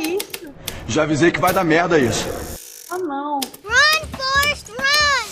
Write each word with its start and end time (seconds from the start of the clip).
isso? 0.00 0.52
Já 0.88 1.02
avisei 1.02 1.30
que 1.30 1.40
vai 1.40 1.52
dar 1.52 1.64
merda 1.64 1.98
isso. 1.98 2.26
Ah, 2.90 2.98
não. 2.98 3.40
Run, 3.64 4.06
Forrest, 4.16 4.68
run! 4.70 5.24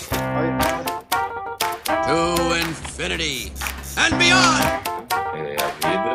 To 2.07 2.55
infinity 2.57 3.51
and 3.97 4.17
beyond! 4.17 4.63
É 5.35 5.57
a 5.61 5.67
vida. 5.87 6.13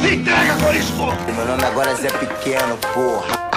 Se 0.00 0.14
entrega, 0.14 0.56
Corisco! 0.64 1.06
Meu 1.34 1.44
nome 1.46 1.64
agora 1.64 1.90
é 1.90 1.94
Zé 1.94 2.08
Pequeno, 2.10 2.76
porra. 2.94 3.48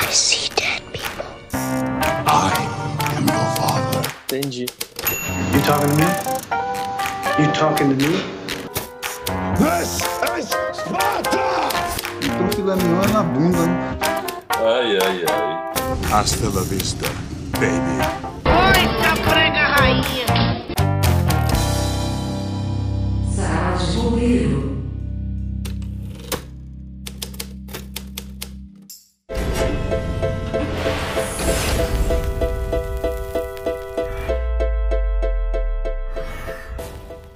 I 2.28 2.54
am 3.18 3.28
your 3.28 3.46
father. 3.56 4.02
Entendi. 4.26 4.66
You 5.54 5.62
talking 5.66 5.90
to 5.90 5.96
me? 5.96 6.08
You 7.40 7.52
talking 7.54 7.90
to 7.90 7.96
me? 7.96 8.14
This 9.58 10.00
is 10.38 10.50
Sparta! 10.74 11.46
Então 12.24 12.48
filé 12.56 12.76
mignon 12.76 13.04
é 13.04 13.08
na 13.08 13.24
bunda, 13.24 13.66
né? 13.66 14.01
Ai, 14.82 14.98
ai, 14.98 15.24
ai. 15.30 16.12
Hasta 16.12 16.46
la 16.50 16.64
vista, 16.64 17.06
baby. 17.60 18.02
Oi, 18.48 18.82
prega 19.30 19.76
rainha! 19.76 20.26
Sala 23.30 23.78
de 23.78 23.86
bombeiro. 23.96 24.82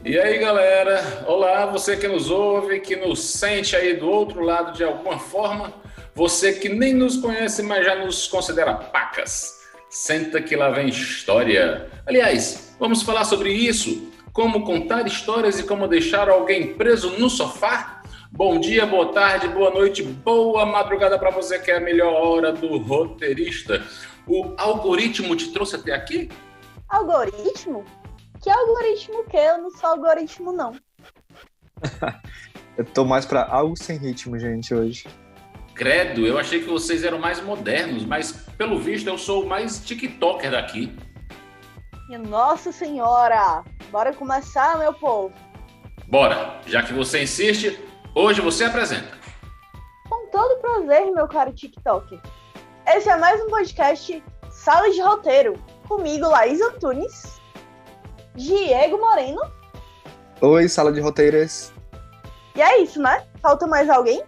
E 0.04 0.18
aí, 0.18 0.40
galera? 0.40 1.23
Olá, 1.27 1.68
você 1.68 1.96
que 1.96 2.07
nos 2.07 2.32
ouve, 2.32 2.80
que 2.80 2.96
nos 2.96 3.23
sente 3.23 3.76
aí 3.76 3.96
do 3.96 4.09
outro 4.09 4.41
lado 4.41 4.74
de 4.76 4.84
alguma 4.84 5.20
forma. 5.20 5.85
Você 6.16 6.54
que 6.54 6.70
nem 6.70 6.94
nos 6.94 7.18
conhece, 7.18 7.62
mas 7.62 7.85
já 7.85 7.94
nos 7.94 8.26
considera 8.26 8.74
pacas. 8.74 9.60
Senta 9.90 10.41
que 10.41 10.55
lá 10.55 10.70
vem 10.70 10.88
história. 10.88 11.91
Aliás, 12.05 12.74
vamos 12.80 13.04
falar 13.04 13.26
sobre 13.26 13.52
isso. 13.52 14.13
Como 14.32 14.63
contar 14.63 15.05
histórias 15.05 15.60
e 15.60 15.63
como 15.63 15.90
deixar 15.90 16.30
alguém 16.30 16.74
preso 16.76 17.20
no 17.20 17.30
sofá? 17.30 18.02
Bom 18.32 18.62
dia, 18.62 18.86
boa 18.86 19.12
tarde, 19.12 19.49
boa 19.49 19.70
noite, 19.71 20.04
boa 20.04 20.66
madrugada 20.66 21.20
para 21.20 21.32
você 21.32 21.60
que 21.60 21.70
é 21.70 21.77
a 21.77 21.82
melhor 21.82 22.13
hora 22.13 22.54
do 22.54 22.77
roteirista. 22.77 23.84
O 24.26 24.54
algoritmo 24.58 25.36
te 25.36 25.52
trouxe 25.52 25.76
até 25.76 25.93
aqui? 25.93 26.30
Algoritmo? 26.88 27.84
Que 28.41 28.49
algoritmo 28.49 29.26
que? 29.26 29.36
Eu 29.36 29.58
não 29.58 29.70
sou 29.70 29.90
algoritmo, 29.90 30.54
não. 30.54 30.77
Eu 32.77 32.86
tô 32.86 33.04
mais 33.04 33.26
pra 33.26 33.46
algo 33.46 33.76
sem 33.77 33.98
ritmo, 33.98 34.40
gente, 34.40 34.74
hoje. 34.74 35.05
Credo, 35.76 36.26
eu 36.26 36.40
achei 36.40 36.62
que 36.62 36.70
vocês 36.70 37.04
eram 37.04 37.20
mais 37.20 37.41
modernos, 37.41 38.05
mas 38.05 38.31
pelo 38.57 38.79
visto 38.79 39.07
eu 39.07 39.18
sou 39.18 39.43
o 39.43 39.48
mais 39.48 39.84
TikToker 39.84 40.51
daqui. 40.51 40.98
E 42.09 42.18
Nossa 42.18 42.71
Senhora! 42.71 43.62
Bora 43.91 44.13
começar, 44.13 44.79
meu 44.79 44.93
povo. 44.93 45.34
Bora, 46.07 46.62
já 46.65 46.81
que 46.81 46.93
você 46.93 47.23
insiste, 47.23 47.77
hoje 48.15 48.40
você 48.40 48.63
apresenta. 48.63 49.18
Com 50.09 50.27
todo 50.27 50.62
prazer, 50.62 51.12
meu 51.12 51.27
caro 51.27 51.51
TikTok. 51.51 52.21
Esse 52.87 53.09
é 53.09 53.18
mais 53.18 53.41
um 53.41 53.48
podcast 53.48 54.23
Sala 54.49 54.90
de 54.91 55.01
Roteiro. 55.01 55.62
Comigo, 55.90 56.29
Laís 56.29 56.62
Antunes, 56.62 57.41
Diego 58.34 58.98
Moreno. 58.98 59.41
Oi, 60.40 60.70
sala 60.70 60.93
de 60.93 61.01
roteiras. 61.01 61.73
E 62.55 62.62
é 62.62 62.79
isso, 62.79 63.01
né? 63.01 63.27
Falta 63.41 63.68
mais 63.68 63.90
alguém? 63.90 64.23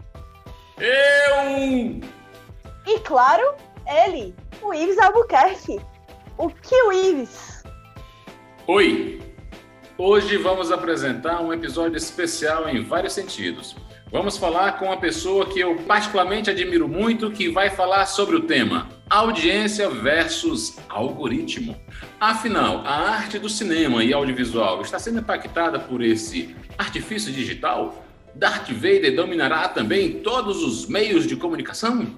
Eu! 0.80 2.02
E 2.86 3.00
claro, 3.00 3.56
ele, 4.05 4.36
o 4.61 4.71
Ives 4.71 4.99
Albuquerque. 4.99 5.80
O 6.38 6.49
Kill 6.49 6.93
Ives. 6.93 7.64
Oi! 8.67 9.20
Hoje 9.98 10.37
vamos 10.37 10.71
apresentar 10.71 11.42
um 11.42 11.52
episódio 11.52 11.98
especial 11.98 12.70
em 12.70 12.83
vários 12.83 13.14
sentidos. 13.14 13.76
Vamos 14.11 14.37
falar 14.37 14.77
com 14.77 14.86
uma 14.86 14.98
pessoa 14.98 15.48
que 15.48 15.60
eu 15.60 15.77
particularmente 15.77 16.52
admiro 16.52 16.87
muito, 16.87 17.32
que 17.32 17.49
vai 17.49 17.71
falar 17.71 18.05
sobre 18.05 18.36
o 18.36 18.45
tema 18.45 18.87
audiência 19.10 19.89
versus 19.89 20.77
algoritmo. 20.87 21.76
Afinal, 22.20 22.83
a 22.86 23.10
arte 23.10 23.39
do 23.39 23.49
cinema 23.49 24.04
e 24.04 24.14
audiovisual 24.14 24.82
está 24.82 24.99
sendo 24.99 25.20
impactada 25.21 25.80
por 25.80 26.04
esse 26.04 26.55
artifício 26.77 27.32
digital? 27.33 28.06
Darth 28.36 28.70
Vader 28.71 29.15
dominará 29.15 29.67
também 29.70 30.20
todos 30.21 30.64
os 30.64 30.88
meios 30.88 31.26
de 31.26 31.36
comunicação? 31.36 32.15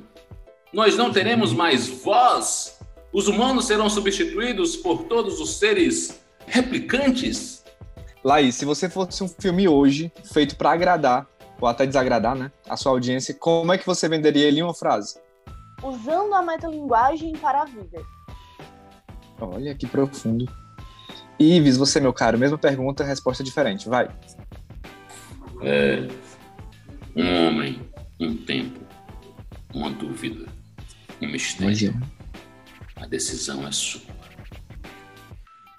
Nós 0.74 0.98
não 0.98 1.12
teremos 1.12 1.54
mais 1.54 1.88
voz? 1.88 2.80
Os 3.12 3.28
humanos 3.28 3.66
serão 3.66 3.90
substituídos 3.90 4.76
por 4.76 5.06
todos 5.06 5.40
os 5.40 5.58
seres 5.58 6.22
replicantes? 6.46 7.64
Laís, 8.24 8.56
se 8.56 8.66
você 8.66 8.90
fosse 8.90 9.24
um 9.24 9.28
filme 9.28 9.68
hoje, 9.68 10.12
feito 10.32 10.56
pra 10.56 10.72
agradar, 10.72 11.28
ou 11.60 11.68
até 11.68 11.86
desagradar, 11.86 12.36
né, 12.36 12.52
a 12.68 12.78
sua 12.78 12.92
audiência, 12.92 13.34
como 13.34 13.74
é 13.74 13.78
que 13.78 13.86
você 13.86 14.08
venderia 14.08 14.46
ele 14.46 14.60
em 14.60 14.64
uma 14.64 14.74
frase? 14.74 15.20
Usando 15.82 16.34
a 16.34 16.42
metalinguagem 16.42 17.34
para 17.34 17.62
a 17.62 17.66
vida. 17.66 18.02
Olha 19.40 19.74
que 19.74 19.88
profundo. 19.88 20.46
Ives, 21.40 21.78
você, 21.78 22.02
meu 22.02 22.12
caro, 22.12 22.38
mesma 22.38 22.58
pergunta, 22.58 23.04
resposta 23.04 23.44
diferente. 23.44 23.88
Vai. 23.88 24.10
É. 25.62 26.08
Um 27.16 27.48
homem, 27.48 27.82
um 28.20 28.36
tempo, 28.38 28.80
uma 29.74 29.90
dúvida, 29.90 30.46
um 31.22 31.28
mistério. 31.28 32.00
A 32.96 33.06
decisão 33.06 33.68
é 33.68 33.72
sua. 33.72 34.02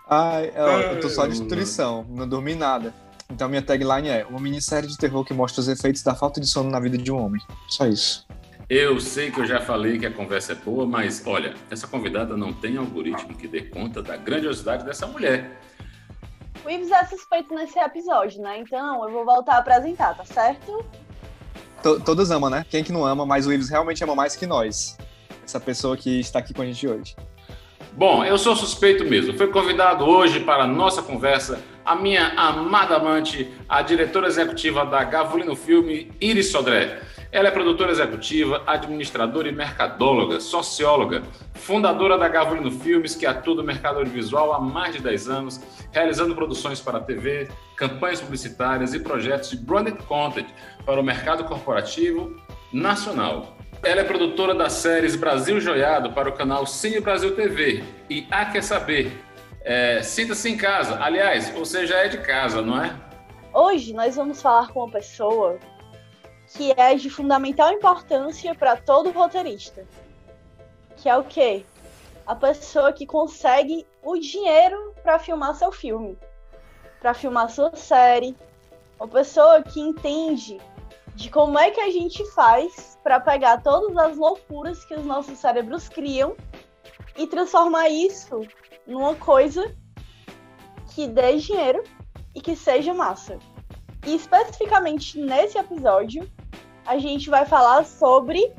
Ai, 0.09 0.53
ó, 0.57 0.81
eu 0.81 1.01
tô 1.01 1.09
só 1.09 1.27
de 1.27 1.41
intuição, 1.41 2.05
não 2.11 2.29
dormi 2.29 2.55
nada. 2.55 2.93
Então 3.31 3.49
minha 3.49 3.63
tagline 3.63 4.09
é 4.09 4.27
uma 4.29 4.41
minissérie 4.41 4.89
de 4.89 4.99
terror 4.99 5.25
que 5.25 5.33
mostra 5.33 5.61
os 5.61 5.69
efeitos 5.69 6.03
da 6.03 6.15
falta 6.15 6.41
de 6.41 6.47
sono 6.47 6.69
na 6.69 6.81
vida 6.81 6.99
de 6.99 7.13
um 7.13 7.17
homem. 7.17 7.41
Só 7.69 7.87
isso. 7.87 8.27
Eu 8.69 9.01
sei 9.01 9.31
que 9.31 9.41
eu 9.41 9.47
já 9.47 9.61
falei 9.61 9.99
que 9.99 10.07
a 10.07 10.13
conversa 10.13 10.53
é 10.53 10.55
boa, 10.55 10.87
mas 10.87 11.23
olha, 11.27 11.55
essa 11.71 11.87
convidada 11.87 12.37
não 12.37 12.53
tem 12.53 12.77
algoritmo 12.77 13.37
que 13.37 13.49
dê 13.49 13.63
conta 13.63 14.03
da 14.03 14.17
grandiosidade 14.17 14.85
dessa 14.85 15.07
mulher. 15.07 15.61
O 16.65 16.71
Ives 16.71 16.91
é 16.91 17.05
suspeito 17.07 17.55
nesse 17.55 17.79
episódio, 17.79 18.41
né? 18.43 18.59
Então 18.59 19.05
eu 19.05 19.13
vou 19.13 19.25
voltar 19.25 19.55
a 19.55 19.59
apresentar, 19.59 20.15
tá 20.17 20.25
certo? 20.25 20.85
To- 21.83 22.01
todos 22.01 22.31
amam, 22.31 22.51
né? 22.51 22.65
Quem 22.69 22.85
que 22.85 22.93
não 22.93 23.05
ama, 23.07 23.25
mas 23.25 23.47
o 23.47 23.53
Ives 23.53 23.71
realmente 23.71 24.03
ama 24.05 24.15
mais 24.15 24.37
que 24.37 24.47
nós. 24.47 24.99
Essa 25.45 25.59
pessoa 25.59 25.97
que 25.97 26.21
está 26.21 26.39
aqui 26.39 26.53
com 26.53 26.63
a 26.63 26.67
gente 26.67 26.87
hoje. 26.87 27.17
Bom, 27.93 28.25
eu 28.25 28.39
sou 28.39 28.55
suspeito 28.55 29.05
mesmo. 29.05 29.37
Foi 29.37 29.49
convidado 29.49 30.05
hoje 30.05 30.41
para 30.41 30.65
a 30.65 30.67
nossa 30.67 31.03
conversa 31.03 31.61
a 31.85 31.97
minha 31.97 32.29
amada 32.37 32.97
amante, 32.97 33.51
a 33.69 33.83
diretora 33.83 34.29
executiva 34.29 34.85
da 34.87 35.03
Gavulino 35.03 35.57
Filme, 35.57 36.13
Iris 36.21 36.53
Sodré. 36.53 37.01
Ela 37.33 37.47
é 37.47 37.51
produtora 37.53 37.93
executiva, 37.93 38.61
administradora 38.67 39.49
e 39.49 39.53
mercadóloga, 39.53 40.41
socióloga, 40.41 41.23
fundadora 41.55 42.19
da 42.19 42.27
Gavulino 42.27 42.73
Filmes, 42.73 43.15
que 43.15 43.25
atua 43.25 43.55
no 43.55 43.63
mercado 43.63 43.99
audiovisual 43.99 44.53
há 44.53 44.59
mais 44.59 44.97
de 44.97 45.01
10 45.01 45.29
anos, 45.29 45.61
realizando 45.93 46.35
produções 46.35 46.81
para 46.81 46.99
TV, 46.99 47.49
campanhas 47.77 48.21
publicitárias 48.21 48.95
e 48.95 48.99
projetos 48.99 49.51
de 49.51 49.59
branded 49.59 49.97
content 50.09 50.49
para 50.85 51.01
o 51.01 51.05
mercado 51.05 51.45
corporativo 51.45 52.37
nacional. 52.73 53.57
Ela 53.81 54.01
é 54.01 54.05
produtora 54.05 54.53
das 54.53 54.73
séries 54.73 55.15
Brasil 55.15 55.61
Joiado 55.61 56.11
para 56.13 56.29
o 56.29 56.33
canal 56.33 56.67
Cine 56.67 56.99
Brasil 56.99 57.37
TV 57.37 57.85
e 58.11 58.27
A 58.29 58.47
Quer 58.47 58.65
Saber. 58.65 59.23
É, 59.63 60.03
Sinta-se 60.03 60.51
em 60.51 60.57
casa. 60.57 60.99
Aliás, 61.01 61.49
você 61.51 61.87
já 61.87 61.99
é 61.99 62.09
de 62.09 62.19
casa, 62.19 62.61
não 62.61 62.83
é? 62.83 62.93
Hoje 63.55 63.93
nós 63.93 64.17
vamos 64.17 64.43
falar 64.43 64.69
com 64.69 64.81
uma 64.81 64.91
pessoa 64.91 65.61
que 66.55 66.73
é 66.77 66.95
de 66.95 67.09
fundamental 67.09 67.73
importância 67.73 68.55
para 68.55 68.77
todo 68.77 69.11
roteirista. 69.11 69.87
Que 70.97 71.09
é 71.09 71.17
o 71.17 71.25
quê? 71.25 71.65
A 72.27 72.35
pessoa 72.35 72.93
que 72.93 73.07
consegue 73.07 73.87
o 74.03 74.17
dinheiro 74.17 74.95
para 75.03 75.19
filmar 75.19 75.55
seu 75.55 75.73
filme, 75.73 76.19
para 77.01 77.15
filmar 77.15 77.51
sua 77.51 77.75
série. 77.75 78.37
Uma 78.99 79.09
pessoa 79.09 79.63
que 79.63 79.81
entende 79.81 80.61
de 81.15 81.31
como 81.31 81.59
é 81.59 81.71
que 81.71 81.81
a 81.81 81.91
gente 81.91 82.25
faz 82.33 82.99
para 83.03 83.21
pegar 83.21 83.63
todas 83.63 83.97
as 83.97 84.17
loucuras 84.17 84.85
que 84.85 84.95
os 84.95 85.05
nossos 85.05 85.39
cérebros 85.39 85.89
criam 85.89 86.37
e 87.17 87.27
transformar 87.27 87.89
isso 87.89 88.43
numa 88.87 89.15
coisa 89.15 89.75
que 90.95 91.07
dê 91.07 91.37
dinheiro 91.37 91.83
e 92.35 92.41
que 92.41 92.55
seja 92.57 92.93
massa. 92.93 93.39
E 94.07 94.15
especificamente 94.15 95.19
nesse 95.19 95.59
episódio, 95.59 96.31
a 96.91 96.99
gente 96.99 97.31
vai 97.31 97.47
falar 97.47 97.85
sobre 97.85 98.53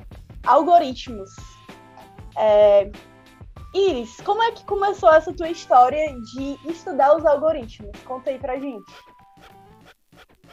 algoritmos. 0.48 1.30
É... 2.38 2.90
Iris, 3.76 4.22
como 4.22 4.42
é 4.42 4.52
que 4.54 4.64
começou 4.64 5.14
essa 5.14 5.34
tua 5.34 5.50
história 5.50 6.16
de 6.34 6.58
estudar 6.66 7.18
os 7.18 7.26
algoritmos? 7.26 7.92
Conta 8.06 8.30
aí 8.30 8.40
pra 8.40 8.58
gente. 8.58 8.90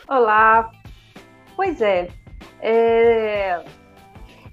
Olá. 0.08 0.72
Pois 1.54 1.80
é. 1.80 2.08
é... 2.60 3.64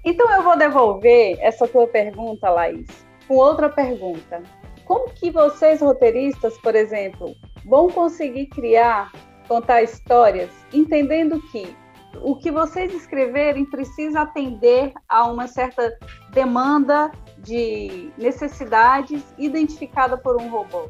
Então 0.04 0.30
eu 0.32 0.44
vou 0.44 0.56
devolver 0.56 1.36
essa 1.40 1.66
tua 1.66 1.88
pergunta, 1.88 2.48
Laís, 2.48 2.86
com 3.26 3.34
outra 3.34 3.68
pergunta. 3.68 4.40
Como 4.84 5.10
que 5.10 5.32
vocês, 5.32 5.80
roteiristas, 5.80 6.56
por 6.58 6.76
exemplo, 6.76 7.34
vão 7.64 7.88
conseguir 7.88 8.46
criar, 8.46 9.10
contar 9.48 9.82
histórias, 9.82 10.50
entendendo 10.72 11.42
que 11.50 11.74
o 12.22 12.36
que 12.36 12.50
vocês 12.50 12.92
escreverem 12.94 13.64
precisa 13.64 14.22
atender 14.22 14.92
a 15.08 15.26
uma 15.26 15.46
certa 15.46 15.96
demanda 16.30 17.10
de 17.38 18.10
necessidades 18.16 19.22
identificada 19.38 20.16
por 20.16 20.40
um 20.40 20.48
robô? 20.48 20.88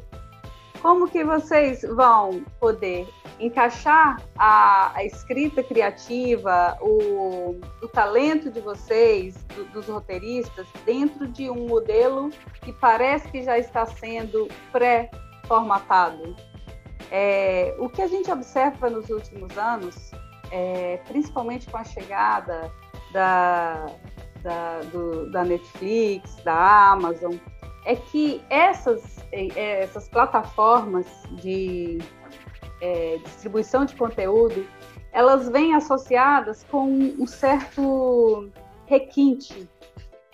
Como 0.81 1.07
que 1.07 1.23
vocês 1.23 1.81
vão 1.81 2.43
poder 2.59 3.07
encaixar 3.39 4.17
a, 4.37 4.91
a 4.95 5.03
escrita 5.03 5.63
criativa, 5.63 6.77
o, 6.81 7.59
o, 7.81 7.87
talento 7.87 8.51
de 8.51 8.59
vocês, 8.61 9.35
do, 9.55 9.65
dos 9.65 9.87
roteiristas, 9.87 10.67
dentro 10.85 11.27
de 11.27 11.49
um 11.49 11.67
modelo 11.67 12.29
que 12.61 12.71
parece 12.73 13.29
que 13.29 13.43
já 13.43 13.57
está 13.57 13.85
sendo 13.85 14.47
pré-formatado? 14.71 16.35
É, 17.11 17.75
o 17.79 17.89
que 17.89 18.01
a 18.01 18.07
gente 18.07 18.29
observa 18.31 18.89
nos 18.89 19.09
últimos 19.09 19.57
anos, 19.57 20.11
é, 20.51 20.99
principalmente 21.07 21.69
com 21.69 21.77
a 21.77 21.83
chegada 21.83 22.71
da, 23.11 23.85
da, 24.41 24.79
do, 24.91 25.31
da 25.31 25.43
Netflix, 25.43 26.35
da 26.43 26.91
Amazon, 26.91 27.35
é 27.85 27.95
que 27.95 28.41
essas, 28.49 29.17
é, 29.31 29.47
é, 29.55 29.83
essas 29.83 30.09
plataformas 30.09 31.07
de 31.41 31.99
é, 32.81 33.17
distribuição 33.23 33.85
de 33.85 33.95
conteúdo, 33.95 34.65
elas 35.11 35.49
vêm 35.49 35.73
associadas 35.73 36.63
com 36.65 36.85
um 36.87 37.25
certo 37.25 38.49
requinte. 38.85 39.67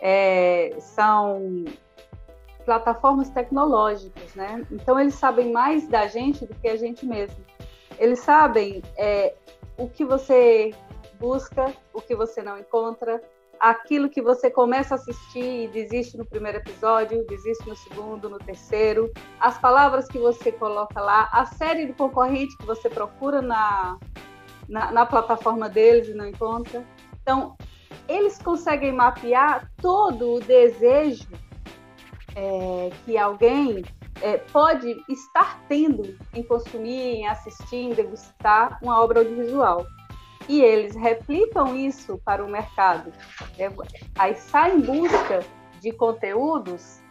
É, 0.01 0.75
são 0.79 1.63
plataformas 2.65 3.29
tecnológicas, 3.29 4.35
né? 4.35 4.65
Então 4.71 4.99
eles 4.99 5.15
sabem 5.15 5.51
mais 5.51 5.87
da 5.87 6.07
gente 6.07 6.45
do 6.45 6.53
que 6.55 6.67
a 6.67 6.75
gente 6.75 7.05
mesmo. 7.05 7.37
Eles 7.97 8.19
sabem 8.19 8.81
é, 8.97 9.33
o 9.77 9.87
que 9.89 10.05
você 10.05 10.71
busca, 11.19 11.73
o 11.93 12.01
que 12.01 12.15
você 12.15 12.41
não 12.41 12.57
encontra, 12.57 13.21
aquilo 13.59 14.09
que 14.09 14.21
você 14.21 14.51
começa 14.51 14.95
a 14.95 14.97
assistir 14.97 15.63
e 15.63 15.67
desiste 15.69 16.17
no 16.17 16.25
primeiro 16.25 16.57
episódio, 16.57 17.25
desiste 17.25 17.67
no 17.67 17.75
segundo, 17.75 18.29
no 18.29 18.37
terceiro, 18.37 19.11
as 19.39 19.57
palavras 19.57 20.07
que 20.07 20.17
você 20.17 20.51
coloca 20.51 20.99
lá, 20.99 21.29
a 21.31 21.45
série 21.45 21.85
do 21.85 21.93
concorrente 21.93 22.57
que 22.57 22.65
você 22.65 22.89
procura 22.89 23.41
na, 23.41 23.97
na, 24.67 24.91
na 24.91 25.05
plataforma 25.05 25.69
deles 25.69 26.09
e 26.09 26.13
não 26.13 26.27
encontra. 26.27 26.85
Então, 27.21 27.55
eles 28.07 28.37
conseguem 28.37 28.91
mapear 28.91 29.71
todo 29.81 30.35
o 30.35 30.39
desejo 30.41 31.29
é, 32.35 32.89
que 33.05 33.17
alguém 33.17 33.83
é, 34.23 34.37
pode 34.37 35.03
estar 35.09 35.61
tendo 35.67 36.17
em 36.33 36.41
consumir, 36.43 37.17
em 37.17 37.27
assistir, 37.27 37.75
em 37.75 37.89
degustar 37.89 38.79
uma 38.81 39.03
obra 39.03 39.19
audiovisual 39.19 39.85
e 40.47 40.61
eles 40.61 40.95
replicam 40.95 41.75
isso 41.75 42.17
para 42.23 42.43
o 42.43 42.49
mercado. 42.49 43.11
É, 43.59 43.69
aí 44.17 44.33
sai 44.35 44.75
em 44.75 44.79
busca 44.79 45.43
de 45.81 45.91
conteúdos 45.91 47.01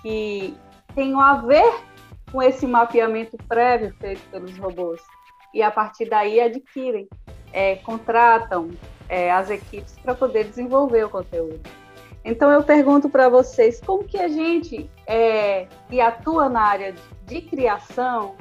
que 0.00 0.56
tenham 0.94 1.20
a 1.20 1.34
ver 1.42 1.74
com 2.30 2.42
esse 2.42 2.66
mapeamento 2.66 3.36
prévio 3.46 3.94
feito 4.00 4.22
pelos 4.30 4.56
robôs. 4.56 5.02
E 5.52 5.62
a 5.62 5.70
partir 5.70 6.08
daí 6.08 6.40
adquirem, 6.40 7.06
é, 7.52 7.76
contratam 7.76 8.70
é, 9.10 9.30
as 9.30 9.50
equipes 9.50 9.98
para 10.02 10.14
poder 10.14 10.44
desenvolver 10.44 11.04
o 11.04 11.10
conteúdo. 11.10 11.60
Então 12.24 12.50
eu 12.50 12.62
pergunto 12.62 13.08
para 13.08 13.28
vocês, 13.28 13.80
como 13.80 14.04
que 14.04 14.18
a 14.18 14.28
gente 14.28 14.88
é, 15.06 15.66
que 15.88 16.00
atua 16.00 16.48
na 16.48 16.62
área 16.62 16.94
de 17.26 17.40
criação 17.42 18.36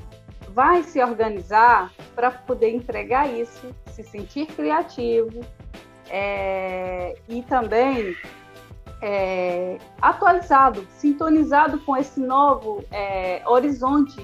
vai 0.50 0.84
se 0.84 1.02
organizar 1.02 1.92
para 2.14 2.30
poder 2.32 2.70
entregar 2.76 3.32
isso, 3.32 3.74
se 3.88 4.04
sentir 4.04 4.48
criativo 4.48 5.42
é, 6.10 7.18
e 7.28 7.42
também 7.44 8.16
é, 9.02 9.78
atualizado, 10.02 10.86
sintonizado 10.98 11.80
com 11.80 11.98
esse 11.98 12.20
novo 12.20 12.84
é, 12.92 13.42
horizonte 13.48 14.24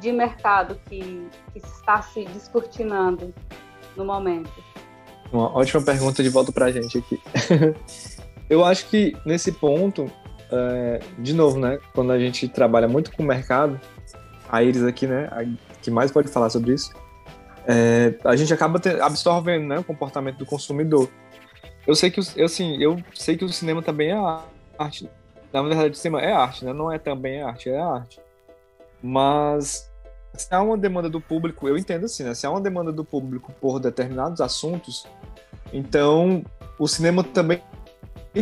de 0.00 0.12
mercado 0.12 0.78
que, 0.88 1.26
que 1.52 1.58
está 1.58 2.02
se 2.02 2.24
descortinando 2.26 3.32
no 3.96 4.04
momento. 4.04 4.52
Uma 5.32 5.54
ótima 5.56 5.82
pergunta 5.82 6.22
de 6.22 6.28
volta 6.28 6.52
para 6.52 6.66
a 6.66 6.72
gente 6.72 6.98
aqui. 6.98 7.20
Eu 8.48 8.64
acho 8.64 8.86
que 8.88 9.16
nesse 9.24 9.52
ponto, 9.52 10.10
é, 10.50 11.00
de 11.18 11.34
novo, 11.34 11.58
né, 11.58 11.78
quando 11.94 12.12
a 12.12 12.18
gente 12.18 12.48
trabalha 12.48 12.88
muito 12.88 13.12
com 13.12 13.22
o 13.22 13.26
mercado, 13.26 13.80
a 14.48 14.62
Iris 14.62 14.84
aqui, 14.84 15.06
né, 15.06 15.28
que 15.82 15.90
mais 15.90 16.10
pode 16.10 16.28
falar 16.28 16.50
sobre 16.50 16.72
isso, 16.72 16.92
é, 17.66 18.14
a 18.24 18.34
gente 18.34 18.52
acaba 18.52 18.80
ter, 18.80 19.00
absorvendo 19.02 19.66
né, 19.66 19.78
o 19.78 19.84
comportamento 19.84 20.38
do 20.38 20.46
consumidor. 20.46 21.08
Eu 21.86 21.94
sei 21.94 22.10
que 22.10 22.20
eu, 22.36 22.44
assim, 22.46 22.82
eu 22.82 23.02
sei 23.14 23.36
que 23.36 23.44
o 23.44 23.48
cinema 23.48 23.82
também 23.82 24.10
é 24.10 24.42
arte. 24.78 25.08
Na 25.52 25.62
verdade, 25.62 25.90
o 25.90 25.94
cinema 25.94 26.22
é 26.22 26.32
arte, 26.32 26.64
né? 26.64 26.72
Não 26.74 26.92
é 26.92 26.98
também 26.98 27.42
arte, 27.42 27.70
é 27.70 27.80
arte. 27.80 28.20
Mas 29.02 29.90
se 30.34 30.54
há 30.54 30.62
uma 30.62 30.76
demanda 30.76 31.08
do 31.08 31.20
público, 31.20 31.66
eu 31.66 31.78
entendo 31.78 32.04
assim, 32.04 32.24
né? 32.24 32.34
Se 32.34 32.46
há 32.46 32.50
uma 32.50 32.60
demanda 32.60 32.92
do 32.92 33.04
público 33.04 33.52
por 33.60 33.80
determinados 33.80 34.40
assuntos, 34.40 35.06
então 35.72 36.44
o 36.78 36.86
cinema 36.86 37.24
também 37.24 37.62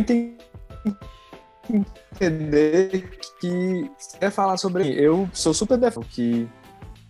tem 0.03 0.37
que 0.83 1.85
entender 2.13 3.09
que 3.39 3.91
quer 4.19 4.31
falar 4.31 4.57
sobre. 4.57 4.89
Eu 4.89 5.29
sou 5.33 5.53
super 5.53 5.77
defensor 5.77 6.05
que 6.09 6.47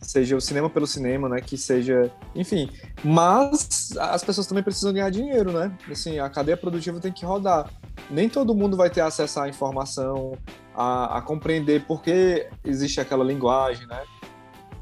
seja 0.02 0.36
o 0.36 0.42
cinema 0.42 0.70
pelo 0.70 0.88
cinema, 0.88 1.28
né? 1.28 1.42
Que 1.42 1.58
seja, 1.58 2.12
enfim. 2.36 2.70
Mas 3.04 3.96
as 3.98 4.24
pessoas 4.24 4.48
também 4.48 4.64
precisam 4.64 4.94
ganhar 4.94 5.10
dinheiro, 5.10 5.52
né? 5.52 5.76
Assim, 5.90 6.20
a 6.20 6.30
cadeia 6.30 6.58
produtiva 6.58 7.00
tem 7.00 7.12
que 7.12 7.26
rodar. 7.26 7.70
Nem 8.10 8.30
todo 8.30 8.56
mundo 8.56 8.78
vai 8.78 8.90
ter 8.90 9.02
acesso 9.02 9.40
à 9.40 9.50
informação, 9.50 10.38
a, 10.76 11.18
a 11.18 11.22
compreender 11.22 11.86
por 11.86 12.02
que 12.02 12.48
existe 12.64 13.02
aquela 13.02 13.24
linguagem, 13.24 13.88
né? 13.88 14.04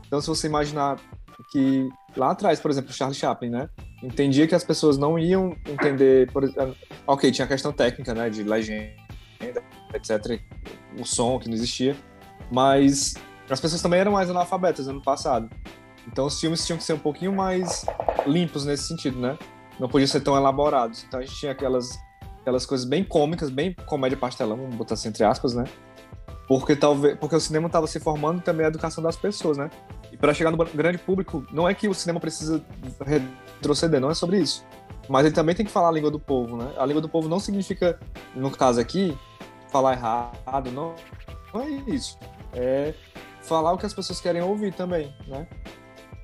Então, 0.06 0.22
se 0.22 0.28
você 0.28 0.48
imaginar 0.48 1.00
que 1.52 1.90
lá 2.16 2.32
atrás, 2.32 2.60
por 2.60 2.72
exemplo, 2.72 2.92
Charlie 2.94 3.18
Chaplin, 3.18 3.50
né? 3.50 3.70
Entendia 4.04 4.48
que 4.48 4.56
as 4.56 4.64
pessoas 4.64 4.98
não 4.98 5.18
iam 5.18 5.56
entender, 5.68 6.32
por, 6.32 6.44
ok, 7.08 7.32
tinha 7.32 7.46
a 7.46 7.48
questão 7.48 7.72
técnica, 7.72 8.14
né? 8.14 8.30
De 8.30 8.44
legenda, 8.44 8.94
etc. 9.94 10.42
O 11.00 11.06
som 11.06 11.40
que 11.40 11.48
não 11.48 11.56
existia, 11.56 11.96
mas 12.52 13.16
as 13.50 13.60
pessoas 13.60 13.82
também 13.82 14.00
eram 14.00 14.12
mais 14.12 14.30
analfabetas 14.30 14.88
ano 14.88 15.02
passado. 15.02 15.50
Então 16.08 16.26
os 16.26 16.40
filmes 16.40 16.66
tinham 16.66 16.78
que 16.78 16.84
ser 16.84 16.94
um 16.94 17.00
pouquinho 17.00 17.34
mais 17.34 17.86
limpos 18.26 18.66
nesse 18.66 18.88
sentido, 18.88 19.20
né? 19.20 19.38
Não 19.80 19.90
podiam 19.90 20.08
ser 20.08 20.22
tão 20.22 20.36
elaborados. 20.36 21.04
Então 21.04 21.20
a 21.20 21.24
gente 21.24 21.36
tinha 21.36 21.52
aquelas, 21.52 22.00
aquelas 22.42 22.66
coisas 22.66 22.86
bem 22.86 23.04
cômicas, 23.04 23.50
bem 23.50 23.74
comédia 23.86 24.18
pastelão, 24.18 24.58
vamos 24.58 24.76
botar 24.76 24.94
assim 24.94 25.10
entre 25.10 25.24
aspas, 25.24 25.54
né? 25.54 25.66
Porque 26.48 26.76
talvez, 26.76 27.18
porque 27.18 27.36
o 27.36 27.40
cinema 27.40 27.68
estava 27.68 27.88
se 27.88 28.00
formando 28.00 28.42
também 28.42 28.66
a 28.66 28.70
educação 28.70 29.04
das 29.04 29.16
pessoas, 29.16 29.58
né? 29.58 29.70
E 30.12 30.18
para 30.18 30.34
chegar 30.34 30.52
no 30.52 30.58
grande 30.58 30.98
público, 30.98 31.46
não 31.52 31.68
é 31.68 31.74
que 31.74 31.88
o 31.88 31.94
cinema 31.94 32.20
precisa 32.20 32.64
retroceder, 33.04 34.00
não 34.00 34.12
é 34.12 34.14
sobre 34.14 34.40
isso. 34.40 34.64
Mas 35.10 35.26
ele 35.26 35.34
também 35.34 35.56
tem 35.56 35.66
que 35.66 35.72
falar 35.72 35.90
a 35.90 35.92
língua 35.92 36.12
do 36.12 36.20
povo, 36.20 36.58
né? 36.58 36.72
A 36.78 36.86
língua 36.86 37.02
do 37.02 37.10
povo 37.10 37.28
não 37.28 37.40
significa, 37.40 38.00
no 38.36 38.52
caso 38.52 38.80
aqui, 38.80 39.18
falar 39.70 39.94
errado, 39.94 40.72
não, 40.72 40.94
não 41.54 41.62
é 41.62 41.70
isso. 41.88 42.18
É 42.54 42.94
falar 43.42 43.74
o 43.74 43.78
que 43.78 43.86
as 43.86 43.94
pessoas 43.94 44.20
querem 44.20 44.42
ouvir 44.42 44.74
também, 44.74 45.14
né? 45.28 45.48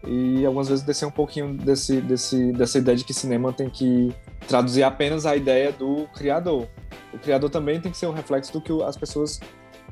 E 0.05 0.45
algumas 0.45 0.67
vezes 0.67 0.83
descer 0.83 1.05
um 1.05 1.11
pouquinho 1.11 1.55
desse, 1.55 2.01
desse, 2.01 2.51
dessa 2.53 2.79
ideia 2.79 2.97
de 2.97 3.03
que 3.03 3.13
cinema 3.13 3.53
tem 3.53 3.69
que 3.69 4.13
traduzir 4.47 4.83
apenas 4.83 5.25
a 5.25 5.35
ideia 5.35 5.71
do 5.71 6.07
criador. 6.15 6.67
O 7.13 7.19
criador 7.19 7.49
também 7.49 7.79
tem 7.79 7.91
que 7.91 7.97
ser 7.97 8.07
um 8.07 8.13
reflexo 8.13 8.51
do 8.51 8.61
que 8.61 8.71
as 8.83 8.97
pessoas 8.97 9.39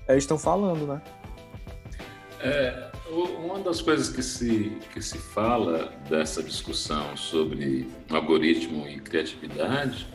é, 0.09 0.17
estão 0.17 0.39
falando, 0.39 0.87
né? 0.87 1.01
É, 2.41 2.89
uma 3.11 3.59
das 3.59 3.79
coisas 3.79 4.09
que 4.09 4.23
se, 4.23 4.77
que 4.91 5.01
se 5.01 5.17
fala 5.17 5.93
dessa 6.09 6.41
discussão 6.41 7.15
sobre 7.15 7.87
algoritmo 8.09 8.87
e 8.87 8.99
criatividade 8.99 10.07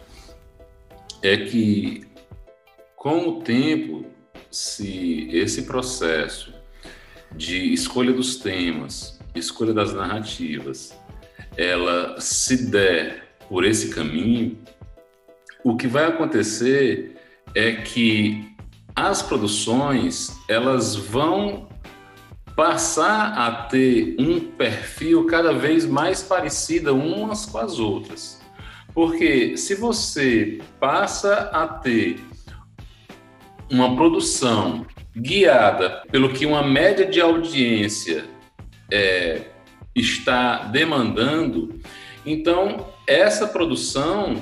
é 1.23 1.37
que, 1.37 2.07
com 2.97 3.29
o 3.29 3.43
tempo, 3.43 4.05
se 4.51 5.29
esse 5.31 5.63
processo 5.63 6.53
de 7.33 7.73
escolha 7.73 8.13
dos 8.13 8.37
temas, 8.37 9.21
escolha 9.35 9.73
das 9.73 9.93
narrativas, 9.93 10.99
ela 11.57 12.21
se 12.21 12.67
der 12.67 13.37
por 13.49 13.65
esse 13.65 13.91
caminho, 13.91 14.59
o 15.63 15.77
que 15.77 15.87
vai 15.87 16.07
acontecer 16.07 17.17
é 17.55 17.73
que 17.73 18.54
as 18.95 19.23
produções 19.23 20.39
elas 20.49 20.95
vão 20.95 21.69
passar 22.55 23.33
a 23.37 23.51
ter 23.65 24.15
um 24.19 24.39
perfil 24.39 25.27
cada 25.27 25.53
vez 25.53 25.85
mais 25.85 26.23
parecido 26.23 26.95
umas 26.95 27.47
com 27.47 27.59
as 27.59 27.79
outras. 27.81 28.41
Porque 28.95 29.57
se 29.57 29.75
você 29.75 30.61
passa 30.79 31.51
a 31.53 31.67
ter 31.67 32.21
uma 33.69 33.97
produção 33.97 34.87
guiada 35.17 36.03
pelo 36.13 36.33
que 36.33 36.47
uma 36.47 36.63
média 36.63 37.05
de 37.05 37.21
audiência 37.21 38.25
é, 38.93 39.43
está 39.95 40.59
demandando, 40.67 41.81
então 42.25 42.93
essa 43.07 43.49
produção 43.49 44.37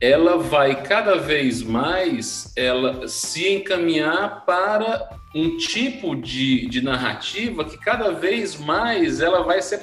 ela 0.00 0.38
vai 0.38 0.82
cada 0.82 1.16
vez 1.16 1.62
mais 1.62 2.52
ela 2.56 3.08
se 3.08 3.48
encaminhar 3.48 4.44
para 4.44 5.08
um 5.34 5.56
tipo 5.56 6.14
de, 6.14 6.66
de 6.68 6.80
narrativa 6.80 7.64
que 7.64 7.76
cada 7.76 8.12
vez 8.12 8.56
mais 8.56 9.20
ela 9.20 9.42
vai 9.42 9.60
ser 9.60 9.82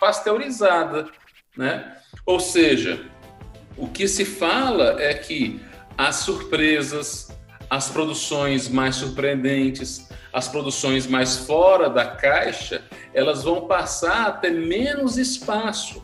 pasteurizada, 0.00 1.08
né? 1.56 1.96
Ou 2.24 2.40
seja, 2.40 3.04
o 3.76 3.88
que 3.88 4.08
se 4.08 4.24
fala 4.24 5.00
é 5.00 5.14
que 5.14 5.60
as 5.98 6.16
surpresas, 6.16 7.36
as 7.68 7.90
produções 7.90 8.68
mais 8.68 8.96
surpreendentes, 8.96 10.08
as 10.32 10.48
produções 10.48 11.06
mais 11.06 11.38
fora 11.38 11.90
da 11.90 12.04
caixa, 12.06 12.84
elas 13.12 13.44
vão 13.44 13.66
passar 13.66 14.26
a 14.26 14.32
ter 14.32 14.50
menos 14.50 15.18
espaço, 15.18 16.02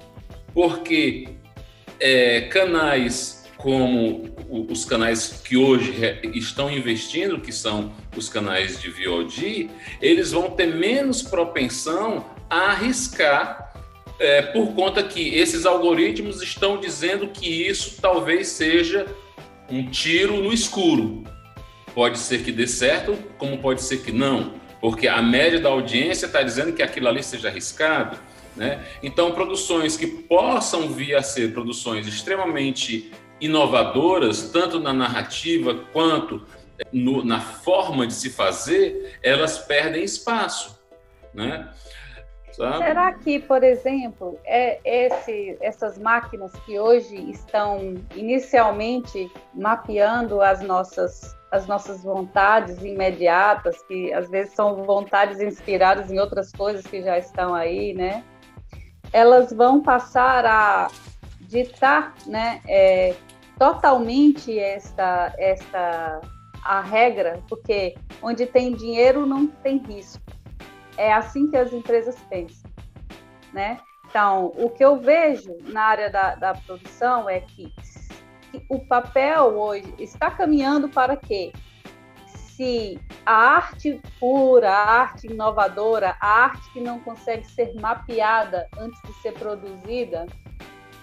porque 0.52 1.28
é, 2.00 2.42
canais 2.42 3.41
como 3.62 4.28
os 4.50 4.84
canais 4.84 5.40
que 5.44 5.56
hoje 5.56 5.94
estão 6.34 6.68
investindo, 6.68 7.40
que 7.40 7.52
são 7.52 7.92
os 8.16 8.28
canais 8.28 8.82
de 8.82 8.90
VOD, 8.90 9.70
eles 10.00 10.32
vão 10.32 10.50
ter 10.50 10.66
menos 10.66 11.22
propensão 11.22 12.26
a 12.50 12.72
arriscar 12.72 13.72
é, 14.18 14.42
por 14.42 14.74
conta 14.74 15.00
que 15.04 15.36
esses 15.36 15.64
algoritmos 15.64 16.42
estão 16.42 16.80
dizendo 16.80 17.28
que 17.28 17.46
isso 17.46 17.98
talvez 18.02 18.48
seja 18.48 19.06
um 19.70 19.88
tiro 19.88 20.42
no 20.42 20.52
escuro. 20.52 21.22
Pode 21.94 22.18
ser 22.18 22.42
que 22.42 22.50
dê 22.50 22.66
certo, 22.66 23.16
como 23.38 23.58
pode 23.58 23.80
ser 23.80 24.02
que 24.02 24.10
não, 24.10 24.54
porque 24.80 25.06
a 25.06 25.22
média 25.22 25.60
da 25.60 25.68
audiência 25.68 26.26
está 26.26 26.42
dizendo 26.42 26.72
que 26.72 26.82
aquilo 26.82 27.06
ali 27.06 27.22
seja 27.22 27.46
arriscado. 27.46 28.18
Né? 28.56 28.84
Então, 29.02 29.32
produções 29.32 29.96
que 29.96 30.06
possam 30.06 30.88
vir 30.88 31.14
a 31.14 31.22
ser 31.22 31.52
produções 31.52 32.06
extremamente 32.06 33.10
inovadoras, 33.42 34.50
tanto 34.50 34.78
na 34.78 34.92
narrativa 34.92 35.74
quanto 35.92 36.46
no, 36.92 37.24
na 37.24 37.40
forma 37.40 38.06
de 38.06 38.14
se 38.14 38.30
fazer, 38.30 39.18
elas 39.22 39.58
perdem 39.58 40.04
espaço. 40.04 40.80
Né? 41.34 41.68
Sabe? 42.52 42.84
Será 42.84 43.12
que, 43.14 43.40
por 43.40 43.64
exemplo, 43.64 44.38
é 44.44 44.78
esse, 44.84 45.56
essas 45.60 45.98
máquinas 45.98 46.52
que 46.64 46.78
hoje 46.78 47.16
estão 47.30 47.94
inicialmente 48.14 49.30
mapeando 49.54 50.40
as 50.42 50.60
nossas, 50.60 51.34
as 51.50 51.66
nossas 51.66 52.02
vontades 52.02 52.82
imediatas, 52.82 53.82
que 53.84 54.12
às 54.12 54.28
vezes 54.30 54.54
são 54.54 54.84
vontades 54.84 55.40
inspiradas 55.40 56.12
em 56.12 56.18
outras 56.18 56.52
coisas 56.52 56.86
que 56.86 57.02
já 57.02 57.18
estão 57.18 57.54
aí, 57.54 57.94
né? 57.94 58.22
Elas 59.12 59.52
vão 59.52 59.82
passar 59.82 60.44
a 60.44 60.88
ditar, 61.40 62.14
né, 62.26 62.60
é, 62.66 63.14
totalmente 63.62 64.58
esta, 64.58 65.32
esta 65.38 66.20
a 66.64 66.80
regra, 66.80 67.40
porque 67.48 67.94
onde 68.20 68.44
tem 68.44 68.74
dinheiro 68.74 69.24
não 69.24 69.46
tem 69.46 69.78
risco 69.78 70.20
é 70.96 71.12
assim 71.12 71.48
que 71.48 71.56
as 71.56 71.72
empresas 71.72 72.16
pensam, 72.28 72.68
né? 73.52 73.78
Então, 74.08 74.52
o 74.56 74.68
que 74.68 74.84
eu 74.84 74.98
vejo 74.98 75.56
na 75.62 75.82
área 75.84 76.10
da, 76.10 76.34
da 76.34 76.54
produção 76.54 77.30
é 77.30 77.38
que 77.38 77.72
o 78.68 78.80
papel 78.80 79.56
hoje 79.56 79.94
está 79.96 80.28
caminhando 80.28 80.88
para 80.88 81.16
quê? 81.16 81.52
Se 82.26 83.00
a 83.24 83.32
arte 83.32 84.00
pura, 84.18 84.72
a 84.72 85.02
arte 85.02 85.28
inovadora, 85.28 86.16
a 86.20 86.28
arte 86.46 86.68
que 86.72 86.80
não 86.80 86.98
consegue 86.98 87.46
ser 87.46 87.72
mapeada 87.80 88.66
antes 88.76 89.00
de 89.02 89.12
ser 89.22 89.34
produzida, 89.34 90.26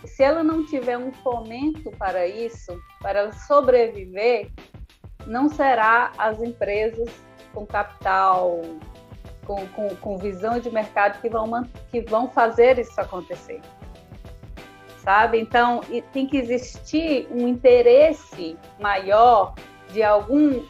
se 0.05 0.23
ela 0.23 0.43
não 0.43 0.65
tiver 0.65 0.97
um 0.97 1.11
fomento 1.11 1.91
para 1.91 2.25
isso, 2.27 2.79
para 3.01 3.19
ela 3.19 3.33
sobreviver, 3.33 4.51
não 5.25 5.49
será 5.49 6.11
as 6.17 6.41
empresas 6.41 7.09
com 7.53 7.65
capital 7.65 8.61
com, 9.49 9.65
com, 9.69 9.95
com 9.95 10.17
visão 10.17 10.59
de 10.59 10.69
mercado 10.69 11.19
que 11.19 11.27
vão, 11.27 11.63
que 11.89 12.01
vão 12.01 12.29
fazer 12.29 12.77
isso 12.77 13.01
acontecer. 13.01 13.59
Sabe? 14.99 15.39
Então, 15.39 15.81
tem 16.13 16.27
que 16.27 16.37
existir 16.37 17.27
um 17.31 17.47
interesse 17.47 18.55
maior 18.79 19.55
de 19.91 20.03
algum 20.03 20.63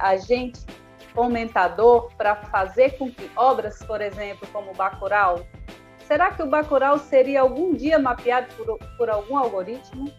agente 0.00 0.60
fomentador 1.14 2.10
para 2.16 2.34
fazer 2.34 2.98
com 2.98 3.08
que 3.10 3.30
obras, 3.36 3.78
por 3.84 4.00
exemplo, 4.00 4.48
como 4.52 4.72
o 4.72 4.74
Bacurau, 4.74 5.46
será 6.10 6.32
que 6.32 6.42
o 6.42 6.46
Bacurau 6.46 6.98
seria 6.98 7.40
algum 7.40 7.72
dia 7.72 7.96
mapeado 7.96 8.52
por, 8.56 8.78
por 8.96 9.08
algum 9.08 9.38
algoritmo? 9.38 10.12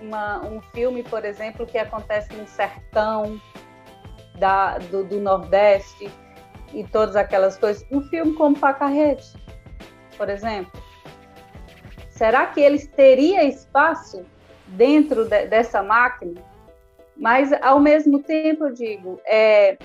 Uma, 0.00 0.44
um 0.44 0.60
filme, 0.74 1.04
por 1.04 1.24
exemplo, 1.24 1.64
que 1.64 1.78
acontece 1.78 2.34
no 2.34 2.44
sertão 2.48 3.40
da, 4.36 4.78
do, 4.78 5.04
do 5.04 5.20
Nordeste, 5.20 6.10
e 6.74 6.82
todas 6.82 7.14
aquelas 7.14 7.56
coisas. 7.56 7.86
Um 7.88 8.02
filme 8.02 8.34
como 8.34 8.58
Pacarrete, 8.58 9.32
por 10.16 10.28
exemplo. 10.28 10.72
Será 12.10 12.46
que 12.46 12.60
eles 12.60 12.88
teria 12.88 13.44
espaço 13.44 14.24
dentro 14.66 15.24
de, 15.26 15.46
dessa 15.46 15.84
máquina? 15.84 16.42
Mas, 17.16 17.52
ao 17.62 17.78
mesmo 17.78 18.20
tempo, 18.20 18.64
eu 18.64 18.72
digo, 18.72 19.20
é, 19.24 19.78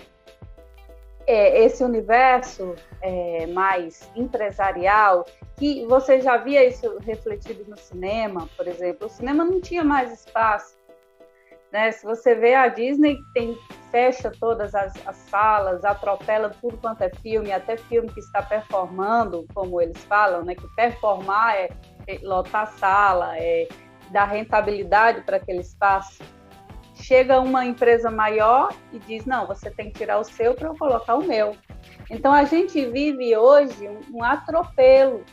é 1.27 1.65
esse 1.65 1.83
universo 1.83 2.73
é, 3.01 3.45
mais 3.47 4.09
empresarial, 4.15 5.25
que 5.57 5.85
você 5.85 6.21
já 6.21 6.37
via 6.37 6.65
isso 6.65 6.97
refletido 6.99 7.65
no 7.69 7.77
cinema, 7.77 8.47
por 8.55 8.67
exemplo. 8.67 9.07
O 9.07 9.09
cinema 9.09 9.43
não 9.43 9.59
tinha 9.59 9.83
mais 9.83 10.11
espaço. 10.11 10.77
Né? 11.71 11.91
Se 11.91 12.05
você 12.05 12.33
vê 12.33 12.55
a 12.55 12.69
Disney, 12.69 13.17
tem 13.33 13.57
fecha 13.91 14.31
todas 14.39 14.73
as, 14.73 14.93
as, 15.05 15.17
salas, 15.17 15.83
atropela 15.83 16.49
tudo 16.61 16.77
quanto 16.77 17.01
é 17.01 17.09
filme, 17.09 17.51
até 17.51 17.75
filme 17.75 18.09
que 18.09 18.21
está 18.21 18.41
performando, 18.41 19.45
como 19.53 19.81
eles 19.81 20.01
falam, 20.05 20.45
né? 20.45 20.55
Que 20.55 20.67
performar 20.75 21.55
é, 21.55 21.69
é 22.07 22.19
lotar 22.21 22.63
a 22.63 22.65
sala, 22.67 23.37
é 23.37 23.67
dar 24.11 24.25
rentabilidade 24.25 25.21
para 25.21 25.37
aquele 25.37 25.59
espaço. 25.59 26.23
Chega 27.01 27.39
uma 27.39 27.65
empresa 27.65 28.09
maior 28.09 28.73
e 28.91 28.99
diz: 28.99 29.25
não, 29.25 29.45
você 29.45 29.69
tem 29.69 29.91
que 29.91 29.99
tirar 29.99 30.19
o 30.19 30.23
seu 30.23 30.53
para 30.53 30.67
eu 30.67 30.77
colocar 30.77 31.15
o 31.15 31.23
meu. 31.23 31.55
Então 32.09 32.33
a 32.33 32.43
gente 32.43 32.85
vive 32.85 33.35
hoje 33.35 33.89
um, 34.11 34.23
atropelo 34.23 35.23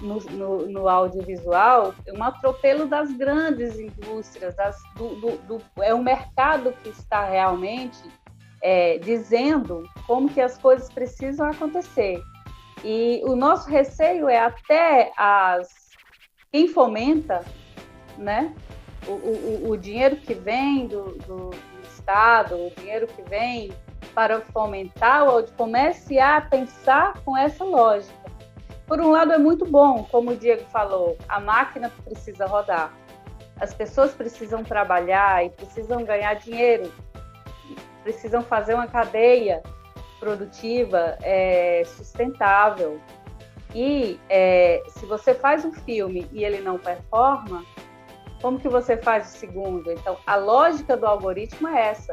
no, 0.00 0.18
no, 0.18 0.66
no, 0.66 0.88
audiovisual, 0.88 1.94
um 2.12 2.22
atropelo 2.22 2.86
das 2.86 3.12
grandes 3.12 3.78
indústrias, 3.78 4.54
das, 4.56 4.76
do, 4.96 5.14
do, 5.16 5.38
do, 5.38 5.62
é 5.82 5.94
o 5.94 6.02
mercado 6.02 6.72
que 6.82 6.88
está 6.88 7.24
realmente 7.24 7.98
é, 8.62 8.98
dizendo 8.98 9.88
como 10.06 10.28
que 10.28 10.40
as 10.40 10.56
coisas 10.58 10.88
precisam 10.90 11.48
acontecer. 11.48 12.22
E 12.82 13.22
o 13.24 13.34
nosso 13.34 13.68
receio 13.68 14.28
é 14.28 14.38
até 14.38 15.10
as 15.16 15.84
quem 16.54 16.68
fomenta, 16.68 17.44
né? 18.16 18.54
O, 19.06 19.12
o, 19.12 19.70
o 19.70 19.76
dinheiro 19.76 20.16
que 20.16 20.34
vem 20.34 20.86
do, 20.86 21.12
do, 21.26 21.50
do 21.50 21.86
Estado, 21.88 22.54
o 22.54 22.72
dinheiro 22.78 23.06
que 23.06 23.22
vem 23.22 23.72
para 24.14 24.40
fomentar 24.40 25.28
o 25.28 25.42
comece 25.52 26.18
a 26.18 26.40
pensar 26.40 27.20
com 27.24 27.36
essa 27.36 27.64
lógica 27.64 28.24
por 28.86 29.00
um 29.00 29.10
lado, 29.10 29.32
é 29.32 29.38
muito 29.38 29.64
bom, 29.64 30.04
como 30.10 30.32
o 30.32 30.36
Diego 30.36 30.64
falou, 30.66 31.16
a 31.28 31.40
máquina 31.40 31.90
precisa 32.04 32.46
rodar. 32.46 32.92
As 33.58 33.72
pessoas 33.72 34.12
precisam 34.12 34.62
trabalhar 34.62 35.44
e 35.44 35.50
precisam 35.50 36.04
ganhar 36.04 36.34
dinheiro, 36.34 36.92
precisam 38.02 38.42
fazer 38.42 38.74
uma 38.74 38.86
cadeia 38.86 39.62
produtiva 40.20 41.16
é, 41.22 41.82
sustentável. 41.86 43.00
E 43.74 44.20
é, 44.28 44.82
se 44.88 45.06
você 45.06 45.34
faz 45.34 45.64
um 45.64 45.72
filme 45.72 46.28
e 46.30 46.44
ele 46.44 46.60
não 46.60 46.78
performa, 46.78 47.64
como 48.44 48.60
que 48.60 48.68
você 48.68 48.94
faz 48.98 49.34
o 49.34 49.38
segundo? 49.38 49.90
Então, 49.90 50.18
a 50.26 50.36
lógica 50.36 50.98
do 50.98 51.06
algoritmo 51.06 51.66
é 51.66 51.88
essa: 51.88 52.12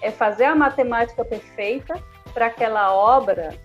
é 0.00 0.08
fazer 0.08 0.44
a 0.44 0.54
matemática 0.54 1.24
perfeita 1.24 2.00
para 2.32 2.46
aquela 2.46 2.94
obra 2.94 3.58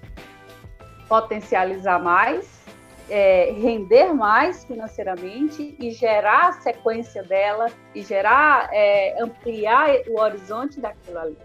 potencializar 1.08 2.00
mais, 2.00 2.66
é, 3.12 3.51
render 3.51 4.12
mais 4.12 4.66
financeiramente 4.66 5.75
e 5.80 5.92
gerar 5.92 6.48
a 6.48 6.54
sequência 6.54 7.22
dela 7.22 7.68
e 7.94 8.01
gerar, 8.01 8.70
é, 8.74 9.22
ampliar 9.22 9.89
o 10.08 10.20
horizonte 10.20 10.80
daquilo 10.80 11.20
ali, 11.20 11.38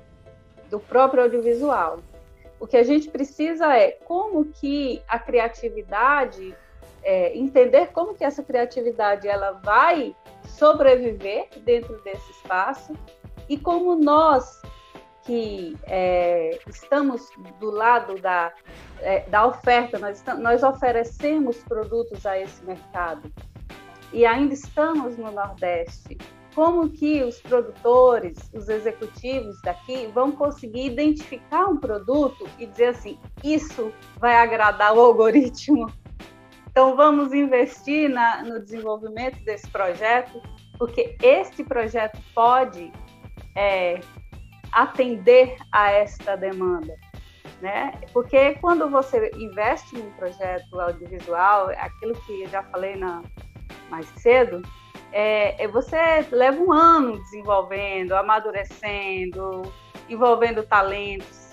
do 0.70 0.80
próprio 0.80 1.24
audiovisual. 1.24 1.98
O 2.58 2.66
que 2.66 2.78
a 2.78 2.82
gente 2.82 3.10
precisa 3.10 3.76
é 3.76 3.90
como 3.90 4.46
que 4.46 5.02
a 5.08 5.18
criatividade, 5.18 6.56
é, 7.04 7.36
entender 7.36 7.88
como 7.88 8.14
que 8.14 8.24
essa 8.24 8.42
criatividade 8.42 9.28
ela 9.28 9.52
vai 9.62 10.14
sobreviver 10.44 11.48
dentro 11.60 12.00
desse 12.02 12.30
espaço 12.32 12.94
e 13.48 13.58
como 13.58 13.94
nós 13.94 14.62
que 15.22 15.76
é, 15.84 16.58
estamos 16.68 17.30
do 17.58 17.70
lado 17.70 18.20
da, 18.20 18.52
é, 19.00 19.20
da 19.28 19.46
oferta, 19.46 19.98
nós, 19.98 20.22
nós 20.38 20.62
oferecemos 20.62 21.56
produtos 21.64 22.26
a 22.26 22.38
esse 22.38 22.62
mercado 22.64 23.32
e 24.12 24.24
ainda 24.24 24.54
estamos 24.54 25.16
no 25.16 25.32
Nordeste, 25.32 26.16
como 26.54 26.88
que 26.88 27.22
os 27.24 27.40
produtores, 27.40 28.38
os 28.54 28.68
executivos 28.68 29.60
daqui 29.62 30.06
vão 30.06 30.30
conseguir 30.30 30.86
identificar 30.86 31.66
um 31.66 31.76
produto 31.76 32.48
e 32.58 32.66
dizer 32.66 32.88
assim, 32.88 33.18
isso 33.42 33.92
vai 34.18 34.36
agradar 34.36 34.94
o 34.94 35.00
algoritmo. 35.00 35.86
Então 36.74 36.96
vamos 36.96 37.32
investir 37.32 38.10
na, 38.10 38.42
no 38.42 38.58
desenvolvimento 38.58 39.38
desse 39.44 39.70
projeto, 39.70 40.42
porque 40.76 41.16
este 41.22 41.62
projeto 41.62 42.18
pode 42.34 42.92
é, 43.54 44.00
atender 44.72 45.56
a 45.70 45.92
esta 45.92 46.36
demanda. 46.36 46.92
Né? 47.62 47.92
Porque 48.12 48.56
quando 48.56 48.90
você 48.90 49.30
investe 49.36 49.96
em 49.96 50.02
um 50.02 50.10
projeto 50.14 50.80
audiovisual, 50.80 51.68
aquilo 51.78 52.12
que 52.22 52.42
eu 52.42 52.48
já 52.48 52.64
falei 52.64 52.96
na, 52.96 53.22
mais 53.88 54.08
cedo, 54.16 54.60
é, 55.12 55.62
é, 55.62 55.68
você 55.68 56.26
leva 56.32 56.60
um 56.60 56.72
ano 56.72 57.22
desenvolvendo, 57.22 58.16
amadurecendo, 58.16 59.62
envolvendo 60.08 60.64
talentos. 60.64 61.43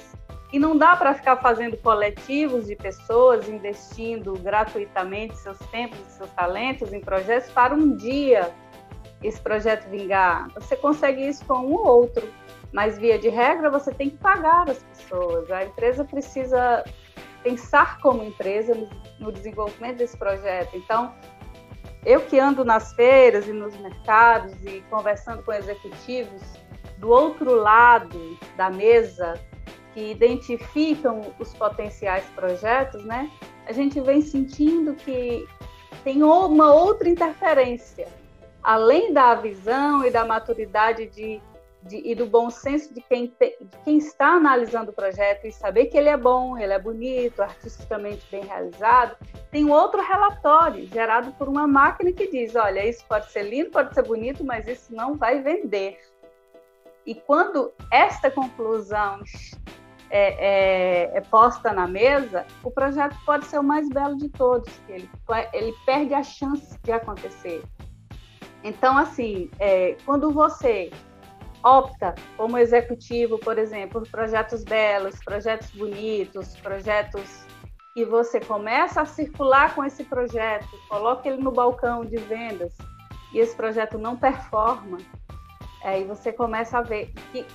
E 0.51 0.59
não 0.59 0.77
dá 0.77 0.95
para 0.95 1.13
ficar 1.13 1.37
fazendo 1.37 1.77
coletivos 1.77 2.67
de 2.67 2.75
pessoas 2.75 3.47
investindo 3.47 4.33
gratuitamente 4.39 5.37
seus 5.37 5.57
tempos 5.71 5.99
e 5.99 6.11
seus 6.11 6.29
talentos 6.31 6.91
em 6.91 6.99
projetos 6.99 7.49
para 7.51 7.73
um 7.73 7.95
dia 7.95 8.53
esse 9.23 9.39
projeto 9.39 9.87
vingar. 9.89 10.49
Você 10.55 10.75
consegue 10.75 11.27
isso 11.27 11.45
com 11.45 11.59
um 11.59 11.73
ou 11.73 11.85
outro, 11.85 12.27
mas 12.73 12.97
via 12.97 13.17
de 13.17 13.29
regra 13.29 13.69
você 13.69 13.93
tem 13.93 14.09
que 14.09 14.17
pagar 14.17 14.69
as 14.69 14.83
pessoas. 14.83 15.49
A 15.51 15.63
empresa 15.63 16.03
precisa 16.03 16.83
pensar 17.43 17.99
como 17.99 18.23
empresa 18.23 18.75
no 19.19 19.31
desenvolvimento 19.31 19.97
desse 19.97 20.17
projeto. 20.17 20.75
Então, 20.75 21.13
eu 22.05 22.21
que 22.21 22.39
ando 22.39 22.65
nas 22.65 22.93
feiras 22.93 23.47
e 23.47 23.53
nos 23.53 23.75
mercados 23.77 24.53
e 24.65 24.83
conversando 24.89 25.43
com 25.43 25.53
executivos 25.53 26.41
do 26.97 27.09
outro 27.09 27.55
lado 27.55 28.37
da 28.57 28.69
mesa 28.69 29.39
que 29.93 30.11
identificam 30.11 31.33
os 31.39 31.53
potenciais 31.53 32.25
projetos, 32.35 33.03
né? 33.03 33.29
A 33.65 33.71
gente 33.71 33.99
vem 33.99 34.21
sentindo 34.21 34.93
que 34.95 35.47
tem 36.03 36.23
uma 36.23 36.73
outra 36.73 37.09
interferência, 37.09 38.07
além 38.63 39.13
da 39.13 39.35
visão 39.35 40.05
e 40.05 40.11
da 40.11 40.25
maturidade 40.25 41.07
de 41.07 41.41
de, 41.83 42.01
e 42.05 42.13
do 42.13 42.25
bom 42.25 42.49
senso 42.49 42.93
de 42.93 43.01
quem, 43.01 43.27
te, 43.27 43.57
de 43.59 43.77
quem 43.83 43.97
está 43.97 44.35
analisando 44.35 44.91
o 44.91 44.93
projeto 44.93 45.45
e 45.45 45.51
saber 45.51 45.87
que 45.87 45.97
ele 45.97 46.09
é 46.09 46.17
bom, 46.17 46.57
ele 46.57 46.73
é 46.73 46.79
bonito, 46.79 47.41
artisticamente 47.41 48.25
bem 48.29 48.43
realizado, 48.43 49.15
tem 49.49 49.69
outro 49.69 50.01
relatório 50.01 50.87
gerado 50.87 51.31
por 51.33 51.47
uma 51.47 51.67
máquina 51.67 52.11
que 52.11 52.27
diz: 52.27 52.55
olha, 52.55 52.85
isso 52.85 53.03
pode 53.07 53.31
ser 53.31 53.43
lindo, 53.43 53.71
pode 53.71 53.93
ser 53.93 54.03
bonito, 54.03 54.43
mas 54.43 54.67
isso 54.67 54.93
não 54.93 55.15
vai 55.15 55.41
vender. 55.41 55.99
E 57.05 57.15
quando 57.15 57.73
esta 57.91 58.29
conclusão 58.29 59.21
é, 60.11 61.09
é, 61.13 61.17
é, 61.17 61.21
posta 61.21 61.71
na 61.71 61.87
mesa, 61.87 62.45
o 62.63 62.69
projeto 62.69 63.15
pode 63.25 63.45
ser 63.45 63.59
o 63.59 63.63
mais 63.63 63.87
belo 63.89 64.17
de 64.17 64.27
todos, 64.29 64.69
ele, 64.89 65.09
ele 65.53 65.73
perde 65.85 66.13
a 66.13 66.21
chance 66.21 66.77
de 66.83 66.91
acontecer. 66.91 67.63
Então, 68.63 68.97
assim, 68.97 69.49
é, 69.57 69.95
quando 70.05 70.31
você 70.31 70.91
opta 71.63 72.13
como 72.35 72.57
executivo, 72.57 73.39
por 73.39 73.57
exemplo, 73.57 74.01
por 74.01 74.09
projetos 74.09 74.63
belos, 74.63 75.15
projetos 75.23 75.69
bonitos, 75.71 76.55
projetos 76.57 77.45
que 77.93 78.03
você 78.03 78.39
começa 78.39 79.01
a 79.01 79.05
circular 79.05 79.73
com 79.73 79.83
esse 79.83 80.03
projeto, 80.03 80.67
coloca 80.89 81.27
ele 81.27 81.41
no 81.41 81.51
balcão 81.51 82.03
de 82.05 82.17
vendas 82.17 82.75
e 83.33 83.39
esse 83.39 83.55
projeto 83.55 83.97
não 83.97 84.17
performa, 84.17 84.97
aí 85.83 86.03
você 86.03 86.31
começa 86.31 86.77
a 86.77 86.81
ver 86.81 87.11
que, 87.31 87.45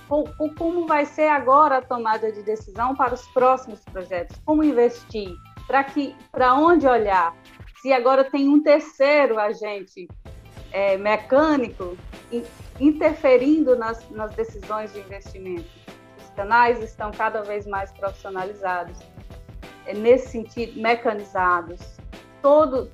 como 0.57 0.85
vai 0.85 1.05
ser 1.05 1.27
agora 1.29 1.77
a 1.77 1.81
tomada 1.81 2.31
de 2.31 2.43
decisão 2.43 2.95
para 2.95 3.13
os 3.13 3.25
próximos 3.29 3.79
projetos, 3.85 4.37
como 4.45 4.63
investir, 4.63 5.33
para 5.65 5.83
que, 5.83 6.15
para 6.31 6.53
onde 6.53 6.87
olhar. 6.87 7.35
Se 7.81 7.93
agora 7.93 8.23
tem 8.23 8.49
um 8.49 8.61
terceiro 8.61 9.39
agente 9.39 10.07
é, 10.71 10.97
mecânico 10.97 11.97
interferindo 12.79 13.75
nas, 13.75 14.09
nas 14.09 14.33
decisões 14.35 14.91
de 14.93 14.99
investimento. 14.99 15.69
Os 16.17 16.29
canais 16.35 16.81
estão 16.81 17.11
cada 17.11 17.41
vez 17.43 17.65
mais 17.65 17.91
profissionalizados, 17.93 18.99
é, 19.85 19.93
nesse 19.93 20.29
sentido, 20.29 20.79
mecanizados. 20.79 21.97
Todo, 22.41 22.91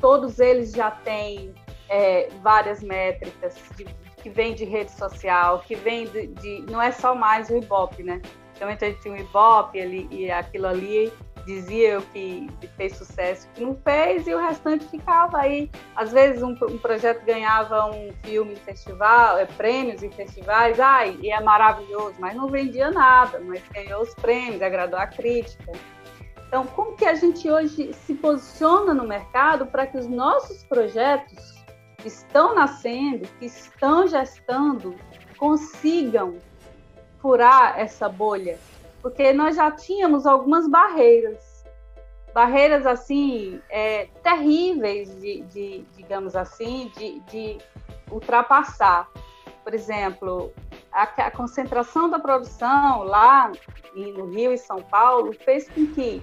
todos 0.00 0.38
eles 0.38 0.72
já 0.72 0.90
têm 0.90 1.54
é, 1.88 2.28
várias 2.42 2.82
métricas 2.82 3.56
de, 3.76 3.84
que 4.18 4.28
vêm 4.28 4.54
de 4.54 4.64
rede 4.64 4.92
social, 4.92 5.60
que 5.60 5.74
vem 5.74 6.06
de, 6.06 6.26
de, 6.28 6.64
não 6.70 6.80
é 6.80 6.92
só 6.92 7.14
mais 7.14 7.48
o 7.48 7.56
Ibope, 7.56 8.02
né? 8.02 8.20
Então 8.54 8.68
gente 8.70 9.00
tinha 9.00 9.14
o 9.14 9.16
Ibope 9.16 9.80
ali, 9.80 10.08
e 10.10 10.30
aquilo 10.30 10.66
ali 10.66 11.12
dizia 11.46 11.98
que 12.12 12.50
fez 12.76 12.96
sucesso, 12.96 13.48
que 13.54 13.62
não 13.62 13.74
fez, 13.76 14.26
e 14.26 14.34
o 14.34 14.38
restante 14.38 14.84
ficava 14.86 15.38
aí. 15.38 15.70
Às 15.96 16.12
vezes 16.12 16.42
um, 16.42 16.50
um 16.50 16.76
projeto 16.76 17.24
ganhava 17.24 17.86
um 17.86 18.12
filme 18.22 18.52
em 18.52 18.56
festival, 18.56 19.38
é, 19.38 19.46
prêmios 19.46 20.02
em 20.02 20.10
festivais, 20.10 20.78
ai, 20.78 21.16
e 21.22 21.30
é 21.30 21.40
maravilhoso, 21.40 22.16
mas 22.18 22.36
não 22.36 22.48
vendia 22.48 22.90
nada, 22.90 23.40
mas 23.40 23.62
ganhou 23.72 24.02
os 24.02 24.14
prêmios, 24.14 24.60
agradou 24.60 24.98
a 24.98 25.06
crítica. 25.06 25.72
Então, 26.46 26.66
como 26.66 26.96
que 26.96 27.04
a 27.04 27.14
gente 27.14 27.48
hoje 27.50 27.92
se 27.92 28.14
posiciona 28.14 28.92
no 28.92 29.06
mercado 29.06 29.66
para 29.66 29.86
que 29.86 29.96
os 29.98 30.06
nossos 30.06 30.64
projetos 30.64 31.57
estão 32.04 32.54
nascendo, 32.54 33.28
que 33.38 33.46
estão 33.46 34.06
gestando, 34.06 34.94
consigam 35.36 36.36
furar 37.20 37.78
essa 37.78 38.08
bolha 38.08 38.58
porque 39.02 39.32
nós 39.32 39.56
já 39.56 39.70
tínhamos 39.70 40.26
algumas 40.26 40.68
barreiras, 40.68 41.64
barreiras 42.34 42.86
assim 42.86 43.60
é, 43.70 44.06
terríveis 44.22 45.08
de, 45.20 45.42
de, 45.42 45.84
digamos 45.96 46.34
assim, 46.34 46.90
de, 46.96 47.20
de 47.20 47.58
ultrapassar. 48.10 49.08
Por 49.62 49.74
exemplo, 49.74 50.52
a, 50.92 51.02
a, 51.02 51.30
concentração 51.30 52.08
da 52.08 52.18
produção 52.18 53.02
lá 53.04 53.52
no 53.94 54.26
Rio 54.26 54.52
e 54.52 54.58
São 54.58 54.82
Paulo 54.82 55.32
fez 55.32 55.68
com 55.68 55.86
que 55.86 56.22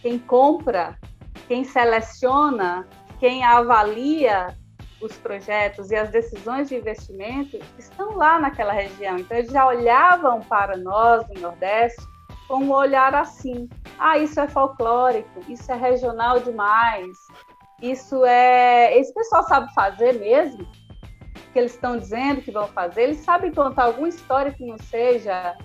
quem 0.00 0.18
compra, 0.18 0.98
quem 1.46 1.64
seleciona, 1.64 2.86
quem 3.20 3.44
avalia 3.44 4.56
os 5.02 5.16
projetos 5.16 5.90
e 5.90 5.96
as 5.96 6.10
decisões 6.10 6.68
de 6.68 6.76
investimento 6.76 7.58
estão 7.78 8.16
lá 8.16 8.38
naquela 8.38 8.72
região. 8.72 9.18
Então, 9.18 9.36
eles 9.36 9.50
já 9.50 9.66
olhavam 9.66 10.40
para 10.40 10.76
nós, 10.76 11.26
no 11.28 11.40
Nordeste, 11.40 12.02
com 12.48 12.58
um 12.64 12.72
olhar 12.72 13.14
assim: 13.14 13.68
ah, 13.98 14.16
isso 14.18 14.40
é 14.40 14.48
folclórico, 14.48 15.40
isso 15.48 15.70
é 15.72 15.76
regional 15.76 16.40
demais, 16.40 17.16
isso 17.82 18.24
é. 18.24 18.96
Esse 18.98 19.12
pessoal 19.12 19.42
sabe 19.44 19.72
fazer 19.74 20.18
mesmo? 20.20 20.66
Que 21.52 21.58
eles 21.58 21.74
estão 21.74 21.98
dizendo 21.98 22.40
que 22.40 22.50
vão 22.50 22.68
fazer, 22.68 23.02
eles 23.02 23.18
sabem 23.18 23.52
contar 23.52 23.84
alguma 23.84 24.08
história 24.08 24.52
que 24.52 24.64
não 24.64 24.78
seja 24.78 25.56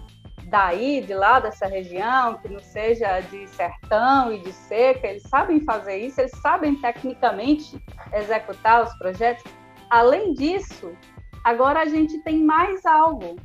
daí, 0.47 1.01
de 1.01 1.13
lá 1.13 1.39
dessa 1.39 1.67
região, 1.67 2.37
que 2.37 2.47
não 2.47 2.59
seja 2.59 3.19
de 3.19 3.47
sertão 3.47 4.31
e 4.31 4.39
de 4.39 4.51
seca, 4.51 5.07
eles 5.07 5.23
sabem 5.23 5.59
fazer 5.61 5.97
isso, 5.97 6.21
eles 6.21 6.31
sabem 6.41 6.75
tecnicamente 6.75 7.81
executar 8.13 8.83
os 8.83 8.97
projetos. 8.97 9.43
Além 9.89 10.33
disso, 10.33 10.91
agora 11.43 11.81
a 11.81 11.85
gente 11.85 12.17
tem 12.19 12.43
mais 12.43 12.85
algo, 12.85 13.35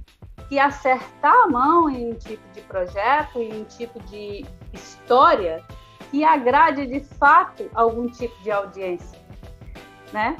que 0.48 0.58
acertar 0.58 1.34
a 1.44 1.48
mão 1.48 1.88
em 1.88 2.12
um 2.12 2.14
tipo 2.14 2.42
de 2.52 2.60
projeto, 2.60 3.38
em 3.38 3.62
um 3.62 3.64
tipo 3.64 3.98
de 4.00 4.44
história 4.72 5.64
que 6.10 6.22
agrade 6.22 6.86
de 6.86 7.00
fato 7.00 7.70
algum 7.74 8.06
tipo 8.06 8.38
de 8.42 8.50
audiência, 8.50 9.18
né? 10.12 10.36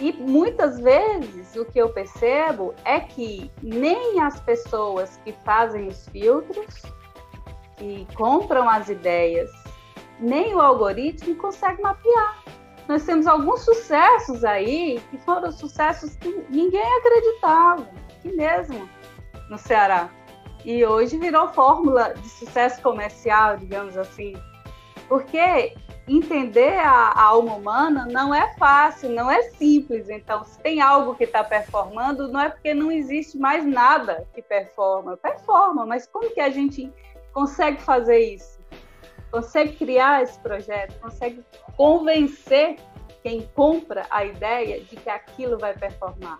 E 0.00 0.12
muitas 0.12 0.78
vezes 0.78 1.56
o 1.56 1.64
que 1.64 1.78
eu 1.78 1.88
percebo 1.88 2.74
é 2.84 3.00
que 3.00 3.50
nem 3.62 4.20
as 4.20 4.40
pessoas 4.40 5.20
que 5.24 5.32
fazem 5.44 5.88
os 5.88 6.08
filtros, 6.08 6.82
que 7.76 8.06
compram 8.14 8.68
as 8.68 8.88
ideias, 8.88 9.50
nem 10.20 10.54
o 10.54 10.60
algoritmo 10.60 11.34
consegue 11.36 11.82
mapear. 11.82 12.44
Nós 12.86 13.04
temos 13.04 13.26
alguns 13.26 13.60
sucessos 13.62 14.44
aí 14.44 15.00
que 15.10 15.18
foram 15.18 15.50
sucessos 15.52 16.16
que 16.16 16.28
ninguém 16.48 16.98
acreditava, 16.98 17.88
que 18.22 18.32
mesmo 18.32 18.88
no 19.50 19.58
Ceará. 19.58 20.08
E 20.64 20.84
hoje 20.84 21.18
virou 21.18 21.48
fórmula 21.48 22.14
de 22.14 22.28
sucesso 22.28 22.80
comercial, 22.82 23.56
digamos 23.56 23.96
assim. 23.96 24.34
Porque 25.08 25.74
entender 26.08 26.78
a, 26.78 27.08
a, 27.08 27.22
alma 27.24 27.54
humana 27.54 28.06
não 28.10 28.34
é 28.34 28.54
fácil, 28.54 29.10
não 29.10 29.30
é 29.30 29.42
simples. 29.50 30.08
Então, 30.08 30.44
se 30.44 30.58
tem 30.60 30.80
algo 30.80 31.14
que 31.14 31.24
está 31.24 31.44
performando, 31.44 32.28
não 32.28 32.40
é 32.40 32.48
porque 32.48 32.72
não 32.72 32.90
existe 32.90 33.38
mais 33.38 33.64
nada 33.64 34.26
que 34.34 34.40
performa. 34.40 35.16
Performa, 35.16 35.84
mas 35.84 36.06
como 36.06 36.30
que 36.30 36.40
a 36.40 36.50
gente 36.50 36.92
consegue 37.32 37.80
fazer 37.82 38.18
isso? 38.18 38.58
Consegue 39.30 39.76
criar 39.76 40.22
esse 40.22 40.38
projeto? 40.38 40.98
Consegue 41.00 41.44
convencer 41.76 42.76
quem 43.22 43.42
compra 43.54 44.06
a 44.10 44.24
ideia 44.24 44.80
de 44.80 44.96
que 44.96 45.10
aquilo 45.10 45.58
vai 45.58 45.74
performar? 45.74 46.38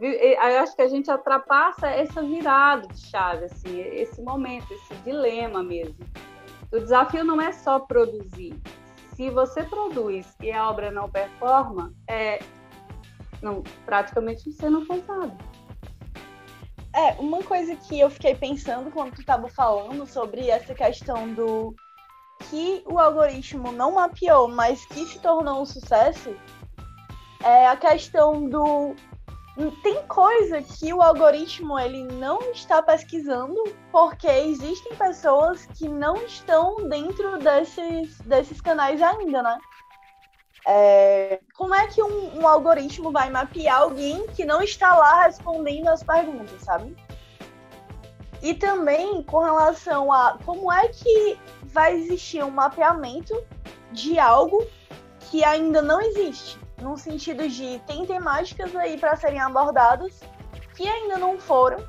Eu 0.00 0.60
acho 0.60 0.74
que 0.74 0.82
a 0.82 0.88
gente 0.88 1.10
ultrapassa 1.10 1.86
essa 1.86 2.22
virada 2.22 2.88
de 2.88 2.98
chave, 2.98 3.44
assim, 3.44 3.80
esse 3.80 4.20
momento, 4.22 4.72
esse 4.72 4.94
dilema 4.96 5.62
mesmo 5.62 5.96
o 6.72 6.80
desafio 6.80 7.24
não 7.24 7.40
é 7.40 7.52
só 7.52 7.78
produzir. 7.78 8.60
Se 9.14 9.28
você 9.30 9.62
produz 9.62 10.34
e 10.40 10.50
a 10.50 10.68
obra 10.68 10.90
não 10.90 11.08
performa, 11.08 11.92
é, 12.08 12.40
não, 13.42 13.62
praticamente 13.84 14.50
você 14.50 14.70
não 14.70 14.84
fez 14.86 15.06
nada. 15.06 15.36
É, 16.94 17.12
uma 17.20 17.42
coisa 17.42 17.74
que 17.76 18.00
eu 18.00 18.10
fiquei 18.10 18.34
pensando 18.34 18.90
quando 18.90 19.14
tu 19.14 19.20
estava 19.20 19.48
falando 19.48 20.06
sobre 20.06 20.48
essa 20.48 20.74
questão 20.74 21.32
do 21.32 21.74
que 22.50 22.82
o 22.86 22.98
algoritmo 22.98 23.72
não 23.72 23.92
mapeou, 23.92 24.48
mas 24.48 24.84
que 24.86 25.06
se 25.06 25.18
tornou 25.18 25.62
um 25.62 25.66
sucesso, 25.66 26.34
é 27.42 27.66
a 27.66 27.76
questão 27.76 28.48
do 28.48 28.94
tem 29.82 30.06
coisa 30.06 30.62
que 30.62 30.92
o 30.94 31.02
algoritmo 31.02 31.78
ele 31.78 32.04
não 32.04 32.40
está 32.52 32.82
pesquisando 32.82 33.62
porque 33.90 34.26
existem 34.26 34.94
pessoas 34.96 35.66
que 35.66 35.88
não 35.88 36.16
estão 36.24 36.88
dentro 36.88 37.38
desses, 37.38 38.18
desses 38.20 38.60
canais 38.60 39.02
ainda, 39.02 39.42
né? 39.42 39.58
É, 40.66 41.40
como 41.54 41.74
é 41.74 41.88
que 41.88 42.02
um, 42.02 42.38
um, 42.38 42.46
algoritmo 42.46 43.10
vai 43.10 43.28
mapear 43.28 43.80
alguém 43.80 44.26
que 44.28 44.44
não 44.44 44.62
está 44.62 44.96
lá 44.96 45.24
respondendo 45.24 45.88
as 45.88 46.02
perguntas, 46.02 46.62
sabe? 46.62 46.96
E 48.40 48.54
também 48.54 49.22
com 49.24 49.38
relação 49.40 50.12
a 50.12 50.38
como 50.44 50.72
é 50.72 50.88
que 50.88 51.38
vai 51.64 51.94
existir 51.94 52.42
um 52.42 52.50
mapeamento 52.50 53.34
de 53.90 54.18
algo 54.18 54.64
que 55.30 55.44
ainda 55.44 55.82
não 55.82 56.00
existe 56.00 56.61
no 56.82 56.96
sentido 56.96 57.48
de 57.48 57.80
tem 57.86 58.04
temáticas 58.04 58.74
aí 58.76 58.98
para 58.98 59.16
serem 59.16 59.40
abordadas 59.40 60.20
que 60.74 60.86
ainda 60.88 61.18
não 61.18 61.38
foram, 61.38 61.86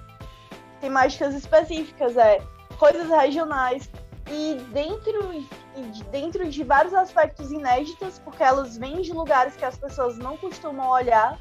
temáticas 0.79 1.33
específicas, 1.33 2.17
é 2.17 2.41
coisas 2.77 3.09
regionais 3.09 3.89
e 4.29 4.55
dentro 4.71 5.33
e 5.75 6.03
dentro 6.11 6.47
de 6.49 6.63
vários 6.63 6.93
aspectos 6.93 7.51
inéditos, 7.51 8.19
porque 8.19 8.43
elas 8.43 8.77
vêm 8.77 9.01
de 9.01 9.11
lugares 9.11 9.55
que 9.55 9.65
as 9.65 9.77
pessoas 9.77 10.17
não 10.17 10.37
costumam 10.37 10.89
olhar, 10.89 11.39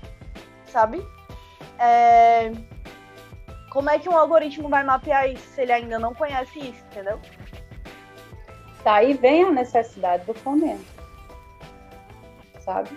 sabe? 0.67 1.07
É... 1.79 2.53
Como 3.71 3.91
é 3.91 3.99
que 3.99 4.09
um 4.09 4.17
algoritmo 4.17 4.69
vai 4.69 4.85
mapear 4.85 5.29
isso 5.29 5.47
se 5.55 5.63
ele 5.63 5.73
ainda 5.73 5.99
não 5.99 6.15
conhece 6.15 6.59
isso, 6.59 6.85
entendeu? 6.87 7.21
Daí 8.85 9.15
vem 9.15 9.45
a 9.45 9.51
necessidade 9.51 10.25
do 10.25 10.35
fomento, 10.35 10.85
sabe? 12.61 12.91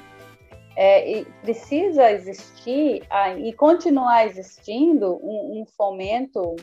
É, 0.76 1.26
precisa 1.42 2.12
existir 2.12 3.06
ah, 3.10 3.34
e 3.34 3.54
continuar 3.54 4.26
existindo 4.26 5.20
um, 5.24 5.62
um, 5.62 5.66
fomento 5.66 6.56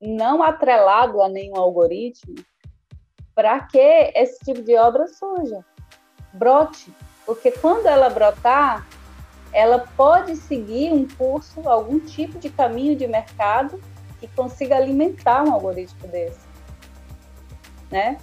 não 0.00 0.42
atrelado 0.42 1.22
a 1.22 1.28
nenhum 1.28 1.56
algoritmo 1.56 2.34
para 3.34 3.60
que 3.60 4.12
esse 4.14 4.44
tipo 4.44 4.62
de 4.62 4.76
obra 4.76 5.06
surja, 5.06 5.64
brote, 6.32 6.92
porque 7.24 7.50
quando 7.52 7.86
ela 7.86 8.10
brotar, 8.10 8.86
ela 9.52 9.78
pode 9.96 10.36
seguir 10.36 10.92
um 10.92 11.06
curso, 11.06 11.68
algum 11.68 12.00
tipo 12.00 12.38
de 12.38 12.50
caminho 12.50 12.96
de 12.96 13.06
mercado 13.06 13.80
que 14.18 14.26
consiga 14.28 14.76
alimentar 14.76 15.44
um 15.44 15.52
algoritmo 15.52 16.08
desse, 16.08 16.46
né? 17.90 18.18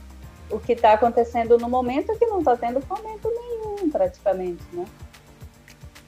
O 0.50 0.60
que 0.60 0.74
está 0.74 0.94
acontecendo 0.94 1.58
no 1.58 1.70
momento 1.70 2.12
é 2.12 2.15
que 2.15 2.26
não 2.26 2.39
está 2.39 2.58
tendo 2.58 2.82
fomento 2.82 3.30
nenhum, 3.30 3.89
praticamente, 3.89 4.63
né? 4.74 4.86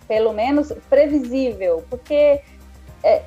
Pelo 0.08 0.34
menos 0.34 0.72
previsível, 0.90 1.84
porque 1.90 2.42
é, 3.04 3.24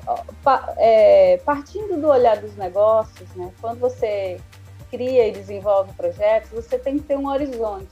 é, 0.77 1.37
partindo 1.45 1.99
do 1.99 2.07
olhar 2.07 2.37
dos 2.37 2.55
negócios, 2.55 3.29
né, 3.35 3.51
quando 3.61 3.79
você 3.79 4.39
cria 4.89 5.27
e 5.27 5.31
desenvolve 5.31 5.93
projetos, 5.93 6.49
você 6.51 6.79
tem 6.79 6.97
que 6.97 7.03
ter 7.03 7.17
um 7.17 7.27
horizonte, 7.27 7.91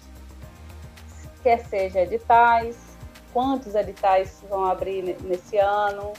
quer 1.43 1.59
seja 1.65 2.01
editais, 2.01 2.75
quantos 3.31 3.75
editais 3.75 4.43
vão 4.49 4.65
abrir 4.65 5.15
nesse 5.21 5.57
ano, 5.57 6.13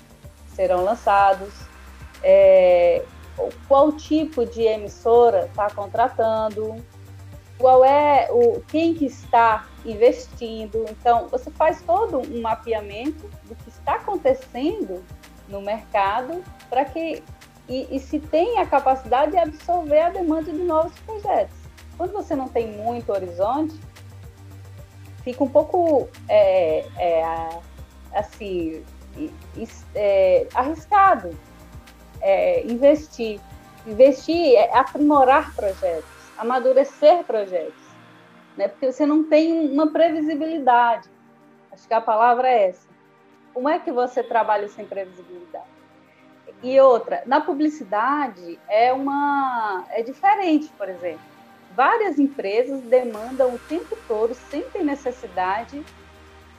serão 0.54 0.84
lançados, 0.84 1.52
é, 2.22 3.02
qual 3.66 3.92
tipo 3.92 4.46
de 4.46 4.62
emissora 4.62 5.46
está 5.46 5.70
contratando, 5.70 6.76
qual 7.58 7.84
é 7.84 8.28
o 8.30 8.60
quem 8.68 8.94
que 8.94 9.06
está 9.06 9.66
investindo. 9.84 10.84
Então, 10.90 11.28
você 11.28 11.50
faz 11.50 11.80
todo 11.82 12.18
um 12.18 12.40
mapeamento 12.40 13.28
do 13.44 13.54
que 13.54 13.68
está 13.68 13.94
acontecendo 13.94 15.02
no 15.48 15.60
mercado 15.60 16.42
para 16.68 16.84
que 16.84 17.22
e, 17.68 17.88
e, 17.90 17.98
se 17.98 18.20
tem 18.20 18.60
a 18.60 18.66
capacidade 18.66 19.32
de 19.32 19.38
absorver 19.38 20.00
a 20.00 20.10
demanda 20.10 20.52
de 20.52 20.62
novos 20.62 20.96
projetos. 21.00 21.56
Quando 21.96 22.12
você 22.12 22.36
não 22.36 22.46
tem 22.46 22.68
muito 22.68 23.10
horizonte, 23.10 23.74
fica 25.24 25.42
um 25.42 25.48
pouco 25.48 26.08
é, 26.28 26.86
é, 26.96 27.58
assim 28.12 28.84
é, 29.96 30.46
arriscado 30.54 31.36
é, 32.20 32.64
investir. 32.66 33.40
Investir 33.84 34.54
é 34.54 34.76
aprimorar 34.76 35.54
projetos 35.54 36.15
amadurecer 36.38 37.24
projetos, 37.24 37.82
né? 38.56 38.68
Porque 38.68 38.90
você 38.90 39.06
não 39.06 39.24
tem 39.24 39.70
uma 39.70 39.90
previsibilidade. 39.90 41.08
Acho 41.72 41.86
que 41.86 41.94
a 41.94 42.00
palavra 42.00 42.48
é 42.48 42.68
essa. 42.68 42.88
Como 43.52 43.68
é 43.68 43.78
que 43.78 43.90
você 43.90 44.22
trabalha 44.22 44.68
sem 44.68 44.84
previsibilidade? 44.84 45.76
E 46.62 46.80
outra, 46.80 47.22
na 47.26 47.40
publicidade 47.40 48.58
é 48.68 48.92
uma 48.92 49.84
é 49.90 50.02
diferente, 50.02 50.68
por 50.76 50.88
exemplo. 50.88 51.20
Várias 51.74 52.18
empresas 52.18 52.80
demandam 52.82 53.54
o 53.54 53.58
tempo 53.58 53.96
todo, 54.08 54.34
sempre 54.34 54.82
necessidade 54.82 55.84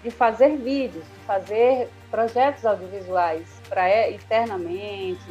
de 0.03 0.11
fazer 0.11 0.57
vídeos, 0.57 1.03
de 1.03 1.25
fazer 1.25 1.89
projetos 2.11 2.65
audiovisuais 2.65 3.47
para 3.67 4.11
internamente, 4.11 5.25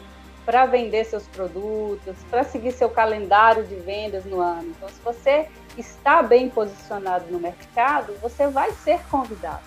para 0.47 0.65
vender 0.65 1.05
seus 1.05 1.27
produtos, 1.27 2.17
para 2.31 2.45
seguir 2.45 2.71
seu 2.71 2.89
calendário 2.89 3.65
de 3.65 3.75
vendas 3.75 4.25
no 4.25 4.41
ano. 4.41 4.69
Então, 4.69 4.89
se 4.89 5.01
você 5.03 5.49
está 5.77 6.23
bem 6.23 6.49
posicionado 6.49 7.27
no 7.33 7.41
mercado, 7.41 8.15
você 8.23 8.47
vai 8.47 8.71
ser 8.71 9.01
convidado, 9.11 9.61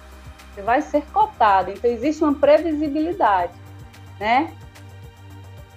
você 0.56 0.62
vai 0.62 0.82
ser 0.82 1.06
cotado. 1.08 1.70
Então, 1.70 1.92
existe 1.92 2.24
uma 2.24 2.34
previsibilidade, 2.34 3.52
né? 4.18 4.54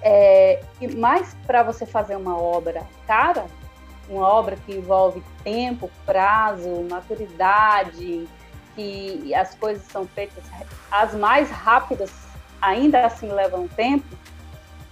É, 0.00 0.62
mais 0.96 1.36
para 1.46 1.64
você 1.64 1.84
fazer 1.84 2.16
uma 2.16 2.40
obra 2.40 2.86
cara, 3.04 3.46
uma 4.08 4.26
obra 4.26 4.56
que 4.56 4.72
envolve 4.72 5.22
tempo, 5.42 5.90
prazo, 6.06 6.86
maturidade, 6.88 8.28
que 8.76 9.34
as 9.34 9.54
coisas 9.56 9.84
são 9.84 10.06
feitas, 10.06 10.44
as 10.90 11.12
mais 11.14 11.50
rápidas 11.50 12.10
ainda 12.60 13.04
assim 13.04 13.28
levam 13.28 13.66
tempo, 13.66 14.21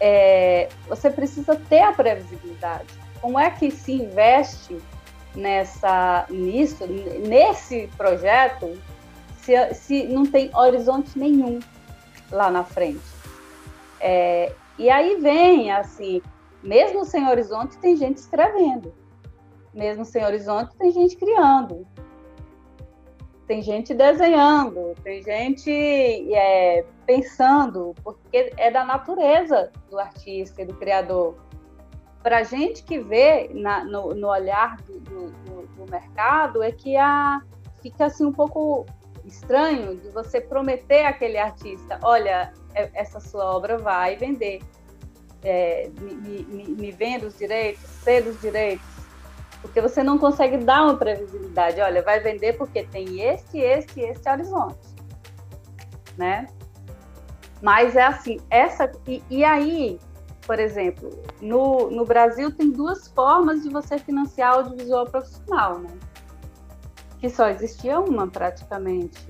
é, 0.01 0.69
você 0.89 1.11
precisa 1.11 1.55
ter 1.55 1.83
a 1.83 1.93
previsibilidade. 1.93 2.87
Como 3.21 3.39
é 3.39 3.51
que 3.51 3.71
se 3.71 3.93
investe 3.93 4.79
nessa 5.35 6.27
nisso, 6.31 6.87
nesse 6.87 7.87
projeto, 7.97 8.81
se, 9.43 9.75
se 9.75 10.05
não 10.05 10.25
tem 10.25 10.51
horizonte 10.57 11.19
nenhum 11.19 11.61
lá 12.33 12.51
na 12.51 12.65
frente? 12.65 13.01
É, 14.01 14.53
e 14.79 14.89
aí 14.89 15.17
vem 15.21 15.71
assim, 15.71 16.23
mesmo 16.63 17.05
sem 17.05 17.29
horizonte 17.29 17.77
tem 17.77 17.95
gente 17.97 18.17
escrevendo, 18.17 18.95
mesmo 19.75 20.07
sem 20.07 20.25
horizonte 20.25 20.75
tem 20.77 20.91
gente 20.91 21.17
criando, 21.17 21.87
tem 23.47 23.61
gente 23.61 23.93
desenhando, 23.93 24.95
tem 25.03 25.23
gente 25.23 25.71
é, 26.35 26.87
pensando, 27.11 27.93
porque 28.05 28.53
é 28.57 28.71
da 28.71 28.85
natureza 28.85 29.73
do 29.91 29.99
artista 29.99 30.63
e 30.63 30.65
do 30.65 30.75
criador. 30.75 31.35
Para 32.23 32.39
a 32.39 32.43
gente 32.45 32.85
que 32.85 33.01
vê 33.01 33.51
na, 33.53 33.85
no, 33.85 34.15
no, 34.15 34.29
olhar 34.29 34.77
do, 34.83 35.01
do, 35.01 35.67
do, 35.67 35.91
mercado, 35.91 36.63
é 36.63 36.71
que 36.71 36.97
a, 36.97 37.41
fica 37.83 38.07
assim 38.07 38.25
um 38.25 38.33
pouco 38.33 38.87
estranho 39.25 39.97
de 39.97 40.09
você 40.11 40.41
prometer 40.41 41.05
àquele 41.05 41.37
artista: 41.37 41.99
olha, 42.03 42.53
é, 42.77 42.89
essa 42.95 43.19
sua 43.19 43.57
obra 43.57 43.77
vai 43.77 44.15
vender, 44.15 44.63
é, 45.43 45.91
me, 46.01 46.15
me, 46.15 46.65
me 46.77 46.93
venda 46.93 47.27
os 47.27 47.37
direitos, 47.37 47.83
ceda 48.05 48.31
os 48.31 48.41
direitos. 48.41 48.87
Porque 49.63 49.81
você 49.81 50.01
não 50.03 50.17
consegue 50.17 50.59
dar 50.59 50.85
uma 50.85 50.97
previsibilidade. 50.97 51.81
Olha, 51.81 52.03
vai 52.03 52.21
vender 52.21 52.53
porque 52.53 52.85
tem 52.85 53.21
este, 53.21 53.59
este, 53.59 54.01
este 54.01 54.31
horizonte, 54.31 54.89
né? 56.17 56.47
Mas 57.63 57.97
é 57.97 58.05
assim, 58.05 58.39
essa 58.49 58.91
e, 59.07 59.23
e 59.29 59.45
aí, 59.45 59.99
por 60.47 60.59
exemplo, 60.59 61.11
no, 61.41 61.91
no 61.91 62.05
Brasil 62.05 62.51
tem 62.51 62.71
duas 62.71 63.09
formas 63.09 63.63
de 63.63 63.69
você 63.69 63.99
financiar 63.99 64.55
audiovisual 64.55 65.07
profissional, 65.07 65.79
né? 65.79 65.91
Que 67.19 67.29
só 67.29 67.49
existia 67.49 68.01
uma 68.01 68.27
praticamente 68.27 69.27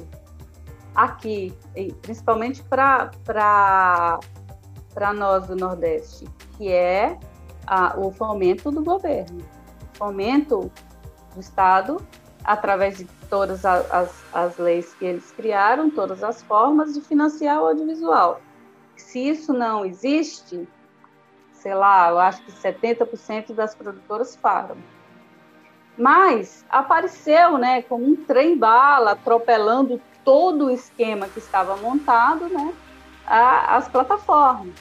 aqui, 0.95 1.53
principalmente 2.03 2.62
para 2.62 3.11
nós 5.14 5.47
do 5.47 5.57
Nordeste, 5.57 6.25
que 6.57 6.71
é 6.71 7.19
a, 7.66 7.99
o 7.99 8.12
fomento 8.12 8.71
do 8.71 8.83
governo, 8.83 9.40
fomento 9.95 10.71
do 11.35 11.40
Estado 11.40 11.97
através 12.45 12.99
de 12.99 13.05
todas 13.31 13.64
as, 13.64 14.25
as 14.35 14.59
leis 14.59 14.93
que 14.95 15.05
eles 15.05 15.31
criaram, 15.31 15.88
todas 15.88 16.23
as 16.23 16.43
formas 16.43 16.93
de 16.93 17.01
financiar 17.01 17.62
o 17.62 17.66
audiovisual. 17.69 18.40
Se 18.97 19.21
isso 19.21 19.53
não 19.53 19.85
existe, 19.87 20.69
sei 21.53 21.75
lá, 21.75 22.11
eu 22.11 22.19
acho 22.19 22.43
que 22.43 22.53
70% 22.53 23.55
das 23.55 23.75
produtoras 23.75 24.37
param. 24.37 24.77
Mas 25.97 26.64
apareceu, 26.69 27.57
né, 27.57 27.83
como 27.83 28.05
um 28.05 28.16
trem-bala, 28.16 29.12
atropelando 29.12 30.01
todo 30.25 30.66
o 30.66 30.71
esquema 30.71 31.29
que 31.29 31.38
estava 31.38 31.77
montado, 31.77 32.49
né, 32.49 32.75
a, 33.27 33.77
as 33.77 33.88
plataformas. 33.88 34.75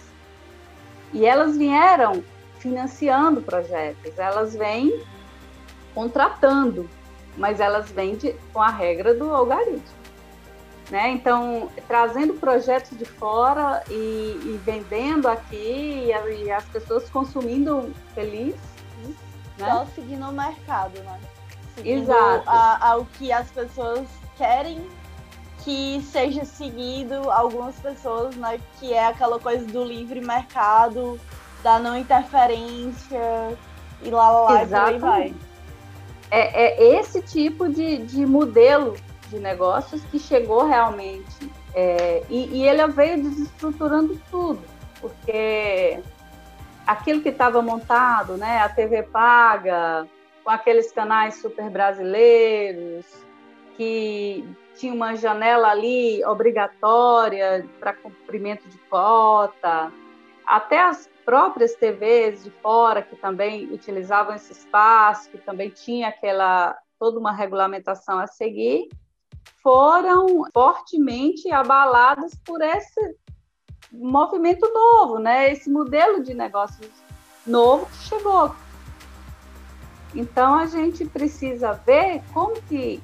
E 1.13 1.25
elas 1.25 1.55
vieram 1.55 2.23
financiando 2.59 3.41
projetos, 3.41 4.17
elas 4.17 4.55
vêm 4.55 5.01
contratando 5.93 6.89
mas 7.39 7.59
elas 7.59 7.89
vêm 7.89 8.15
de, 8.15 8.33
com 8.53 8.61
a 8.61 8.69
regra 8.69 9.13
do 9.15 9.33
algarismo. 9.33 9.97
Né? 10.91 11.09
Então, 11.11 11.69
trazendo 11.87 12.33
projetos 12.33 12.97
de 12.97 13.05
fora 13.05 13.83
e, 13.89 13.93
e 13.93 14.61
vendendo 14.63 15.27
aqui, 15.27 15.55
e, 15.55 16.43
e, 16.43 16.51
as 16.51 16.65
pessoas 16.65 17.09
consumindo 17.09 17.93
felizes. 18.13 18.59
Né? 19.57 19.71
Só 19.71 19.85
seguindo 19.95 20.27
o 20.27 20.31
mercado, 20.31 20.99
né? 21.01 21.19
Seguindo 21.75 22.03
Exato. 22.03 22.43
A, 22.49 22.91
ao 22.91 23.05
que 23.05 23.31
as 23.31 23.49
pessoas 23.51 24.07
querem 24.35 24.89
que 25.63 26.01
seja 26.01 26.43
seguido 26.43 27.29
algumas 27.29 27.75
pessoas, 27.75 28.35
né? 28.35 28.59
Que 28.79 28.93
é 28.93 29.07
aquela 29.07 29.39
coisa 29.39 29.65
do 29.65 29.83
livre 29.83 30.21
mercado, 30.21 31.19
da 31.61 31.77
não 31.77 31.95
interferência 31.97 33.57
e 34.01 34.09
lá, 34.09 34.31
lá, 34.31 34.41
lá, 34.41 34.63
Exatamente. 34.63 34.95
e 34.95 34.99
por 34.99 35.09
aí 35.09 35.29
vai 35.29 35.48
é, 36.31 36.83
é 36.83 36.99
esse 36.99 37.21
tipo 37.21 37.67
de, 37.69 37.97
de 37.97 38.25
modelo 38.25 38.95
de 39.29 39.39
negócios 39.39 40.03
que 40.05 40.19
chegou 40.19 40.65
realmente. 40.65 41.51
É, 41.73 42.23
e, 42.29 42.57
e, 42.57 42.67
ele 42.67 42.87
veio 42.87 43.21
desestruturando 43.21 44.19
tudo, 44.31 44.61
porque 44.99 45.99
aquilo 46.85 47.21
que 47.21 47.29
estava 47.29 47.61
montado, 47.61 48.37
né, 48.37 48.59
a 48.59 48.69
TV 48.69 49.03
paga, 49.03 50.07
com 50.43 50.49
aqueles 50.49 50.91
canais 50.91 51.35
super 51.35 51.69
brasileiros, 51.69 53.05
que 53.77 54.43
tinha 54.75 54.93
uma 54.93 55.15
janela 55.15 55.69
ali 55.69 56.25
obrigatória 56.25 57.65
para 57.79 57.93
cumprimento 57.93 58.67
de 58.67 58.77
cota, 58.89 59.91
até 60.45 60.81
as 60.81 61.07
próprias 61.29 61.75
TVs 61.75 62.43
de 62.43 62.49
fora 62.49 63.03
que 63.03 63.15
também 63.15 63.71
utilizavam 63.71 64.33
esse 64.33 64.51
espaço, 64.51 65.29
que 65.29 65.37
também 65.37 65.69
tinha 65.69 66.07
aquela 66.07 66.75
toda 66.97 67.19
uma 67.19 67.31
regulamentação 67.31 68.17
a 68.17 68.25
seguir, 68.25 68.89
foram 69.61 70.43
fortemente 70.51 71.51
abaladas 71.51 72.33
por 72.43 72.59
esse 72.63 73.15
movimento 73.91 74.67
novo, 74.73 75.19
né? 75.19 75.51
Esse 75.51 75.69
modelo 75.69 76.23
de 76.23 76.33
negócios 76.33 76.89
novo 77.45 77.85
que 77.85 77.97
chegou. 78.07 78.55
Então 80.15 80.55
a 80.55 80.65
gente 80.65 81.05
precisa 81.05 81.73
ver 81.73 82.23
como 82.33 82.59
que, 82.63 83.03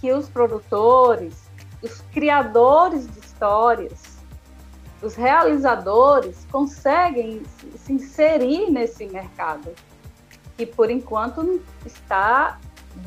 que 0.00 0.10
os 0.14 0.30
produtores, 0.30 1.50
os 1.82 2.00
criadores 2.10 3.06
de 3.06 3.18
histórias, 3.18 4.09
os 5.02 5.14
realizadores 5.14 6.46
conseguem 6.50 7.42
se 7.76 7.92
inserir 7.92 8.70
nesse 8.70 9.06
mercado, 9.06 9.70
que 10.56 10.66
por 10.66 10.90
enquanto 10.90 11.60
está 11.86 12.58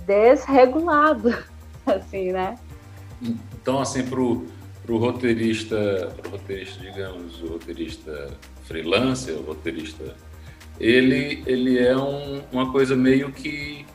desregulado, 0.06 1.38
assim, 1.86 2.32
né? 2.32 2.58
Então, 3.22 3.80
assim, 3.80 4.04
para 4.04 4.20
o 4.20 4.98
roteirista, 4.98 6.14
pro 6.22 6.32
roteirista, 6.32 6.80
digamos, 6.80 7.42
o 7.42 7.48
roteirista 7.54 8.32
freelancer, 8.64 9.36
o 9.36 9.44
roteirista, 9.44 10.16
ele, 10.80 11.44
ele 11.46 11.80
é 11.80 11.96
um, 11.96 12.42
uma 12.52 12.72
coisa 12.72 12.96
meio 12.96 13.32
que 13.32 13.86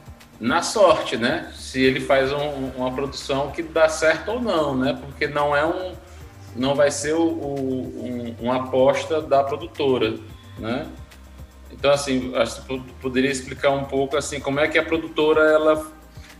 na 0.40 0.62
sorte, 0.62 1.16
né? 1.16 1.52
Se 1.54 1.82
ele 1.82 2.00
faz 2.00 2.32
um, 2.32 2.68
uma 2.76 2.92
produção 2.92 3.50
que 3.50 3.62
dá 3.62 3.88
certo 3.88 4.30
ou 4.30 4.40
não, 4.40 4.76
né? 4.76 4.96
Porque 5.00 5.26
não 5.26 5.54
é 5.54 5.66
um 5.66 5.94
não 6.56 6.74
vai 6.74 6.90
ser 6.90 7.14
o, 7.14 7.22
o, 7.22 8.04
um, 8.04 8.36
uma 8.40 8.56
aposta 8.56 9.20
da 9.20 9.42
produtora, 9.42 10.14
né? 10.58 10.86
Então, 11.70 11.90
assim, 11.92 12.34
acho 12.34 12.62
que 12.64 12.80
poderia 13.00 13.30
explicar 13.30 13.70
um 13.70 13.84
pouco 13.84 14.16
assim 14.16 14.40
como 14.40 14.58
é 14.58 14.66
que 14.66 14.78
a 14.78 14.82
produtora 14.82 15.42
ela, 15.42 15.86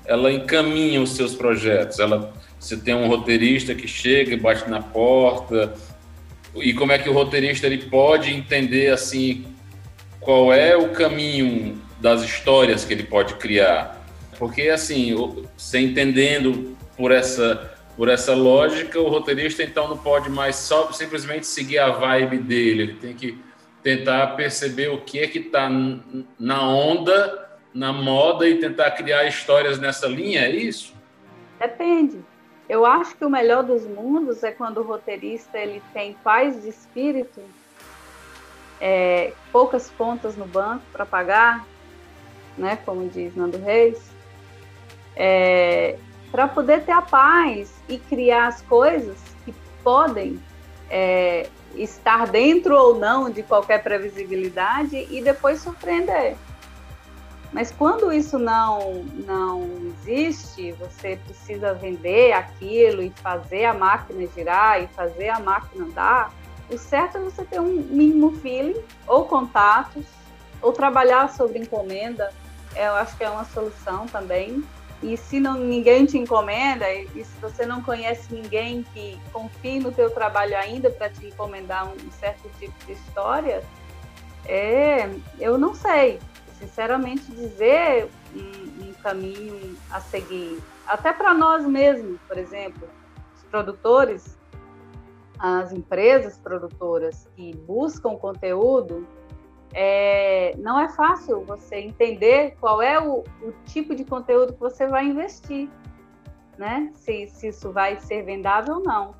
ela 0.04 0.32
encaminha 0.32 1.00
os 1.00 1.10
seus 1.10 1.34
projetos. 1.34 1.98
Ela, 2.00 2.32
você 2.58 2.76
tem 2.76 2.94
um 2.94 3.06
roteirista 3.06 3.74
que 3.74 3.86
chega 3.86 4.34
e 4.34 4.36
bate 4.36 4.68
na 4.68 4.82
porta 4.82 5.74
e 6.56 6.72
como 6.72 6.92
é 6.92 6.98
que 6.98 7.08
o 7.08 7.12
roteirista 7.12 7.66
ele 7.66 7.78
pode 7.86 8.32
entender 8.32 8.90
assim 8.90 9.46
qual 10.20 10.52
é 10.52 10.76
o 10.76 10.88
caminho 10.90 11.80
das 12.00 12.22
histórias 12.22 12.84
que 12.84 12.92
ele 12.92 13.04
pode 13.04 13.34
criar. 13.34 14.04
Porque 14.38 14.62
assim, 14.62 15.14
você 15.56 15.78
entendendo 15.78 16.76
por 16.96 17.12
essa 17.12 17.77
por 17.98 18.08
essa 18.08 18.32
lógica, 18.32 19.00
o 19.00 19.08
roteirista 19.08 19.64
então 19.64 19.88
não 19.88 19.98
pode 19.98 20.30
mais 20.30 20.54
só 20.54 20.92
simplesmente 20.92 21.48
seguir 21.48 21.80
a 21.80 21.90
vibe 21.90 22.38
dele, 22.38 22.82
ele 22.84 22.94
tem 22.94 23.12
que 23.12 23.36
tentar 23.82 24.36
perceber 24.36 24.86
o 24.86 25.00
que 25.00 25.18
é 25.18 25.26
que 25.26 25.40
está 25.40 25.68
na 26.38 26.62
onda, 26.62 27.58
na 27.74 27.92
moda 27.92 28.48
e 28.48 28.60
tentar 28.60 28.92
criar 28.92 29.26
histórias 29.26 29.80
nessa 29.80 30.06
linha, 30.06 30.42
é 30.42 30.50
isso? 30.50 30.94
Depende. 31.58 32.20
Eu 32.68 32.86
acho 32.86 33.16
que 33.16 33.24
o 33.24 33.30
melhor 33.30 33.64
dos 33.64 33.84
mundos 33.84 34.44
é 34.44 34.52
quando 34.52 34.78
o 34.78 34.84
roteirista 34.84 35.58
ele 35.58 35.82
tem 35.92 36.12
paz 36.22 36.62
de 36.62 36.68
espírito, 36.68 37.40
é, 38.80 39.32
poucas 39.50 39.90
contas 39.98 40.36
no 40.36 40.46
banco 40.46 40.84
para 40.92 41.04
pagar, 41.04 41.66
né, 42.56 42.78
como 42.84 43.08
diz 43.08 43.34
Nando 43.34 43.58
Reis, 43.58 44.12
é, 45.16 45.98
para 46.30 46.46
poder 46.46 46.84
ter 46.84 46.92
a 46.92 47.02
paz 47.02 47.72
e 47.88 47.98
criar 47.98 48.48
as 48.48 48.62
coisas 48.62 49.16
que 49.44 49.54
podem 49.82 50.40
é, 50.90 51.48
estar 51.74 52.26
dentro 52.26 52.76
ou 52.76 52.98
não 52.98 53.30
de 53.30 53.42
qualquer 53.42 53.82
previsibilidade 53.82 55.06
e 55.10 55.22
depois 55.22 55.60
surpreender. 55.60 56.36
Mas 57.52 57.72
quando 57.72 58.12
isso 58.12 58.38
não, 58.38 59.04
não 59.26 59.66
existe, 59.86 60.72
você 60.72 61.18
precisa 61.24 61.72
vender 61.72 62.32
aquilo 62.32 63.02
e 63.02 63.10
fazer 63.22 63.64
a 63.64 63.72
máquina 63.72 64.28
girar 64.34 64.82
e 64.82 64.86
fazer 64.88 65.30
a 65.30 65.40
máquina 65.40 65.86
andar, 65.86 66.32
o 66.70 66.76
certo 66.76 67.16
é 67.16 67.20
você 67.20 67.44
ter 67.44 67.58
um 67.58 67.72
mínimo 67.72 68.32
feeling 68.40 68.78
ou 69.06 69.24
contatos 69.24 70.04
ou 70.60 70.72
trabalhar 70.72 71.30
sobre 71.30 71.58
encomenda. 71.58 72.30
Eu 72.76 72.92
acho 72.96 73.16
que 73.16 73.24
é 73.24 73.30
uma 73.30 73.46
solução 73.46 74.06
também 74.06 74.62
e 75.02 75.16
se 75.16 75.38
não, 75.38 75.54
ninguém 75.54 76.06
te 76.06 76.18
encomenda, 76.18 76.92
e, 76.92 77.24
se 77.24 77.40
você 77.40 77.64
não 77.64 77.82
conhece 77.82 78.34
ninguém 78.34 78.82
que 78.94 79.18
confie 79.32 79.78
no 79.78 79.92
teu 79.92 80.10
trabalho 80.10 80.56
ainda 80.56 80.90
para 80.90 81.08
te 81.08 81.26
encomendar 81.26 81.88
um, 81.88 82.10
certo 82.10 82.50
tipo 82.58 82.74
de 82.84 82.92
história, 82.92 83.62
é, 84.44 85.08
eu 85.38 85.56
não 85.56 85.74
sei, 85.74 86.18
sinceramente, 86.58 87.30
dizer 87.30 88.08
um, 88.34 88.88
um 88.88 88.92
caminho 88.94 89.76
a 89.90 90.00
seguir. 90.00 90.60
Até 90.86 91.12
para 91.12 91.32
nós 91.32 91.64
mesmos, 91.64 92.18
por 92.26 92.36
exemplo, 92.36 92.88
os 93.36 93.42
produtores, 93.44 94.36
as 95.38 95.72
empresas 95.72 96.38
produtoras 96.38 97.28
que 97.36 97.54
buscam 97.54 98.16
conteúdo, 98.16 99.06
é, 99.74 100.54
não 100.58 100.78
é 100.78 100.88
fácil 100.88 101.44
você 101.44 101.76
entender 101.76 102.56
qual 102.60 102.80
é 102.80 103.00
o, 103.00 103.24
o, 103.42 103.52
tipo 103.66 103.94
de 103.94 104.04
conteúdo 104.04 104.54
que 104.54 104.60
você 104.60 104.86
vai 104.86 105.06
investir, 105.06 105.68
né? 106.56 106.90
Se, 106.94 107.28
se 107.28 107.48
isso 107.48 107.72
vai 107.72 107.98
ser 108.00 108.22
vendável 108.22 108.76
ou 108.76 108.82
não. 108.82 109.14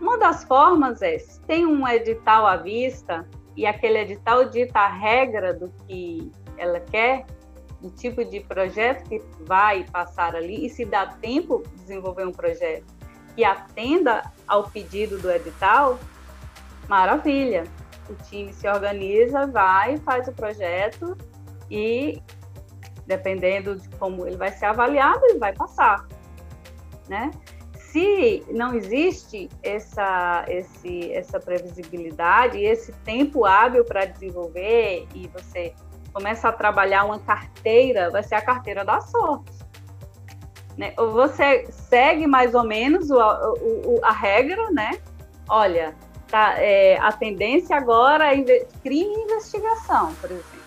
Uma 0.00 0.18
das 0.18 0.44
formas 0.44 1.02
é, 1.02 1.18
se 1.18 1.40
tem 1.42 1.66
um 1.66 1.86
edital 1.86 2.46
à 2.46 2.56
vista 2.56 3.26
e 3.56 3.66
aquele 3.66 3.98
edital 3.98 4.44
dita 4.48 4.80
a 4.80 4.88
regra 4.88 5.52
do 5.52 5.70
que 5.86 6.30
ela 6.56 6.80
quer, 6.80 7.26
do 7.80 7.90
tipo 7.90 8.24
de 8.24 8.40
projeto 8.40 9.08
que 9.08 9.22
vai 9.40 9.84
passar 9.84 10.36
ali 10.36 10.66
e 10.66 10.68
se 10.68 10.84
dá 10.84 11.06
tempo 11.06 11.62
de 11.62 11.82
desenvolver 11.82 12.26
um 12.26 12.32
projeto 12.32 12.84
que 13.34 13.44
atenda 13.44 14.22
ao 14.46 14.68
pedido 14.68 15.18
do 15.18 15.30
edital, 15.30 15.98
maravilha. 16.88 17.64
O 18.10 18.14
time 18.24 18.52
se 18.52 18.68
organiza, 18.68 19.46
vai, 19.46 19.96
faz 19.98 20.26
o 20.26 20.32
projeto 20.32 21.16
e, 21.70 22.20
dependendo 23.06 23.76
de 23.76 23.88
como 23.90 24.26
ele 24.26 24.36
vai 24.36 24.50
ser 24.50 24.66
avaliado, 24.66 25.24
ele 25.26 25.38
vai 25.38 25.54
passar, 25.54 26.06
né? 27.08 27.30
Se 27.76 28.44
não 28.50 28.74
existe 28.74 29.48
essa, 29.62 30.44
esse, 30.48 31.12
essa 31.12 31.40
previsibilidade, 31.40 32.58
esse 32.58 32.92
tempo 33.04 33.44
hábil 33.44 33.84
para 33.84 34.04
desenvolver 34.04 35.08
e 35.14 35.26
você 35.28 35.74
começa 36.12 36.48
a 36.48 36.52
trabalhar 36.52 37.04
uma 37.04 37.18
carteira, 37.18 38.10
vai 38.10 38.22
ser 38.22 38.36
a 38.36 38.42
carteira 38.42 38.84
da 38.84 39.00
sorte. 39.00 39.58
Né? 40.76 40.94
Você 40.96 41.66
segue 41.70 42.26
mais 42.26 42.54
ou 42.54 42.64
menos 42.64 43.10
o, 43.10 43.16
o, 43.16 44.00
a 44.04 44.12
regra, 44.12 44.70
né? 44.70 44.92
Olha, 45.48 45.94
tá, 46.30 46.54
é, 46.58 46.98
a 46.98 47.12
tendência 47.12 47.76
agora 47.76 48.34
é 48.34 48.64
crime 48.82 49.14
e 49.14 49.22
investigação, 49.24 50.14
por 50.14 50.30
exemplo. 50.30 50.60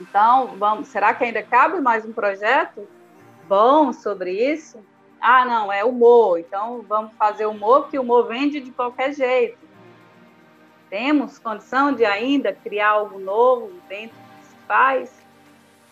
Então, 0.00 0.56
vamos, 0.58 0.88
será 0.88 1.14
que 1.14 1.24
ainda 1.24 1.42
cabe 1.42 1.80
mais 1.80 2.04
um 2.04 2.12
projeto 2.12 2.88
bom 3.48 3.92
sobre 3.92 4.32
isso? 4.32 4.78
Ah, 5.20 5.44
não, 5.44 5.72
é 5.72 5.84
humor, 5.84 6.38
então 6.38 6.84
vamos 6.88 7.12
fazer 7.16 7.46
humor, 7.46 7.82
porque 7.82 7.98
o 7.98 8.02
humor 8.02 8.26
vende 8.26 8.60
de 8.60 8.72
qualquer 8.72 9.12
jeito. 9.12 9.58
Temos 10.90 11.38
condição 11.38 11.92
de 11.92 12.04
ainda 12.04 12.52
criar 12.52 12.90
algo 12.90 13.18
novo 13.18 13.70
dentro 13.88 14.22
faz. 14.66 15.12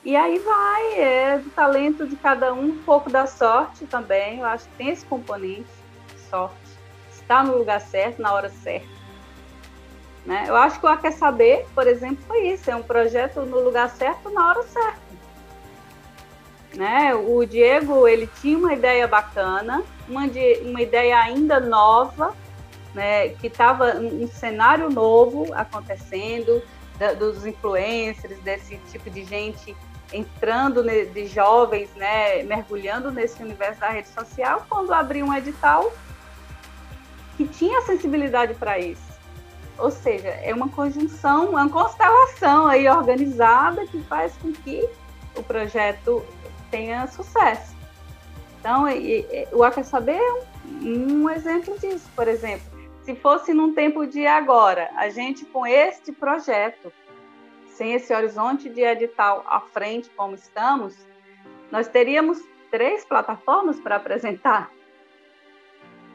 E 0.03 0.17
aí 0.17 0.39
vai, 0.39 0.99
é 0.99 1.39
do 1.39 1.51
talento 1.51 2.07
de 2.07 2.17
cada 2.17 2.55
um, 2.55 2.71
um 2.71 2.83
pouco 2.83 3.11
da 3.11 3.27
sorte 3.27 3.87
também. 3.87 4.39
Eu 4.39 4.47
acho 4.47 4.67
que 4.69 4.77
tem 4.77 4.89
esse 4.89 5.05
componente, 5.05 5.69
sorte. 6.31 6.57
Estar 7.13 7.45
no 7.45 7.59
lugar 7.59 7.81
certo, 7.81 8.23
na 8.23 8.33
hora 8.33 8.49
certa. 8.49 9.00
Né? 10.25 10.45
Eu 10.47 10.57
acho 10.57 10.79
que 10.79 10.87
o 10.87 10.89
A 10.89 10.97
Quer 10.97 11.13
Saber, 11.13 11.67
por 11.75 11.87
exemplo, 11.87 12.23
foi 12.27 12.49
isso. 12.49 12.71
É 12.71 12.77
um 12.77 12.83
projeto 12.83 13.41
no 13.41 13.61
lugar 13.61 13.89
certo, 13.91 14.31
na 14.31 14.49
hora 14.49 14.63
certa. 14.65 15.11
Né? 16.75 17.15
O 17.15 17.45
Diego, 17.45 18.07
ele 18.07 18.29
tinha 18.41 18.57
uma 18.57 18.73
ideia 18.73 19.09
bacana, 19.09 19.83
uma, 20.09 20.29
de, 20.29 20.61
uma 20.65 20.81
ideia 20.81 21.19
ainda 21.19 21.59
nova, 21.59 22.35
né? 22.95 23.31
que 23.31 23.49
estava 23.49 23.97
um 23.97 24.29
cenário 24.29 24.89
novo 24.89 25.53
acontecendo, 25.55 26.63
da, 27.01 27.15
dos 27.15 27.47
influencers, 27.47 28.39
desse 28.41 28.77
tipo 28.91 29.09
de 29.09 29.25
gente 29.25 29.75
entrando 30.13 30.85
ne, 30.85 31.07
de 31.07 31.27
jovens, 31.27 31.89
né, 31.97 32.43
mergulhando 32.43 33.11
nesse 33.11 33.43
universo 33.43 33.81
da 33.81 33.89
rede 33.89 34.09
social, 34.09 34.67
quando 34.69 34.93
abriu 34.93 35.25
um 35.25 35.35
edital 35.35 35.93
que 37.37 37.47
tinha 37.47 37.81
sensibilidade 37.83 38.55
para 38.55 38.79
isso. 38.79 39.10
Ou 39.81 39.91
seja, 39.91 40.29
é 40.29 40.55
uma 40.55 40.69
conjunção, 40.69 41.51
uma 41.51 41.69
constelação 41.69 42.67
aí 42.67 42.89
organizada 42.89 43.87
que 43.87 44.01
faz 44.05 44.37
com 44.37 44.53
que 44.53 44.89
o 45.37 45.43
projeto 45.43 46.25
tenha 46.71 47.07
sucesso. 47.07 47.75
Então, 48.59 48.89
e, 48.89 49.21
e, 49.21 49.49
o 49.53 49.65
A 49.65 49.71
Quer 49.71 49.85
Saber 49.85 50.21
é 50.21 50.33
um, 50.33 51.23
um 51.23 51.31
exemplo 51.31 51.79
disso, 51.79 52.09
por 52.15 52.29
exemplo 52.29 52.81
se 53.11 53.15
fosse 53.17 53.53
num 53.53 53.75
tempo 53.75 54.07
de 54.07 54.27
agora, 54.27 54.91
a 54.97 55.09
gente 55.09 55.45
com 55.45 55.67
este 55.67 56.13
projeto, 56.13 56.93
sem 57.67 57.95
esse 57.95 58.15
horizonte 58.15 58.69
de 58.69 58.83
edital 58.83 59.45
à 59.49 59.61
frente 59.61 60.11
como 60.11 60.35
estamos, 60.35 60.95
nós 61.73 61.89
teríamos 61.89 62.39
três 62.71 63.05
plataformas 63.05 63.81
para 63.81 63.97
apresentar. 63.97 64.71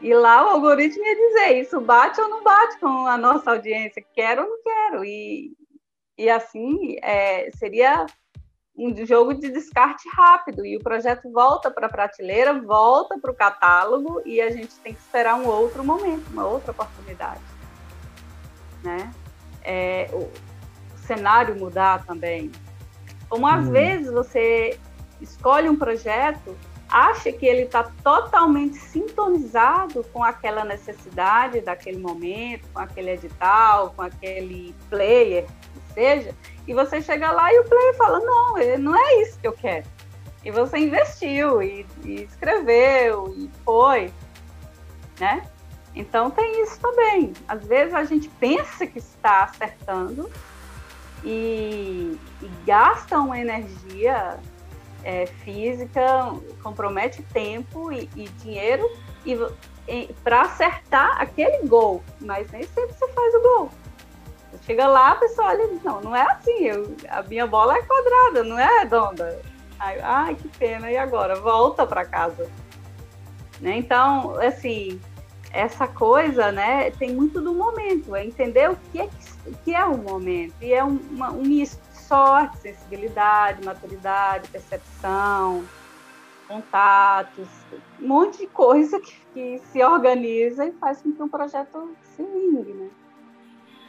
E 0.01 0.13
lá 0.13 0.45
o 0.45 0.49
algoritmo 0.49 1.03
ia 1.03 1.15
dizer 1.15 1.61
isso 1.61 1.79
bate 1.81 2.19
ou 2.21 2.29
não 2.29 2.43
bate 2.43 2.77
com 2.79 3.07
a 3.07 3.17
nossa 3.17 3.51
audiência, 3.51 4.05
quero 4.13 4.43
ou 4.43 4.49
não 4.49 4.63
quero. 4.63 5.05
E, 5.05 5.53
e 6.17 6.29
assim 6.29 6.97
é, 7.01 7.49
seria 7.51 8.05
um 8.77 8.93
jogo 9.05 9.33
de 9.33 9.49
descarte 9.49 10.07
rápido 10.09 10.65
e 10.65 10.75
o 10.75 10.83
projeto 10.83 11.31
volta 11.31 11.71
para 11.71 11.87
a 11.87 11.89
prateleira, 11.89 12.61
volta 12.61 13.17
para 13.17 13.31
o 13.31 13.35
catálogo 13.35 14.21
e 14.25 14.41
a 14.41 14.51
gente 14.51 14.75
tem 14.79 14.93
que 14.93 14.99
esperar 14.99 15.35
um 15.35 15.47
outro 15.47 15.83
momento, 15.83 16.27
uma 16.29 16.45
outra 16.45 16.71
oportunidade, 16.71 17.41
né? 18.83 19.11
É, 19.63 20.09
o, 20.11 20.29
cenário 21.05 21.55
mudar 21.55 22.03
também. 22.05 22.51
Como 23.29 23.47
às 23.47 23.65
hum. 23.65 23.71
vezes 23.71 24.11
você 24.11 24.77
escolhe 25.21 25.69
um 25.69 25.77
projeto, 25.77 26.57
acha 26.89 27.31
que 27.31 27.45
ele 27.45 27.63
está 27.63 27.83
totalmente 28.03 28.77
sintonizado 28.77 30.03
com 30.13 30.23
aquela 30.23 30.63
necessidade 30.63 31.61
daquele 31.61 31.97
momento, 31.97 32.67
com 32.73 32.79
aquele 32.79 33.11
edital, 33.11 33.93
com 33.95 34.01
aquele 34.01 34.75
player, 34.89 35.45
que 35.45 35.93
seja, 35.93 36.35
e 36.67 36.73
você 36.73 37.01
chega 37.01 37.31
lá 37.31 37.53
e 37.53 37.59
o 37.59 37.63
player 37.65 37.95
fala: 37.95 38.19
não, 38.19 38.77
não 38.79 38.95
é 38.95 39.21
isso 39.21 39.39
que 39.39 39.47
eu 39.47 39.53
quero. 39.53 39.85
E 40.43 40.51
você 40.51 40.77
investiu 40.77 41.61
e, 41.61 41.85
e 42.03 42.23
escreveu 42.23 43.33
e 43.35 43.49
foi, 43.63 44.13
né? 45.19 45.47
Então 45.95 46.29
tem 46.29 46.61
isso 46.61 46.79
também. 46.79 47.33
Às 47.47 47.65
vezes 47.65 47.93
a 47.93 48.03
gente 48.03 48.29
pensa 48.39 48.85
que 48.85 48.99
está 48.99 49.45
acertando 49.45 50.29
e, 51.23 52.19
e 52.41 52.51
gasta 52.65 53.17
uma 53.19 53.39
energia 53.39 54.37
é, 55.05 55.27
física, 55.27 56.33
compromete 56.61 57.21
tempo 57.21 57.91
e, 57.93 58.09
e 58.15 58.27
dinheiro 58.39 58.89
para 60.23 60.41
acertar 60.41 61.21
aquele 61.21 61.67
gol, 61.67 62.03
mas 62.19 62.51
nem 62.51 62.63
sempre 62.63 62.93
você 62.93 63.07
faz 63.09 63.35
o 63.35 63.41
gol. 63.41 63.69
Chega 64.63 64.87
lá, 64.87 65.11
a 65.11 65.15
pessoa 65.15 65.49
olha, 65.49 65.67
não, 65.83 66.01
não 66.01 66.15
é 66.15 66.23
assim, 66.23 66.65
eu, 66.65 66.95
a 67.09 67.21
minha 67.23 67.45
bola 67.45 67.77
é 67.77 67.83
quadrada, 67.83 68.43
não 68.43 68.57
é 68.57 68.79
redonda. 68.79 69.41
Ai, 69.79 70.35
que 70.35 70.47
pena, 70.57 70.89
e 70.89 70.97
agora? 70.97 71.35
Volta 71.35 71.85
para 71.85 72.05
casa. 72.05 72.49
Né? 73.59 73.77
Então, 73.77 74.39
assim, 74.39 74.99
essa 75.51 75.87
coisa, 75.87 76.51
né, 76.51 76.89
tem 76.91 77.13
muito 77.13 77.41
do 77.41 77.53
momento, 77.53 78.15
é 78.15 78.25
entender 78.25 78.71
o 78.71 78.77
que 78.91 79.01
é, 79.01 79.09
que 79.63 79.75
é 79.75 79.85
o 79.85 79.97
momento, 79.97 80.55
e 80.61 80.73
é 80.73 80.83
um, 80.83 80.99
uma, 81.11 81.31
um 81.31 81.43
misto 81.43 81.84
sorte, 82.07 82.57
sensibilidade, 82.57 83.63
maturidade, 83.63 84.47
percepção, 84.49 85.63
contatos, 86.47 87.47
um 88.01 88.07
monte 88.07 88.39
de 88.39 88.47
coisa 88.47 88.99
que, 88.99 89.13
que 89.33 89.61
se 89.71 89.83
organiza 89.83 90.65
e 90.65 90.71
faz 90.73 91.01
com 91.01 91.11
que 91.11 91.21
um 91.21 91.29
projeto 91.29 91.95
se 92.15 92.23
vingue, 92.23 92.73
né? 92.73 92.89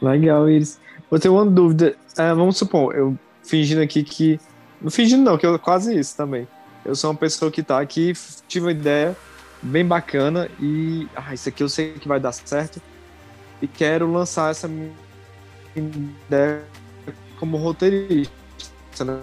Legal, 0.01 0.49
Iris. 0.49 0.79
Eu 1.09 1.19
tenho 1.19 1.33
uma 1.35 1.45
dúvida. 1.45 1.95
É, 2.17 2.33
vamos 2.33 2.57
supor, 2.57 2.95
eu 2.95 3.17
fingindo 3.43 3.81
aqui 3.81 4.03
que. 4.03 4.39
Não 4.81 4.91
fingindo, 4.91 5.23
não, 5.23 5.37
que 5.37 5.45
eu 5.45 5.57
quase 5.57 5.97
isso 5.97 6.15
também. 6.15 6.47
Eu 6.85 6.95
sou 6.95 7.09
uma 7.09 7.17
pessoa 7.17 7.51
que 7.51 7.63
tá 7.63 7.79
aqui, 7.79 8.13
tive 8.47 8.65
uma 8.65 8.71
ideia 8.71 9.15
bem 9.61 9.85
bacana 9.85 10.49
e. 10.59 11.07
Ah, 11.15 11.33
isso 11.33 11.49
aqui 11.49 11.63
eu 11.63 11.69
sei 11.69 11.93
que 11.93 12.07
vai 12.07 12.19
dar 12.19 12.31
certo. 12.31 12.81
E 13.61 13.67
quero 13.67 14.11
lançar 14.11 14.51
essa 14.51 14.67
minha 14.67 14.91
ideia 15.75 16.63
como 17.39 17.57
roteirista. 17.57 18.33
Né? 19.01 19.21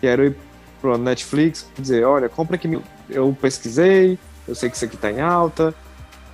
Quero 0.00 0.24
ir 0.24 0.36
pro 0.80 0.98
Netflix 0.98 1.68
dizer: 1.78 2.04
olha, 2.04 2.28
compra 2.28 2.56
aqui. 2.56 2.80
Eu 3.08 3.36
pesquisei, 3.38 4.18
eu 4.48 4.54
sei 4.54 4.70
que 4.70 4.76
isso 4.76 4.84
aqui 4.84 4.96
tá 4.96 5.10
em 5.10 5.20
alta 5.20 5.74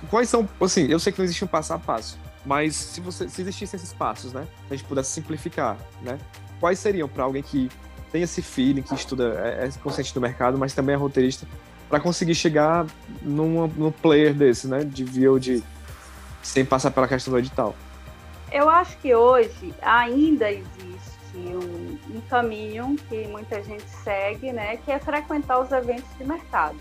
quais 0.09 0.29
são, 0.29 0.47
assim, 0.59 0.87
eu 0.87 0.99
sei 0.99 1.11
que 1.11 1.19
não 1.19 1.25
existe 1.25 1.43
um 1.43 1.47
passo 1.47 1.73
a 1.73 1.79
passo, 1.79 2.17
mas 2.45 2.75
se 2.75 3.01
você 3.01 3.27
se 3.27 3.41
existissem 3.41 3.77
esses 3.77 3.93
passos, 3.93 4.33
né, 4.33 4.47
a 4.69 4.75
gente 4.75 4.85
pudesse 4.85 5.11
simplificar, 5.11 5.77
né, 6.01 6.17
quais 6.59 6.79
seriam 6.79 7.07
para 7.07 7.23
alguém 7.23 7.43
que 7.43 7.69
tem 8.11 8.21
esse 8.23 8.41
feeling, 8.41 8.81
que 8.81 8.93
estuda, 8.93 9.39
é, 9.39 9.67
é 9.67 9.71
consciente 9.81 10.13
do 10.13 10.21
mercado, 10.21 10.57
mas 10.57 10.73
também 10.73 10.93
é 10.93 10.97
roteirista, 10.97 11.47
para 11.89 11.99
conseguir 11.99 12.35
chegar 12.35 12.85
numa, 13.21 13.67
num 13.67 13.91
player 13.91 14.33
desse, 14.33 14.67
né, 14.67 14.83
de 14.83 15.03
VOD, 15.03 15.63
sem 16.41 16.65
passar 16.65 16.91
pela 16.91 17.07
questão 17.07 17.31
do 17.33 17.39
edital? 17.39 17.75
Eu 18.51 18.69
acho 18.69 18.97
que 18.97 19.15
hoje 19.15 19.73
ainda 19.81 20.51
existe 20.51 21.37
um, 21.37 22.17
um 22.17 22.21
caminho 22.29 22.95
que 23.07 23.25
muita 23.27 23.63
gente 23.63 23.87
segue, 23.87 24.51
né, 24.51 24.77
que 24.77 24.91
é 24.91 24.99
frequentar 24.99 25.59
os 25.59 25.71
eventos 25.71 26.09
de 26.17 26.25
mercado. 26.25 26.77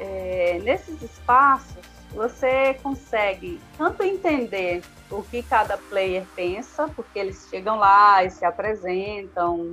É, 0.00 0.60
nesses 0.64 1.00
espaços, 1.00 1.84
você 2.10 2.74
consegue 2.82 3.60
tanto 3.78 4.02
entender 4.02 4.82
o 5.10 5.22
que 5.22 5.42
cada 5.42 5.78
player 5.78 6.24
pensa, 6.34 6.88
porque 6.88 7.18
eles 7.18 7.46
chegam 7.48 7.78
lá 7.78 8.24
e 8.24 8.30
se 8.30 8.44
apresentam. 8.44 9.72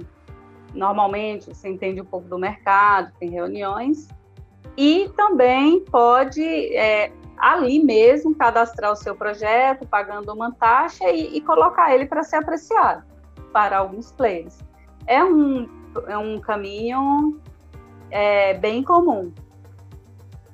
Normalmente 0.73 1.47
você 1.47 1.69
entende 1.69 1.99
um 1.99 2.05
pouco 2.05 2.27
do 2.27 2.37
mercado, 2.37 3.11
tem 3.19 3.29
reuniões, 3.31 4.07
e 4.77 5.09
também 5.17 5.79
pode 5.85 6.43
é, 6.75 7.11
ali 7.39 7.83
mesmo 7.83 8.35
cadastrar 8.35 8.91
o 8.91 8.95
seu 8.95 9.15
projeto, 9.15 9.87
pagando 9.87 10.33
uma 10.33 10.51
taxa 10.51 11.09
e, 11.09 11.37
e 11.37 11.41
colocar 11.41 11.93
ele 11.93 12.05
para 12.05 12.23
ser 12.23 12.35
apreciado 12.37 13.03
para 13.53 13.77
alguns 13.77 14.11
players. 14.11 14.59
é 15.07 15.23
um, 15.23 15.67
é 16.07 16.17
um 16.17 16.39
caminho 16.39 17.39
é, 18.11 18.53
bem 18.55 18.83
comum. 18.83 19.33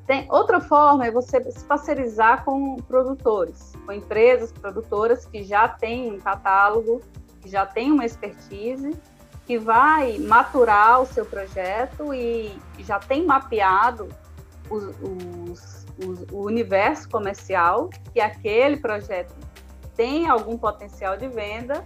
Tem, 0.08 0.28
outra 0.30 0.62
forma 0.62 1.08
é 1.08 1.12
você 1.12 1.42
se 1.52 1.66
parcerizar 1.66 2.46
com 2.46 2.76
produtores, 2.76 3.74
com 3.86 3.92
empresas 3.92 4.52
produtoras 4.52 5.26
que 5.26 5.44
já 5.44 5.68
têm 5.68 6.14
um 6.14 6.20
catálogo, 6.20 7.02
que 7.42 7.50
já 7.50 7.66
têm 7.66 7.92
uma 7.92 8.06
expertise, 8.06 8.96
que 9.48 9.58
vai 9.58 10.20
maturar 10.20 11.02
o 11.02 11.06
seu 11.08 11.26
projeto 11.26 12.14
e 12.14 12.56
já 12.80 13.00
tem 13.00 13.26
mapeado 13.26 14.10
os, 14.70 14.84
os, 15.02 15.85
o 16.32 16.44
universo 16.44 17.10
comercial 17.10 17.90
que 18.14 18.20
aquele 18.20 18.78
projeto 18.78 19.34
tem 19.96 20.28
algum 20.28 20.58
potencial 20.58 21.16
de 21.16 21.28
venda 21.28 21.84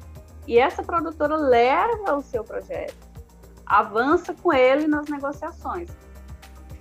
e 0.47 0.57
essa 0.57 0.82
produtora 0.82 1.36
leva 1.36 2.16
o 2.16 2.22
seu 2.22 2.43
projeto, 2.43 2.97
avança 3.66 4.34
com 4.34 4.51
ele 4.51 4.88
nas 4.88 5.07
negociações 5.07 5.89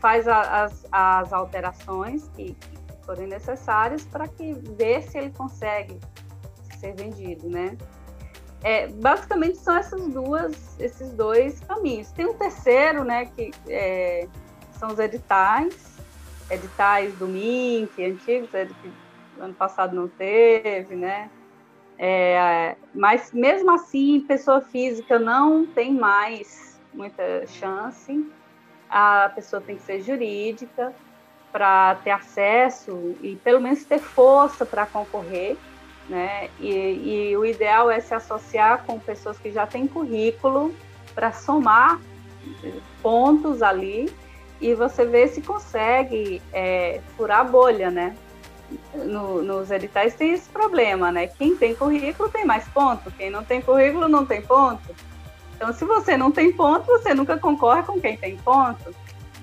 faz 0.01 0.27
a, 0.29 0.65
as, 0.65 0.87
as 0.91 1.33
alterações 1.33 2.29
que, 2.35 2.55
que 2.55 3.05
forem 3.05 3.27
necessárias 3.27 4.05
para 4.05 4.29
que 4.29 4.53
ver 4.53 5.03
se 5.03 5.19
ele 5.19 5.31
consegue 5.31 5.99
ser 6.79 6.95
vendido, 6.95 7.49
né? 7.49 7.77
É, 8.63 8.89
basicamente 8.89 9.59
são 9.59 9.77
essas 9.77 10.09
duas, 10.09 10.79
esses 10.81 11.13
dois 11.13 11.61
caminhos. 11.61 12.11
Tem 12.11 12.27
um 12.27 12.35
terceiro, 12.35 13.05
né, 13.05 13.27
que 13.27 13.53
é, 13.69 14.27
são 14.73 14.89
os 14.89 14.99
editais, 14.99 15.88
editais 16.51 17.15
do 17.17 17.27
MINC, 17.27 18.05
antigos, 18.05 18.53
é, 18.55 18.67
que 18.67 18.93
ano 19.39 19.55
passado 19.55 19.95
não 19.95 20.09
teve, 20.09 20.95
né? 20.95 21.31
É, 21.99 22.77
mas 22.95 23.33
mesmo 23.33 23.71
assim, 23.73 24.21
pessoa 24.21 24.61
física 24.61 25.19
não 25.19 25.67
tem 25.67 25.93
mais 25.93 26.81
muita 26.95 27.47
chance 27.47 28.25
a 28.89 29.31
pessoa 29.35 29.61
tem 29.61 29.77
que 29.77 29.83
ser 29.83 30.01
jurídica 30.01 30.95
para 31.53 31.97
ter 31.97 32.11
acesso 32.11 33.17
e 33.23 33.37
pelo 33.37 33.61
menos 33.61 33.85
ter 33.85 33.99
força 33.99 34.65
para 34.65 34.87
concorrer, 34.87 35.57
né? 36.09 36.49
E, 36.59 37.31
e, 37.31 37.37
o 37.37 37.45
ideal 37.45 37.91
é 37.91 38.01
se 38.01 38.15
associar 38.15 38.85
com 38.85 38.99
pessoas 38.99 39.39
que 39.39 39.51
já 39.51 39.67
têm 39.67 39.87
currículo 39.87 40.75
para 41.15 41.33
somar 41.33 42.01
pontos 43.03 43.63
ali 43.63 44.11
e 44.61 44.75
você 44.75 45.05
ver 45.05 45.29
se 45.29 45.41
consegue 45.41 46.43
é, 46.53 47.01
furar 47.17 47.41
a 47.41 47.45
bolha, 47.45 47.91
né? 47.91 48.17
No, 48.95 49.43
nos 49.43 49.71
editais 49.71 50.15
tem 50.15 50.33
esse 50.33 50.49
problema, 50.51 51.11
né? 51.11 51.27
Quem 51.27 51.57
tem 51.57 51.75
currículo 51.75 52.29
tem 52.29 52.45
mais 52.45 52.67
ponto, 52.69 53.11
quem 53.13 53.31
não 53.31 53.43
tem 53.43 53.63
currículo 53.63 54.09
não 54.09 54.27
tem 54.27 54.43
ponto. 54.43 54.95
Então, 55.57 55.73
se 55.73 55.85
você 55.85 56.17
não 56.17 56.31
tem 56.31 56.53
ponto, 56.53 56.87
você 56.87 57.15
nunca 57.15 57.39
concorre 57.39 57.83
com 57.83 58.01
quem 58.01 58.17
tem 58.17 58.37
ponto, 58.37 58.95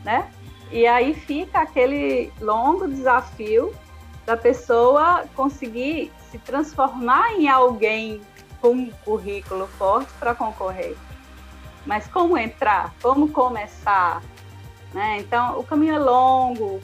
né? 0.04 0.30
E 0.72 0.86
aí 0.86 1.14
fica 1.14 1.62
aquele 1.62 2.32
longo 2.40 2.88
desafio 2.88 3.74
da 4.26 4.36
pessoa 4.38 5.26
conseguir 5.36 6.12
se 6.32 6.38
transformar 6.40 7.34
em 7.34 7.48
alguém 7.48 8.22
com 8.62 8.70
um 8.70 8.90
currículo 9.04 9.68
forte 9.78 10.12
para 10.20 10.34
concorrer. 10.34 10.96
Mas 11.86 12.08
como 12.08 12.38
entrar? 12.38 12.94
Como 13.02 13.30
começar? 13.30 14.22
Né? 14.94 15.18
Então, 15.20 15.60
o 15.60 15.64
caminho 15.64 15.96
é 15.96 16.00
longo, 16.00 16.82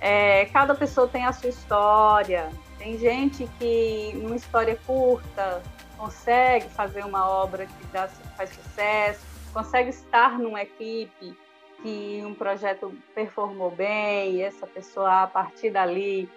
é, 0.00 0.44
cada 0.46 0.74
pessoa 0.74 1.08
tem 1.08 1.24
a 1.24 1.32
sua 1.32 1.48
história. 1.48 2.50
Tem 2.78 2.98
gente 2.98 3.48
que, 3.58 4.12
numa 4.14 4.36
história 4.36 4.78
curta, 4.86 5.62
consegue 5.96 6.68
fazer 6.68 7.04
uma 7.04 7.26
obra 7.26 7.66
que 7.66 7.86
dá, 7.92 8.08
faz 8.36 8.50
sucesso, 8.50 9.24
consegue 9.52 9.90
estar 9.90 10.38
numa 10.38 10.62
equipe 10.62 11.34
que 11.82 12.22
um 12.24 12.34
projeto 12.34 12.92
performou 13.14 13.70
bem, 13.70 14.36
e 14.36 14.42
essa 14.42 14.66
pessoa 14.66 15.22
a 15.22 15.26
partir 15.26 15.70
dali 15.70 16.28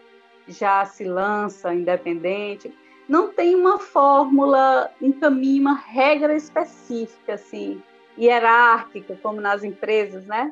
já 0.47 0.86
se 0.86 1.03
lança 1.03 1.74
independente. 1.74 2.74
Não 3.07 3.34
tem 3.34 3.55
uma 3.55 3.80
fórmula, 3.80 4.91
um 5.01 5.11
caminho, 5.11 5.61
uma 5.61 5.76
regra 5.76 6.36
específica 6.36 7.34
assim, 7.34 7.82
hierárquica, 8.18 9.18
como 9.22 9.39
nas 9.39 9.63
empresas, 9.63 10.26
né? 10.26 10.51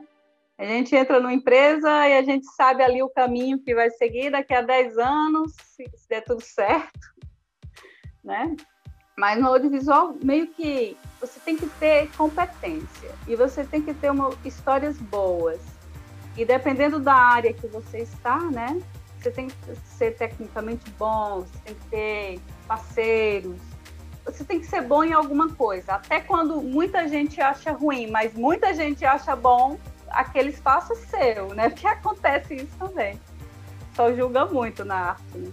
A 0.58 0.64
gente 0.64 0.95
entra 0.95 1.20
numa 1.20 1.34
empresa 1.34 1.89
e 2.08 2.18
a 2.18 2.24
gente 2.24 2.45
sabe 2.53 2.82
ali 2.82 3.03
o 3.03 3.10
caminho 3.10 3.60
que 3.60 3.76
vai 3.76 3.89
seguir 3.89 4.32
daqui 4.32 4.53
a 4.53 4.62
10 4.62 4.97
anos, 4.97 5.53
se, 5.62 5.84
der 6.10 6.24
tudo 6.24 6.41
certo, 6.41 6.99
né? 8.24 8.56
Mas 9.18 9.39
no 9.39 9.47
audiovisual, 9.47 10.16
meio 10.24 10.47
que 10.47 10.97
você 11.20 11.39
tem 11.39 11.58
que 11.58 11.68
ter 11.68 12.10
competência 12.16 13.10
e 13.28 13.36
você 13.36 13.66
tem 13.66 13.82
que 13.82 13.93
ter 13.93 14.10
uma, 14.12 14.30
histórias 14.45 14.97
boas. 14.97 15.60
E 16.38 16.45
dependendo 16.45 16.99
da 16.99 17.14
área 17.14 17.53
que 17.53 17.68
você 17.68 17.99
está, 17.99 18.39
né? 18.39 18.82
Você 19.20 19.32
tem 19.32 19.47
que 19.47 19.76
ser 19.97 20.16
tecnicamente 20.16 20.89
bom, 20.91 21.41
você 21.41 21.60
tem 21.66 21.76
que 21.76 21.86
ter 21.88 22.39
parceiros, 22.68 23.58
você 24.24 24.43
tem 24.43 24.60
que 24.60 24.66
ser 24.66 24.82
bom 24.82 25.03
em 25.03 25.14
alguma 25.14 25.53
coisa. 25.53 25.93
Até 25.93 26.20
quando 26.20 26.62
muita 26.62 27.08
gente 27.08 27.41
acha 27.41 27.72
ruim, 27.72 28.08
mas 28.08 28.34
muita 28.34 28.74
gente 28.74 29.06
acha 29.06 29.36
bom, 29.36 29.78
aquele 30.10 30.49
espaço 30.49 30.93
é 30.93 30.95
seu, 30.95 31.53
né? 31.53 31.70
Porque 31.70 31.88
acontece 31.88 32.56
isso 32.56 32.78
também. 32.78 33.20
Só 33.95 34.14
julga 34.14 34.45
muito 34.45 34.84
na 34.84 34.95
arte. 35.12 35.38
Né? 35.38 35.51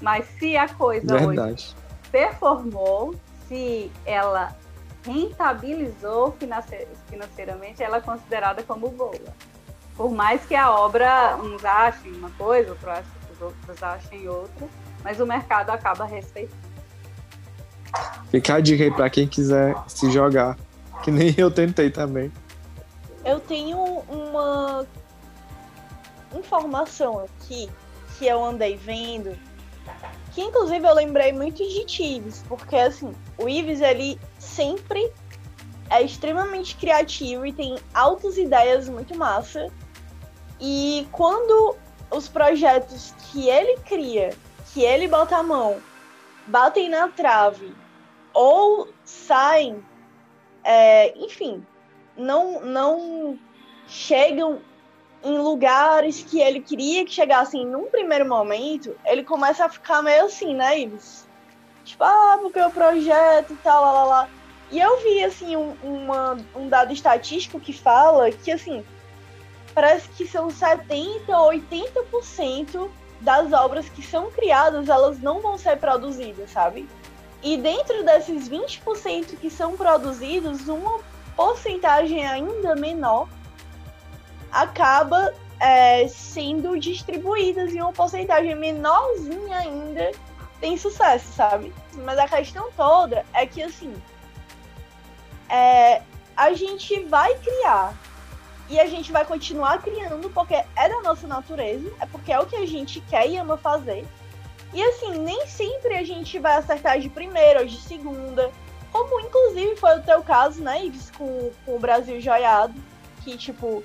Mas 0.00 0.26
se 0.38 0.56
a 0.56 0.68
coisa 0.68 1.18
Verdade. 1.18 1.52
hoje 1.52 1.88
performou, 2.10 3.14
se 3.46 3.90
ela 4.04 4.56
rentabilizou 5.04 6.36
financeiramente, 7.08 7.82
ela 7.82 7.98
é 7.98 8.00
considerada 8.00 8.62
como 8.62 8.88
boa. 8.90 9.34
Por 9.96 10.12
mais 10.12 10.44
que 10.46 10.54
a 10.54 10.70
obra, 10.70 11.36
uns 11.36 11.64
achem 11.64 12.12
uma 12.12 12.30
coisa, 12.30 12.70
outros 12.70 12.88
achem, 12.88 13.12
os 13.32 13.40
outros 13.42 13.82
achem 13.82 14.28
outra, 14.28 14.68
mas 15.02 15.18
o 15.18 15.26
mercado 15.26 15.70
acaba 15.70 16.04
respeitando. 16.04 16.68
Fica 18.30 18.54
a 18.54 18.60
dica 18.60 18.84
aí 18.84 18.90
para 18.90 19.08
quem 19.08 19.26
quiser 19.26 19.74
se 19.86 20.10
jogar, 20.10 20.56
que 21.02 21.10
nem 21.10 21.34
eu 21.36 21.50
tentei 21.50 21.90
também. 21.90 22.30
Eu 23.24 23.40
tenho 23.40 23.78
uma 24.08 24.86
informação 26.34 27.20
aqui 27.20 27.68
que 28.16 28.26
eu 28.26 28.44
andei 28.44 28.76
vendo 28.76 29.36
que 30.38 30.44
inclusive 30.44 30.86
eu 30.86 30.94
lembrei 30.94 31.32
muito 31.32 31.56
de 31.56 31.84
Tives, 31.84 32.44
porque 32.48 32.76
assim, 32.76 33.12
o 33.36 33.48
Ives 33.48 33.80
ele 33.80 34.20
sempre 34.38 35.12
é 35.90 36.00
extremamente 36.00 36.76
criativo 36.76 37.44
e 37.44 37.52
tem 37.52 37.76
altas 37.92 38.38
ideias 38.38 38.88
muito 38.88 39.16
massa. 39.16 39.68
E 40.60 41.08
quando 41.10 41.76
os 42.10 42.28
projetos 42.28 43.14
que 43.18 43.48
ele 43.48 43.78
cria, 43.80 44.30
que 44.72 44.82
ele 44.82 45.08
bota 45.08 45.38
a 45.38 45.42
mão, 45.42 45.78
batem 46.46 46.88
na 46.88 47.08
trave 47.08 47.74
ou 48.32 48.88
saem, 49.04 49.84
é, 50.62 51.18
enfim, 51.18 51.66
não, 52.18 52.60
não 52.60 53.38
chegam 53.86 54.60
em 55.24 55.38
lugares 55.38 56.22
que 56.22 56.40
ele 56.40 56.60
queria 56.60 57.04
que 57.04 57.12
chegassem 57.12 57.66
num 57.66 57.86
primeiro 57.86 58.28
momento, 58.28 58.94
ele 59.04 59.24
começa 59.24 59.64
a 59.64 59.68
ficar 59.68 60.02
meio 60.02 60.26
assim, 60.26 60.54
né, 60.54 60.80
Ives? 60.80 61.26
Tipo, 61.84 62.04
ah, 62.04 62.38
porque 62.40 62.60
o 62.60 62.70
projeto 62.70 63.52
e 63.52 63.56
tal, 63.56 63.82
lá, 63.82 63.92
lá, 63.92 64.04
lá. 64.04 64.28
E 64.70 64.78
eu 64.78 64.98
vi, 65.02 65.24
assim, 65.24 65.56
um, 65.56 65.74
uma, 65.82 66.36
um 66.54 66.68
dado 66.68 66.92
estatístico 66.92 67.58
que 67.58 67.72
fala 67.72 68.30
que, 68.30 68.52
assim, 68.52 68.84
parece 69.74 70.08
que 70.10 70.26
são 70.26 70.48
70% 70.48 71.28
ou 71.28 71.50
80% 71.50 72.90
das 73.20 73.52
obras 73.52 73.88
que 73.88 74.02
são 74.02 74.30
criadas, 74.30 74.88
elas 74.88 75.18
não 75.20 75.40
vão 75.40 75.56
ser 75.56 75.78
produzidas, 75.78 76.50
sabe? 76.50 76.88
E 77.42 77.56
dentro 77.56 78.04
desses 78.04 78.48
20% 78.48 79.38
que 79.40 79.50
são 79.50 79.76
produzidos, 79.76 80.68
uma 80.68 81.00
porcentagem 81.38 82.26
ainda 82.26 82.74
menor 82.74 83.28
acaba 84.50 85.32
é, 85.60 86.08
sendo 86.08 86.76
distribuídas 86.76 87.72
em 87.72 87.80
uma 87.80 87.92
porcentagem 87.92 88.56
menorzinha 88.56 89.58
ainda 89.58 90.10
tem 90.60 90.76
sucesso, 90.76 91.32
sabe? 91.32 91.72
Mas 91.94 92.18
a 92.18 92.26
questão 92.26 92.72
toda 92.76 93.24
é 93.32 93.46
que 93.46 93.62
assim 93.62 93.94
é, 95.48 96.02
a 96.36 96.52
gente 96.54 97.04
vai 97.04 97.32
criar 97.36 97.94
e 98.68 98.80
a 98.80 98.86
gente 98.86 99.12
vai 99.12 99.24
continuar 99.24 99.80
criando 99.80 100.28
porque 100.30 100.54
é 100.54 100.88
da 100.88 101.00
nossa 101.02 101.28
natureza, 101.28 101.88
é 102.00 102.06
porque 102.06 102.32
é 102.32 102.40
o 102.40 102.46
que 102.46 102.56
a 102.56 102.66
gente 102.66 103.00
quer 103.02 103.28
e 103.28 103.36
ama 103.36 103.56
fazer. 103.56 104.04
E 104.74 104.82
assim, 104.82 105.18
nem 105.18 105.46
sempre 105.46 105.94
a 105.94 106.02
gente 106.02 106.36
vai 106.40 106.56
acertar 106.56 106.98
de 106.98 107.08
primeira 107.08 107.60
ou 107.60 107.66
de 107.66 107.80
segunda, 107.80 108.50
como 108.92 109.20
inclusive 109.20 109.76
foi 109.76 109.98
o 109.98 110.02
teu 110.02 110.22
caso, 110.22 110.62
né, 110.62 110.84
Ives, 110.84 111.10
com, 111.10 111.50
com 111.64 111.76
o 111.76 111.78
Brasil 111.78 112.20
Joiado, 112.20 112.74
que 113.22 113.36
tipo, 113.36 113.82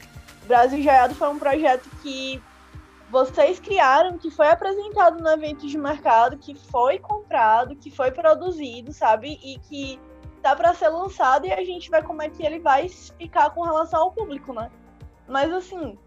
Brasil 0.48 0.82
Joiado 0.82 1.16
foi 1.16 1.30
um 1.30 1.40
projeto 1.40 1.90
que 2.02 2.42
vocês 3.10 3.60
criaram, 3.60 4.18
que 4.18 4.32
foi 4.32 4.48
apresentado 4.48 5.22
no 5.22 5.30
evento 5.30 5.68
de 5.68 5.78
mercado, 5.78 6.38
que 6.38 6.56
foi 6.56 6.98
comprado, 6.98 7.76
que 7.76 7.92
foi 7.92 8.12
produzido, 8.12 8.92
sabe? 8.92 9.40
E 9.44 9.60
que 9.60 10.00
tá 10.42 10.56
para 10.56 10.74
ser 10.74 10.90
lançado 10.90 11.46
e 11.46 11.54
a 11.54 11.64
gente 11.64 11.90
vai 11.90 12.02
como 12.02 12.22
é 12.22 12.30
que 12.30 12.44
ele 12.44 12.60
vai 12.60 12.90
ficar 12.90 13.52
com 13.52 13.62
relação 13.62 14.02
ao 14.02 14.12
público, 14.12 14.52
né? 14.52 14.70
Mas 15.28 15.54
assim, 15.54 15.98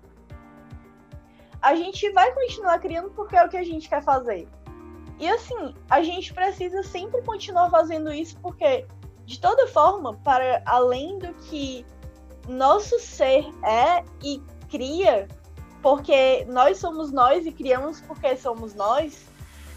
a 1.62 1.74
gente 1.74 2.10
vai 2.10 2.32
continuar 2.32 2.78
criando 2.78 3.10
porque 3.10 3.36
é 3.36 3.44
o 3.44 3.48
que 3.48 3.56
a 3.56 3.64
gente 3.64 3.88
quer 3.88 4.02
fazer. 4.02 4.48
E 5.18 5.28
assim, 5.28 5.74
a 5.88 6.02
gente 6.02 6.32
precisa 6.34 6.82
sempre 6.82 7.22
continuar 7.22 7.70
fazendo 7.70 8.12
isso 8.12 8.36
porque, 8.40 8.86
de 9.24 9.40
toda 9.40 9.66
forma, 9.68 10.14
para 10.14 10.62
além 10.66 11.18
do 11.18 11.32
que 11.34 11.86
nosso 12.48 12.98
ser 12.98 13.46
é 13.64 14.04
e 14.22 14.42
cria, 14.68 15.26
porque 15.82 16.44
nós 16.48 16.78
somos 16.78 17.12
nós 17.12 17.46
e 17.46 17.52
criamos 17.52 18.00
porque 18.00 18.36
somos 18.36 18.74
nós, 18.74 19.26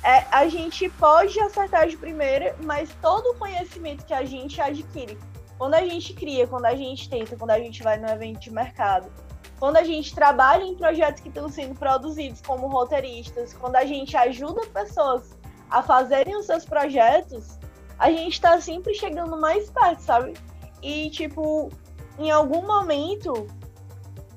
é, 0.04 0.26
a 0.32 0.48
gente 0.48 0.90
pode 0.92 1.40
acertar 1.40 1.88
de 1.88 1.98
primeira, 1.98 2.56
mas 2.64 2.90
todo 3.02 3.32
o 3.32 3.36
conhecimento 3.36 4.06
que 4.06 4.14
a 4.14 4.24
gente 4.24 4.62
adquire, 4.62 5.18
quando 5.58 5.74
a 5.74 5.86
gente 5.86 6.14
cria, 6.14 6.48
quando 6.48 6.66
a 6.66 6.76
gente 6.76 7.10
tenta, 7.10 7.36
quando 7.36 7.52
a 7.52 7.60
gente 7.60 7.84
vai 7.84 7.98
no 7.98 8.08
evento 8.08 8.40
de 8.40 8.52
mercado, 8.52 9.12
quando 9.60 9.76
a 9.76 9.84
gente 9.84 10.16
trabalha 10.16 10.64
em 10.64 10.76
projetos 10.76 11.22
que 11.22 11.28
estão 11.28 11.50
sendo 11.50 11.76
produzidos 11.78 12.42
como 12.42 12.68
roteiristas, 12.68 13.54
quando 13.54 13.76
a 13.76 13.86
gente 13.86 14.16
ajuda 14.16 14.66
pessoas 14.68 15.38
a 15.70 15.84
fazerem 15.84 16.36
os 16.38 16.46
seus 16.46 16.64
projetos, 16.64 17.60
a 17.98 18.10
gente 18.10 18.34
está 18.34 18.60
sempre 18.62 18.94
chegando 18.94 19.38
mais 19.38 19.70
perto, 19.70 20.00
sabe? 20.02 20.34
E, 20.82 21.10
tipo, 21.10 21.70
em 22.18 22.32
algum 22.32 22.66
momento, 22.66 23.48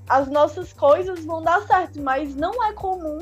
as 0.09 0.29
nossas 0.29 0.73
coisas 0.73 1.25
vão 1.25 1.41
dar 1.41 1.63
certo, 1.63 2.03
mas 2.03 2.35
não 2.35 2.63
é 2.65 2.73
comum 2.73 3.21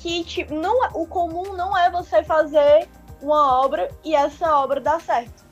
que, 0.00 0.24
tipo, 0.24 0.52
não, 0.52 0.84
é, 0.84 0.88
o 0.94 1.06
comum 1.06 1.54
não 1.54 1.78
é 1.78 1.88
você 1.90 2.24
fazer 2.24 2.88
uma 3.22 3.62
obra 3.62 3.88
e 4.04 4.16
essa 4.16 4.58
obra 4.58 4.80
dar 4.80 5.00
certo. 5.00 5.44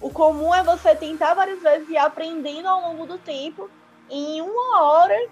O 0.00 0.10
comum 0.10 0.54
é 0.54 0.62
você 0.62 0.94
tentar 0.94 1.32
várias 1.32 1.62
vezes 1.62 1.88
e 1.88 1.96
aprendendo 1.96 2.68
ao 2.68 2.82
longo 2.82 3.06
do 3.06 3.16
tempo 3.16 3.70
em 4.10 4.40
uma 4.40 4.82
hora 4.82 5.28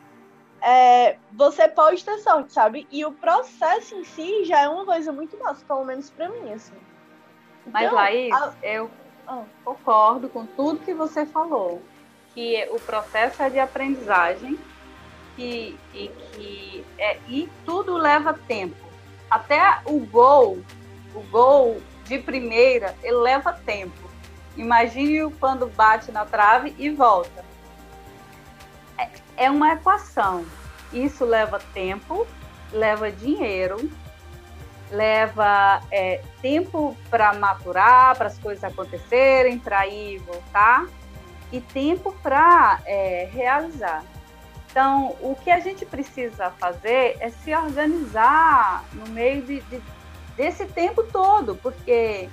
é, 0.64 1.16
você 1.32 1.68
pode 1.68 2.02
ter 2.02 2.18
sorte, 2.18 2.52
sabe? 2.52 2.86
E 2.90 3.04
o 3.04 3.12
processo 3.12 3.94
em 3.94 4.04
si 4.04 4.44
já 4.44 4.60
é 4.60 4.68
uma 4.68 4.84
coisa 4.84 5.12
muito 5.12 5.38
massa, 5.38 5.64
pelo 5.66 5.84
menos 5.84 6.08
para 6.10 6.28
mim, 6.28 6.52
assim. 6.52 6.74
Então, 7.66 7.72
Mas, 7.72 7.92
Laís, 7.92 8.32
a... 8.32 8.54
eu 8.62 8.90
ah. 9.26 9.42
concordo 9.64 10.28
com 10.28 10.46
tudo 10.46 10.80
que 10.80 10.94
você 10.94 11.26
falou, 11.26 11.82
que 12.32 12.66
o 12.70 12.80
processo 12.80 13.42
é 13.42 13.50
de 13.50 13.58
aprendizagem 13.58 14.58
e, 15.36 15.76
e 15.92 16.08
que 16.08 16.84
é, 16.98 17.18
e 17.28 17.48
tudo 17.66 17.94
leva 17.96 18.32
tempo. 18.32 18.76
Até 19.30 19.80
o 19.84 20.00
gol, 20.00 20.62
o 21.14 21.20
gol 21.30 21.80
de 22.04 22.18
primeira, 22.18 22.94
ele 23.02 23.16
leva 23.16 23.52
tempo. 23.52 24.10
Imagine 24.56 25.30
quando 25.38 25.66
bate 25.66 26.10
na 26.10 26.24
trave 26.24 26.74
e 26.78 26.88
volta 26.88 27.44
é 29.36 29.50
uma 29.50 29.72
equação. 29.72 30.44
Isso 30.92 31.24
leva 31.24 31.58
tempo, 31.72 32.26
leva 32.72 33.10
dinheiro, 33.10 33.90
leva 34.90 35.82
é, 35.90 36.22
tempo 36.40 36.96
para 37.10 37.34
maturar, 37.34 38.16
para 38.16 38.28
as 38.28 38.38
coisas 38.38 38.62
acontecerem, 38.62 39.58
para 39.58 39.86
ir 39.86 40.16
e 40.16 40.18
voltar, 40.18 40.86
e 41.52 41.60
tempo 41.60 42.12
para 42.22 42.80
é, 42.84 43.28
realizar. 43.32 44.04
Então, 44.70 45.16
o 45.20 45.36
que 45.36 45.50
a 45.50 45.60
gente 45.60 45.86
precisa 45.86 46.50
fazer 46.58 47.16
é 47.20 47.30
se 47.30 47.54
organizar 47.54 48.84
no 48.92 49.08
meio 49.08 49.42
de, 49.42 49.60
de, 49.60 49.80
desse 50.36 50.66
tempo 50.66 51.04
todo, 51.04 51.54
porque 51.56 52.28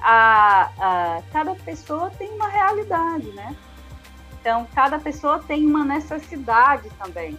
a, 0.00 0.70
a, 0.78 1.22
cada 1.32 1.54
pessoa 1.56 2.10
tem 2.10 2.30
uma 2.30 2.48
realidade, 2.48 3.26
né? 3.32 3.56
Então, 4.42 4.66
cada 4.74 4.98
pessoa 4.98 5.38
tem 5.38 5.64
uma 5.64 5.84
necessidade 5.84 6.90
também. 6.98 7.38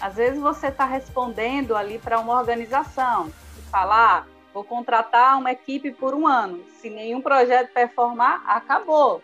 Às 0.00 0.16
vezes 0.16 0.40
você 0.40 0.68
está 0.68 0.86
respondendo 0.86 1.76
ali 1.76 1.98
para 1.98 2.18
uma 2.18 2.38
organização, 2.38 3.30
e 3.58 3.62
falar, 3.70 4.20
ah, 4.20 4.26
vou 4.54 4.64
contratar 4.64 5.38
uma 5.38 5.52
equipe 5.52 5.92
por 5.92 6.14
um 6.14 6.26
ano. 6.26 6.64
Se 6.80 6.88
nenhum 6.88 7.20
projeto 7.20 7.70
performar, 7.74 8.42
acabou. 8.46 9.22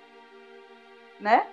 Né? 1.18 1.47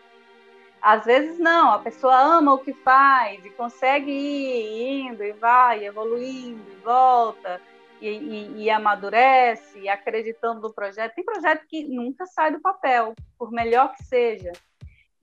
Às 0.81 1.05
vezes 1.05 1.39
não, 1.39 1.71
a 1.71 1.79
pessoa 1.79 2.19
ama 2.19 2.55
o 2.55 2.59
que 2.59 2.73
faz 2.73 3.45
e 3.45 3.49
consegue 3.51 4.11
ir 4.11 5.07
indo 5.07 5.23
e 5.23 5.31
vai, 5.31 5.85
evoluindo 5.85 6.69
e 6.69 6.83
volta 6.83 7.61
e, 8.01 8.09
e, 8.09 8.63
e 8.63 8.69
amadurece, 8.69 9.87
acreditando 9.87 10.59
no 10.59 10.73
projeto. 10.73 11.15
Tem 11.15 11.23
projeto 11.23 11.65
que 11.65 11.85
nunca 11.85 12.25
sai 12.25 12.51
do 12.51 12.59
papel, 12.59 13.13
por 13.39 13.53
melhor 13.53 13.93
que 13.93 14.03
seja. 14.03 14.51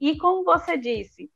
E 0.00 0.16
como 0.16 0.44
você 0.44 0.78
disse, 0.78 1.30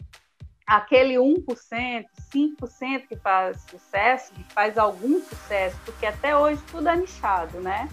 aquele 0.66 1.14
1%, 1.16 2.04
5% 2.32 3.06
que 3.06 3.16
faz 3.16 3.60
sucesso, 3.70 4.32
que 4.32 4.44
faz 4.54 4.78
algum 4.78 5.20
sucesso, 5.20 5.76
porque 5.84 6.06
até 6.06 6.36
hoje 6.36 6.62
tudo 6.70 6.88
é 6.88 6.96
nichado, 6.96 7.60
né? 7.60 7.88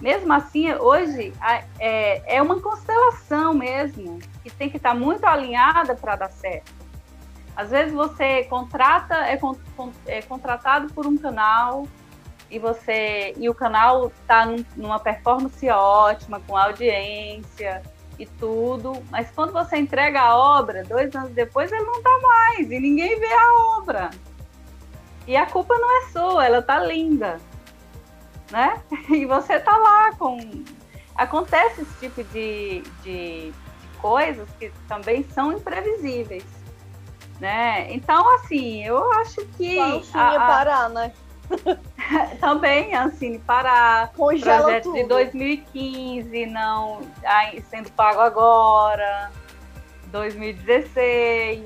Mesmo 0.00 0.32
assim, 0.32 0.72
hoje 0.72 1.32
é, 1.78 2.36
é 2.36 2.40
uma 2.40 2.60
constelação 2.60 3.52
mesmo, 3.52 4.18
que 4.42 4.50
tem 4.50 4.70
que 4.70 4.78
estar 4.78 4.94
muito 4.94 5.24
alinhada 5.24 5.94
para 5.94 6.16
dar 6.16 6.30
certo. 6.30 6.72
Às 7.54 7.70
vezes 7.70 7.92
você 7.92 8.44
contrata, 8.44 9.14
é, 9.26 9.38
é 10.06 10.22
contratado 10.22 10.92
por 10.94 11.06
um 11.06 11.18
canal 11.18 11.86
e 12.50 12.58
você 12.58 13.34
e 13.36 13.48
o 13.50 13.54
canal 13.54 14.08
está 14.08 14.46
numa 14.76 14.98
performance 14.98 15.68
ótima, 15.68 16.40
com 16.40 16.56
audiência, 16.56 17.82
e 18.20 18.26
tudo, 18.38 19.02
mas 19.10 19.30
quando 19.30 19.52
você 19.52 19.78
entrega 19.78 20.20
a 20.20 20.36
obra, 20.36 20.84
dois 20.84 21.14
anos 21.16 21.30
depois, 21.30 21.72
ele 21.72 21.82
não 21.84 21.94
está 21.94 22.10
mais 22.22 22.70
e 22.70 22.78
ninguém 22.78 23.18
vê 23.18 23.32
a 23.32 23.78
obra. 23.78 24.10
E 25.26 25.36
a 25.36 25.46
culpa 25.46 25.74
não 25.78 25.98
é 25.98 26.08
sua, 26.10 26.44
ela 26.44 26.60
tá 26.60 26.78
linda, 26.80 27.40
né? 28.50 28.82
E 29.08 29.24
você 29.24 29.58
tá 29.58 29.76
lá 29.76 30.14
com. 30.16 30.38
Acontece 31.16 31.82
esse 31.82 31.98
tipo 31.98 32.22
de, 32.24 32.82
de, 33.02 33.52
de 33.52 33.98
coisas 33.98 34.48
que 34.58 34.70
também 34.86 35.24
são 35.30 35.52
imprevisíveis, 35.52 36.44
né? 37.40 37.90
Então, 37.92 38.34
assim, 38.36 38.84
eu 38.84 39.10
acho 39.14 39.46
que. 39.56 39.76
Só 40.04 40.18
a, 40.18 40.36
a... 40.36 40.46
parar, 40.46 40.88
né? 40.90 41.12
Também, 42.40 42.94
Ancine 42.94 43.38
Pará, 43.38 44.10
Congela 44.16 44.62
projeto 44.62 44.84
tudo. 44.84 44.94
de 44.96 45.04
2015, 45.04 46.46
não 46.46 47.00
sendo 47.68 47.90
pago 47.92 48.20
agora, 48.20 49.30
2016. 50.06 51.64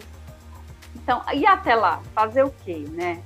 Então, 0.96 1.22
e 1.32 1.46
até 1.46 1.74
lá, 1.74 2.00
fazer 2.14 2.44
o 2.44 2.50
quê, 2.50 2.84
né? 2.90 3.22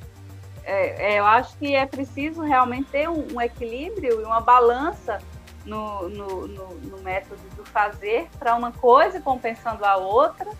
É, 0.65 1.15
é, 1.15 1.19
eu 1.19 1.25
acho 1.25 1.57
que 1.57 1.75
é 1.75 1.87
preciso 1.87 2.43
realmente 2.43 2.91
ter 2.91 3.09
um, 3.09 3.27
um 3.35 3.41
equilíbrio 3.41 4.21
e 4.21 4.25
uma 4.25 4.41
balança 4.41 5.19
no, 5.65 6.09
no, 6.09 6.47
no, 6.47 6.75
no 6.75 6.99
método 6.99 7.43
do 7.57 7.65
fazer 7.65 8.29
para 8.39 8.55
uma 8.55 8.73
coisa 8.73 9.21
compensando 9.21 9.85
a 9.85 9.97
outra, 9.97 10.51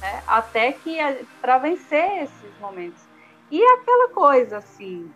né? 0.00 0.22
até 0.26 0.72
que 0.72 0.98
para 1.40 1.58
vencer 1.58 2.24
esses 2.24 2.58
momentos. 2.60 3.05
E 3.50 3.62
aquela 3.62 4.08
coisa 4.08 4.58
assim, 4.58 5.10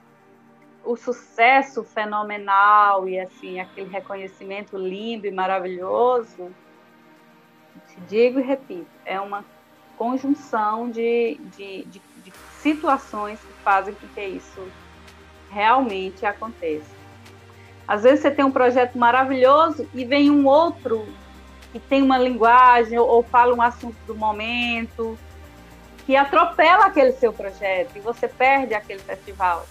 o 0.85 0.97
sucesso 0.97 1.83
fenomenal 1.83 3.09
e 3.09 3.19
assim 3.19 3.61
aquele 3.61 3.91
reconhecimento 3.91 4.77
lindo 4.77 5.27
e 5.27 5.31
maravilhoso, 5.31 6.51
te 7.89 8.01
digo 8.09 8.39
e 8.39 8.43
repito, 8.43 8.87
é 9.05 9.21
uma 9.21 9.45
conjunção 9.99 10.91
de, 10.91 11.41
de, 11.57 11.85
de, 11.85 12.03
de 12.25 12.33
situações 12.61 13.41
que 13.41 13.53
fazem 13.65 13.95
com 13.95 14.07
que 14.09 14.25
isso 14.25 14.67
realmente 15.51 16.25
aconteça. 16.25 17.01
Às 17.87 18.05
vezes 18.05 18.21
você 18.21 18.31
tem 18.31 18.45
um 18.45 18.53
projeto 18.53 18.97
maravilhoso 18.97 19.89
e 19.93 20.05
vem 20.05 20.31
um 20.31 20.47
outro 20.47 21.07
que 21.73 21.81
tem 21.81 22.03
uma 22.03 22.17
linguagem 22.17 22.99
ou, 22.99 23.09
ou 23.09 23.23
fala 23.23 23.55
um 23.55 23.61
assunto 23.61 23.97
do 24.07 24.15
momento 24.15 25.19
que 26.11 26.17
atropela 26.17 26.87
aquele 26.87 27.13
seu 27.13 27.33
projeto 27.33 27.95
e 27.95 28.01
você 28.01 28.27
perde 28.27 28.75
aquele 28.75 28.99
festival. 28.99 29.65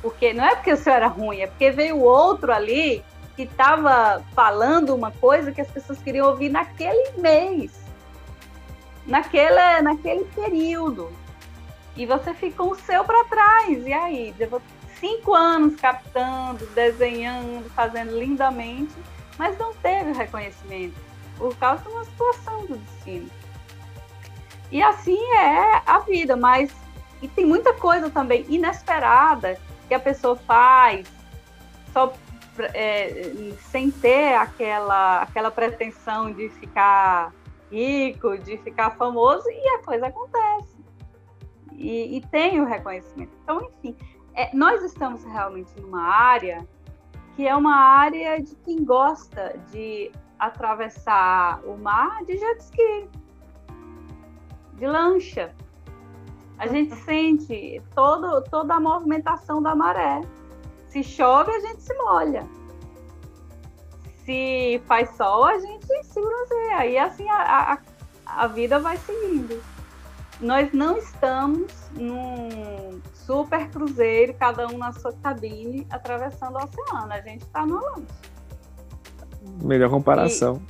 Porque 0.00 0.32
não 0.32 0.42
é 0.42 0.54
porque 0.54 0.72
o 0.72 0.76
seu 0.78 0.90
era 0.90 1.06
ruim, 1.06 1.40
é 1.40 1.46
porque 1.46 1.70
veio 1.70 2.00
outro 2.00 2.50
ali 2.50 3.04
que 3.36 3.42
estava 3.42 4.24
falando 4.34 4.94
uma 4.94 5.10
coisa 5.10 5.52
que 5.52 5.60
as 5.60 5.68
pessoas 5.68 5.98
queriam 5.98 6.28
ouvir 6.28 6.48
naquele 6.48 7.10
mês, 7.18 7.72
naquele, 9.04 9.82
naquele 9.82 10.24
período. 10.34 11.12
E 11.94 12.06
você 12.06 12.32
ficou 12.32 12.70
o 12.70 12.76
seu 12.76 13.04
para 13.04 13.24
trás. 13.24 13.86
E 13.86 13.92
aí, 13.92 14.34
levou 14.38 14.62
cinco 14.98 15.34
anos 15.34 15.78
captando, 15.78 16.64
desenhando, 16.68 17.68
fazendo 17.74 18.18
lindamente, 18.18 18.94
mas 19.36 19.58
não 19.58 19.74
teve 19.74 20.10
reconhecimento 20.12 20.96
por 21.36 21.54
causa 21.58 21.82
de 21.82 21.90
uma 21.90 22.04
situação 22.06 22.64
do 22.64 22.78
destino. 22.78 23.43
E 24.70 24.82
assim 24.82 25.18
é 25.34 25.82
a 25.86 25.98
vida, 26.00 26.36
mas 26.36 26.74
e 27.22 27.28
tem 27.28 27.46
muita 27.46 27.72
coisa 27.72 28.10
também 28.10 28.44
inesperada 28.48 29.58
que 29.88 29.94
a 29.94 30.00
pessoa 30.00 30.36
faz 30.36 31.10
só 31.92 32.12
é, 32.74 33.30
sem 33.60 33.90
ter 33.90 34.34
aquela, 34.34 35.22
aquela 35.22 35.50
pretensão 35.50 36.32
de 36.32 36.48
ficar 36.50 37.32
rico, 37.70 38.36
de 38.38 38.58
ficar 38.58 38.90
famoso, 38.90 39.48
e 39.48 39.68
a 39.70 39.82
coisa 39.82 40.06
acontece. 40.06 40.76
E, 41.72 42.18
e 42.18 42.20
tem 42.28 42.60
o 42.60 42.64
reconhecimento. 42.64 43.32
Então, 43.42 43.60
enfim, 43.62 43.96
é, 44.34 44.54
nós 44.54 44.82
estamos 44.82 45.24
realmente 45.24 45.70
numa 45.80 46.02
área 46.02 46.66
que 47.34 47.48
é 47.48 47.56
uma 47.56 47.74
área 47.74 48.40
de 48.40 48.54
quem 48.56 48.84
gosta 48.84 49.58
de 49.72 50.12
atravessar 50.38 51.60
o 51.64 51.76
mar 51.76 52.24
de 52.24 52.36
jet 52.36 52.60
ski, 52.60 53.08
de 54.76 54.86
lancha. 54.86 55.52
A 56.58 56.66
gente 56.66 56.94
sente 57.04 57.82
todo, 57.94 58.42
toda 58.42 58.74
a 58.74 58.80
movimentação 58.80 59.62
da 59.62 59.74
maré. 59.74 60.20
Se 60.88 61.02
chove, 61.02 61.50
a 61.50 61.60
gente 61.60 61.82
se 61.82 61.94
molha. 61.94 62.46
Se 64.24 64.80
faz 64.86 65.10
sol, 65.16 65.44
a 65.44 65.58
gente 65.58 65.86
se 66.04 66.20
bronzeia. 66.20 66.86
E 66.86 66.98
assim 66.98 67.28
a, 67.28 67.72
a, 67.72 67.78
a 68.26 68.46
vida 68.46 68.78
vai 68.78 68.96
seguindo. 68.98 69.62
Nós 70.40 70.72
não 70.72 70.96
estamos 70.96 71.72
num 71.92 73.00
super 73.14 73.68
cruzeiro, 73.70 74.34
cada 74.34 74.66
um 74.66 74.78
na 74.78 74.92
sua 74.92 75.12
cabine, 75.12 75.86
atravessando 75.90 76.56
o 76.56 76.64
oceano. 76.64 77.12
A 77.12 77.20
gente 77.20 77.42
está 77.42 77.64
no 77.64 77.80
lanche. 77.80 78.06
Melhor 79.62 79.90
comparação. 79.90 80.60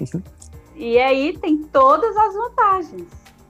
E, 0.00 0.04
e 0.74 0.98
aí 0.98 1.36
tem 1.38 1.62
todas 1.64 2.16
as 2.16 2.34
vantagens 2.34 3.08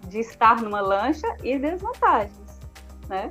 de 0.08 0.18
estar 0.20 0.60
numa 0.62 0.80
lancha 0.80 1.26
e 1.42 1.58
desvantagens, 1.58 2.60
né? 3.08 3.30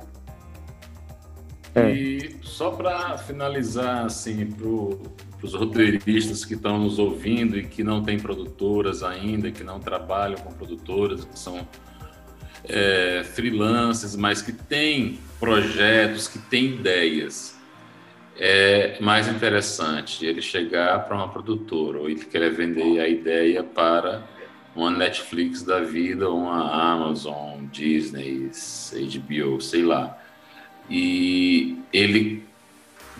É. 1.74 1.90
E 1.90 2.36
só 2.42 2.70
para 2.70 3.16
finalizar, 3.18 4.04
assim, 4.04 4.46
para 4.46 4.66
os 4.66 5.54
roteiristas 5.54 6.44
que 6.44 6.54
estão 6.54 6.78
nos 6.78 6.98
ouvindo 6.98 7.58
e 7.58 7.64
que 7.64 7.82
não 7.82 8.02
têm 8.02 8.18
produtoras 8.18 9.02
ainda, 9.02 9.50
que 9.50 9.64
não 9.64 9.80
trabalham 9.80 10.38
com 10.38 10.52
produtoras, 10.52 11.24
que 11.24 11.38
são 11.38 11.66
é, 12.64 13.22
freelancers, 13.24 14.14
mas 14.16 14.42
que 14.42 14.52
têm 14.52 15.18
projetos, 15.40 16.28
que 16.28 16.38
têm 16.38 16.74
ideias. 16.74 17.56
É 18.38 18.96
mais 19.00 19.28
interessante 19.28 20.24
ele 20.24 20.40
chegar 20.40 21.04
para 21.04 21.14
uma 21.14 21.28
produtora 21.28 22.00
ou 22.00 22.08
ele 22.08 22.24
querer 22.24 22.50
vender 22.50 22.98
a 22.98 23.08
ideia 23.08 23.62
para 23.62 24.22
uma 24.74 24.90
Netflix 24.90 25.62
da 25.62 25.80
vida, 25.80 26.30
uma 26.30 26.94
Amazon, 26.94 27.66
Disney, 27.70 28.50
HBO, 28.50 29.60
sei 29.60 29.82
lá. 29.82 30.18
E 30.88 31.78
ele, 31.92 32.42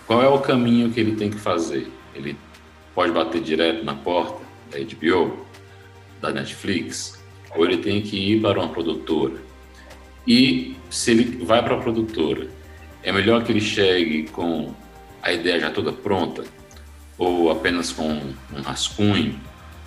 qual 0.07 0.21
é 0.23 0.27
o 0.27 0.39
caminho 0.39 0.91
que 0.91 0.99
ele 0.99 1.15
tem 1.15 1.29
que 1.29 1.37
fazer? 1.37 1.87
Ele 2.15 2.35
pode 2.95 3.11
bater 3.11 3.41
direto 3.41 3.83
na 3.83 3.93
porta 3.93 4.41
da 4.71 4.79
HBO, 4.79 5.45
da 6.19 6.31
Netflix, 6.31 7.23
ou 7.55 7.65
ele 7.65 7.77
tem 7.77 8.01
que 8.01 8.17
ir 8.17 8.41
para 8.41 8.59
uma 8.59 8.69
produtora. 8.69 9.35
E 10.27 10.75
se 10.89 11.11
ele 11.11 11.43
vai 11.45 11.61
para 11.63 11.75
a 11.75 11.81
produtora, 11.81 12.47
é 13.03 13.11
melhor 13.11 13.43
que 13.43 13.51
ele 13.51 13.61
chegue 13.61 14.23
com 14.29 14.73
a 15.23 15.31
ideia 15.31 15.59
já 15.59 15.71
toda 15.71 15.91
pronta, 15.91 16.43
ou 17.17 17.49
apenas 17.49 17.91
com 17.91 18.09
um 18.51 18.61
rascunho, 18.61 19.39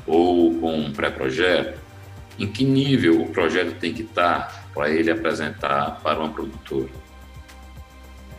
ou 0.06 0.58
com 0.58 0.74
um 0.74 0.92
pré-projeto? 0.92 1.78
Em 2.38 2.50
que 2.50 2.64
nível 2.64 3.22
o 3.22 3.28
projeto 3.28 3.78
tem 3.78 3.94
que 3.94 4.02
estar 4.02 4.66
para 4.74 4.90
ele 4.90 5.10
apresentar 5.10 6.00
para 6.02 6.18
uma 6.18 6.30
produtora? 6.30 6.90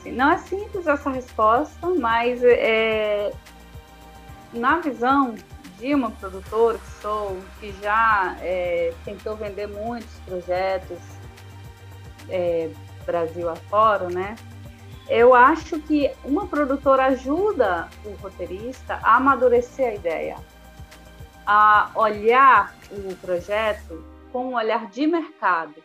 Não 0.05 0.31
é 0.31 0.37
simples 0.37 0.87
essa 0.87 1.09
resposta, 1.09 1.87
mas 1.99 2.41
é, 2.43 3.31
na 4.53 4.79
visão 4.79 5.35
de 5.79 5.93
uma 5.93 6.11
produtora 6.11 6.77
que 6.77 7.01
sou, 7.01 7.37
que 7.59 7.73
já 7.81 8.35
é, 8.41 8.93
tentou 9.05 9.35
vender 9.35 9.67
muitos 9.67 10.13
projetos 10.25 10.97
é, 12.29 12.69
Brasil 13.05 13.49
afora, 13.49 14.09
né? 14.09 14.35
Eu 15.09 15.33
acho 15.33 15.79
que 15.81 16.11
uma 16.23 16.47
produtora 16.47 17.05
ajuda 17.05 17.87
o 18.03 18.09
roteirista 18.21 18.99
a 19.01 19.15
amadurecer 19.15 19.87
a 19.87 19.95
ideia, 19.95 20.35
a 21.45 21.89
olhar 21.95 22.75
o 22.91 23.15
projeto 23.15 24.03
com 24.33 24.47
um 24.47 24.55
olhar 24.55 24.87
de 24.87 25.07
mercado. 25.07 25.75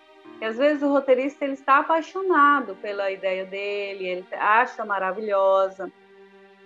E 0.40 0.44
às 0.44 0.56
vezes 0.56 0.82
o 0.82 0.88
roteirista 0.88 1.44
ele 1.44 1.54
está 1.54 1.78
apaixonado 1.78 2.74
pela 2.76 3.12
ideia 3.12 3.44
dele, 3.44 4.08
ele 4.08 4.26
acha 4.32 4.84
maravilhosa, 4.84 5.90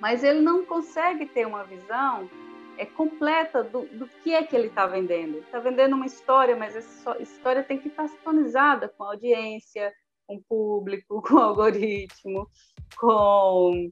mas 0.00 0.24
ele 0.24 0.40
não 0.40 0.64
consegue 0.64 1.26
ter 1.26 1.46
uma 1.46 1.62
visão 1.64 2.28
é 2.78 2.84
completa 2.84 3.62
do, 3.62 3.86
do 3.86 4.06
que 4.22 4.34
é 4.34 4.42
que 4.42 4.54
ele 4.54 4.68
está 4.68 4.86
vendendo. 4.86 5.38
Está 5.38 5.58
vendendo 5.58 5.96
uma 5.96 6.06
história, 6.06 6.54
mas 6.54 6.76
essa 6.76 7.16
história 7.20 7.62
tem 7.62 7.78
que 7.78 7.88
estar 7.88 8.06
sintonizada 8.08 8.88
com 8.88 9.04
a 9.04 9.08
audiência, 9.08 9.92
com 10.26 10.40
público, 10.48 11.22
com 11.26 11.38
algoritmo, 11.38 12.48
com 12.98 13.90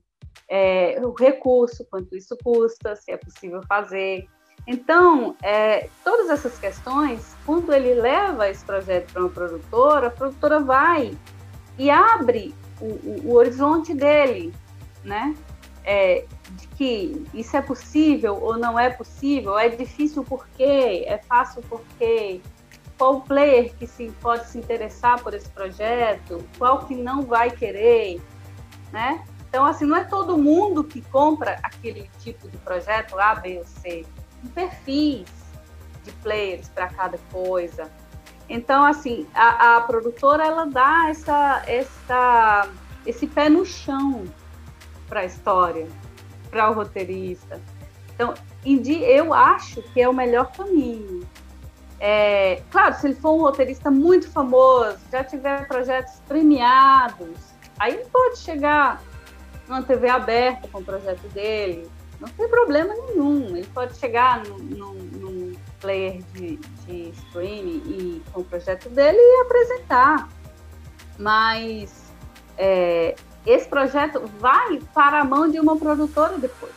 é, 0.48 1.00
o 1.04 1.12
recurso, 1.12 1.86
quanto 1.90 2.16
isso 2.16 2.36
custa, 2.42 2.96
se 2.96 3.12
é 3.12 3.16
possível 3.16 3.60
fazer. 3.68 4.26
Então, 4.66 5.36
é, 5.42 5.88
todas 6.02 6.30
essas 6.30 6.58
questões, 6.58 7.36
quando 7.44 7.72
ele 7.72 7.94
leva 7.94 8.48
esse 8.48 8.64
projeto 8.64 9.12
para 9.12 9.22
uma 9.22 9.30
produtora, 9.30 10.06
a 10.06 10.10
produtora 10.10 10.60
vai 10.60 11.16
e 11.78 11.90
abre 11.90 12.54
o, 12.80 12.86
o, 12.86 13.20
o 13.26 13.34
horizonte 13.34 13.92
dele, 13.92 14.54
né? 15.02 15.34
É, 15.86 16.24
de 16.52 16.66
que 16.68 17.26
isso 17.34 17.54
é 17.54 17.60
possível 17.60 18.42
ou 18.42 18.56
não 18.56 18.78
é 18.78 18.88
possível, 18.88 19.58
é 19.58 19.68
difícil 19.68 20.24
por 20.24 20.46
quê, 20.56 21.04
é 21.06 21.18
fácil 21.18 21.60
por 21.62 21.82
quê, 21.98 22.40
qual 22.98 23.20
player 23.22 23.74
que 23.74 23.86
se, 23.86 24.10
pode 24.20 24.46
se 24.48 24.58
interessar 24.58 25.22
por 25.22 25.34
esse 25.34 25.48
projeto, 25.48 26.44
qual 26.58 26.86
que 26.86 26.94
não 26.94 27.22
vai 27.22 27.50
querer, 27.50 28.20
né? 28.92 29.24
Então, 29.48 29.64
assim, 29.64 29.84
não 29.84 29.96
é 29.96 30.04
todo 30.04 30.36
mundo 30.36 30.82
que 30.82 31.00
compra 31.00 31.58
aquele 31.62 32.10
tipo 32.18 32.48
de 32.48 32.56
projeto 32.58 33.18
A, 33.18 33.36
B 33.36 33.58
ou 33.58 33.64
C 33.64 34.04
perfis 34.48 35.24
de 36.02 36.12
players 36.22 36.68
para 36.68 36.88
cada 36.88 37.18
coisa. 37.30 37.90
Então, 38.48 38.84
assim, 38.84 39.26
a, 39.34 39.76
a, 39.76 39.80
produtora 39.82 40.44
ela 40.44 40.66
dá 40.66 41.06
essa, 41.08 41.62
essa, 41.66 42.68
esse 43.06 43.26
pé 43.26 43.48
no 43.48 43.64
chão 43.64 44.24
para 45.08 45.20
a 45.20 45.24
história, 45.24 45.88
para 46.50 46.70
o 46.70 46.74
roteirista. 46.74 47.60
Então, 48.14 48.34
eu 48.64 49.32
acho 49.32 49.82
que 49.82 50.00
é 50.00 50.08
o 50.08 50.12
melhor 50.12 50.52
caminho. 50.52 51.26
É, 52.06 52.62
claro, 52.70 52.94
se 52.96 53.06
ele 53.06 53.14
for 53.14 53.32
um 53.32 53.40
roteirista 53.40 53.90
muito 53.90 54.30
famoso, 54.30 54.98
já 55.10 55.24
tiver 55.24 55.66
projetos 55.66 56.20
premiados, 56.28 57.54
aí 57.78 57.94
ele 57.94 58.04
pode 58.12 58.40
chegar 58.40 59.02
numa 59.66 59.82
TV 59.82 60.10
aberta 60.10 60.68
com 60.68 60.80
o 60.80 60.84
projeto 60.84 61.26
dele, 61.28 61.90
não 62.20 62.28
tem 62.28 62.46
problema 62.46 62.92
nenhum. 62.94 63.56
Ele 63.56 63.66
pode 63.72 63.96
chegar 63.96 64.44
num, 64.44 65.54
player 65.80 66.22
de, 66.34 66.56
de 66.56 67.08
streaming 67.08 67.82
e 67.86 68.22
com 68.32 68.40
o 68.40 68.44
projeto 68.44 68.90
dele 68.90 69.16
e 69.16 69.40
apresentar. 69.40 70.28
Mas 71.18 72.12
é, 72.58 73.14
esse 73.46 73.66
projeto 73.66 74.20
vai 74.38 74.78
para 74.92 75.20
a 75.20 75.24
mão 75.24 75.50
de 75.50 75.58
uma 75.58 75.78
produtora 75.78 76.36
depois, 76.36 76.74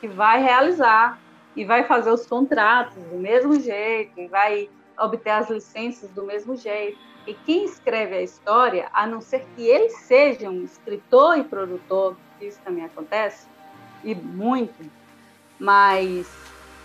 que 0.00 0.08
vai 0.08 0.42
realizar 0.42 1.21
e 1.56 1.64
vai 1.64 1.84
fazer 1.84 2.10
os 2.10 2.26
contratos 2.26 2.96
do 2.96 3.16
mesmo 3.16 3.58
jeito, 3.60 4.18
e 4.18 4.26
vai 4.28 4.68
obter 4.98 5.30
as 5.30 5.50
licenças 5.50 6.10
do 6.10 6.24
mesmo 6.24 6.56
jeito. 6.56 6.98
E 7.26 7.34
quem 7.34 7.64
escreve 7.64 8.16
a 8.16 8.22
história, 8.22 8.88
a 8.92 9.06
não 9.06 9.20
ser 9.20 9.46
que 9.54 9.62
ele 9.62 9.90
seja 9.90 10.48
um 10.48 10.64
escritor 10.64 11.38
e 11.38 11.44
produtor, 11.44 12.16
isso 12.40 12.60
também 12.64 12.84
acontece, 12.84 13.46
e 14.02 14.14
muito, 14.14 14.90
mas 15.58 16.28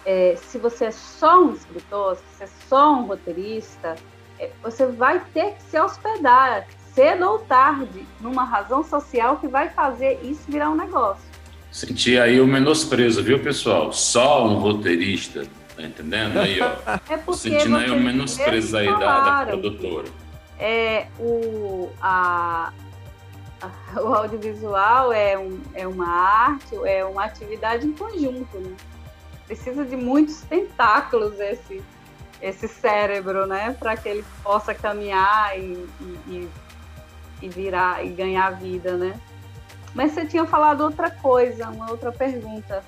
é, 0.06 0.36
se 0.36 0.58
você 0.58 0.86
é 0.86 0.92
só 0.92 1.44
um 1.44 1.54
escritor, 1.54 2.16
se 2.16 2.24
você 2.24 2.44
é 2.44 2.48
só 2.70 2.94
um 2.94 3.08
roteirista, 3.08 3.96
é, 4.40 4.52
você 4.62 4.86
vai 4.86 5.20
ter 5.34 5.56
que 5.56 5.64
se 5.64 5.80
hospedar 5.80 6.68
cedo 6.94 7.30
ou 7.30 7.40
tarde 7.40 8.08
numa 8.22 8.44
razão 8.44 8.84
social 8.84 9.38
que 9.38 9.48
vai 9.48 9.70
fazer 9.70 10.20
isso 10.24 10.50
virar 10.50 10.70
um 10.70 10.76
negócio. 10.76 11.37
Senti 11.72 12.18
aí 12.18 12.40
o 12.40 12.48
menosprezo, 12.48 13.24
viu, 13.24 13.40
pessoal? 13.40 13.94
Só 13.94 14.48
um 14.48 14.56
roteirista, 14.56 15.46
tá 15.76 15.84
entendendo? 15.84 16.40
Aí, 16.40 16.60
ó. 16.62 16.72
É 17.10 17.34
Sentindo 17.34 17.78
aí 17.78 17.92
o 17.92 18.00
menosprezo 18.00 18.78
aí 18.78 18.88
da, 18.88 19.42
da 19.42 19.46
produtora. 19.46 20.08
É, 20.60 21.08
o, 21.20 21.90
a, 22.02 22.72
o 23.96 24.14
audiovisual 24.14 25.12
é, 25.12 25.38
um, 25.38 25.62
é 25.74 25.88
uma 25.88 26.08
arte, 26.08 26.76
é 26.86 27.04
uma 27.06 27.26
atividade 27.26 27.88
em 27.88 27.94
conjunto, 27.94 28.58
né? 28.60 28.76
Precisa 29.46 29.86
de 29.86 29.96
muitos 29.96 30.42
tentáculos 30.42 31.40
esse, 31.40 31.82
esse 32.42 32.68
cérebro, 32.68 33.46
né? 33.46 33.76
Para 33.80 33.96
que 33.96 34.10
ele 34.10 34.26
possa 34.44 34.74
caminhar 34.74 35.58
e, 35.58 35.88
e, 36.28 36.50
e, 37.42 37.50
virar 37.50 38.06
e 38.06 38.10
ganhar 38.10 38.52
vida, 38.52 38.98
né? 38.98 39.20
Mas 39.98 40.12
você 40.12 40.28
tinha 40.28 40.46
falado 40.46 40.82
outra 40.82 41.10
coisa, 41.10 41.72
uma 41.72 41.90
outra 41.90 42.12
pergunta. 42.12 42.84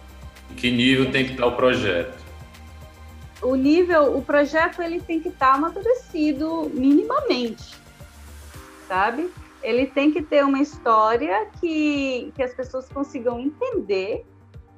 Que 0.55 0.69
nível 0.69 1.11
tem 1.11 1.25
que 1.25 1.31
estar 1.31 1.47
o 1.47 1.55
projeto? 1.55 2.23
O 3.41 3.55
nível, 3.55 4.15
o 4.15 4.21
projeto 4.21 4.79
ele 4.79 5.01
tem 5.01 5.19
que 5.19 5.29
estar 5.29 5.55
amadurecido 5.55 6.69
minimamente, 6.71 7.75
sabe? 8.87 9.27
Ele 9.63 9.87
tem 9.87 10.11
que 10.11 10.21
ter 10.21 10.45
uma 10.45 10.61
história 10.61 11.47
que, 11.59 12.31
que 12.35 12.43
as 12.43 12.53
pessoas 12.53 12.87
consigam 12.87 13.39
entender 13.39 14.23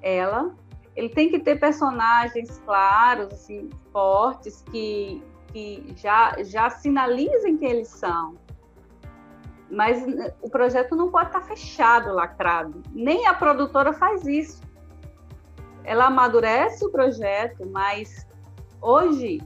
ela. 0.02 0.56
Ele 0.96 1.10
tem 1.10 1.28
que 1.28 1.38
ter 1.38 1.60
personagens 1.60 2.62
claros, 2.66 3.34
assim, 3.34 3.70
fortes, 3.92 4.64
que, 4.72 5.22
que 5.52 5.94
já, 5.98 6.38
já 6.44 6.70
sinalizem 6.70 7.58
quem 7.58 7.72
eles 7.72 7.90
são. 7.90 8.38
Mas 9.72 10.03
o 10.41 10.49
projeto 10.49 10.95
não 10.95 11.09
pode 11.09 11.28
estar 11.28 11.41
fechado, 11.41 12.13
lacrado. 12.13 12.84
Nem 12.91 13.26
a 13.26 13.34
produtora 13.34 13.93
faz 13.93 14.28
isso. 14.28 14.61
Ela 15.84 16.07
amadurece 16.07 16.86
o 16.86 16.91
projeto, 16.91 17.65
mas 17.72 18.28
hoje, 18.82 19.41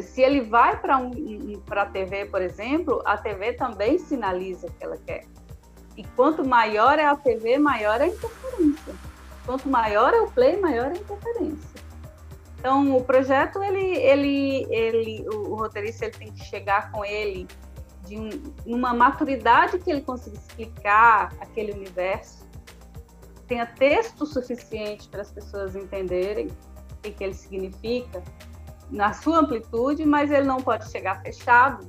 se 0.00 0.22
ele 0.22 0.42
vai 0.42 0.78
para 0.80 0.96
um, 0.98 1.10
a 1.68 1.86
TV, 1.86 2.26
por 2.26 2.40
exemplo, 2.40 3.02
a 3.04 3.18
TV 3.18 3.54
também 3.54 3.98
sinaliza 3.98 4.68
o 4.68 4.72
que 4.72 4.84
ela 4.84 4.96
quer. 4.96 5.24
E 5.96 6.04
quanto 6.14 6.46
maior 6.46 6.98
é 6.98 7.04
a 7.04 7.16
TV, 7.16 7.58
maior 7.58 8.00
é 8.00 8.04
a 8.04 8.08
interferência. 8.08 8.94
Quanto 9.44 9.68
maior 9.68 10.14
é 10.14 10.20
o 10.20 10.30
play, 10.30 10.60
maior 10.60 10.86
é 10.86 10.94
a 10.94 10.96
interferência. 10.96 11.80
Então, 12.58 12.96
o 12.96 13.04
projeto, 13.04 13.62
ele, 13.62 13.96
ele, 13.96 14.66
ele, 14.70 15.26
o, 15.32 15.52
o 15.52 15.54
roteirista 15.56 16.04
ele 16.04 16.14
tem 16.14 16.32
que 16.32 16.44
chegar 16.44 16.90
com 16.90 17.04
ele 17.04 17.46
de 18.06 18.16
um, 18.18 18.30
uma 18.64 18.94
maturidade 18.94 19.78
que 19.78 19.90
ele 19.90 20.00
consiga 20.00 20.36
explicar 20.36 21.34
aquele 21.40 21.72
universo, 21.72 22.46
tenha 23.46 23.66
texto 23.66 24.24
suficiente 24.26 25.08
para 25.08 25.22
as 25.22 25.30
pessoas 25.30 25.76
entenderem 25.76 26.46
o 26.46 27.02
que, 27.02 27.10
que 27.10 27.24
ele 27.24 27.34
significa 27.34 28.22
na 28.90 29.12
sua 29.12 29.40
amplitude, 29.40 30.04
mas 30.04 30.30
ele 30.30 30.46
não 30.46 30.58
pode 30.58 30.90
chegar 30.90 31.20
fechado, 31.22 31.86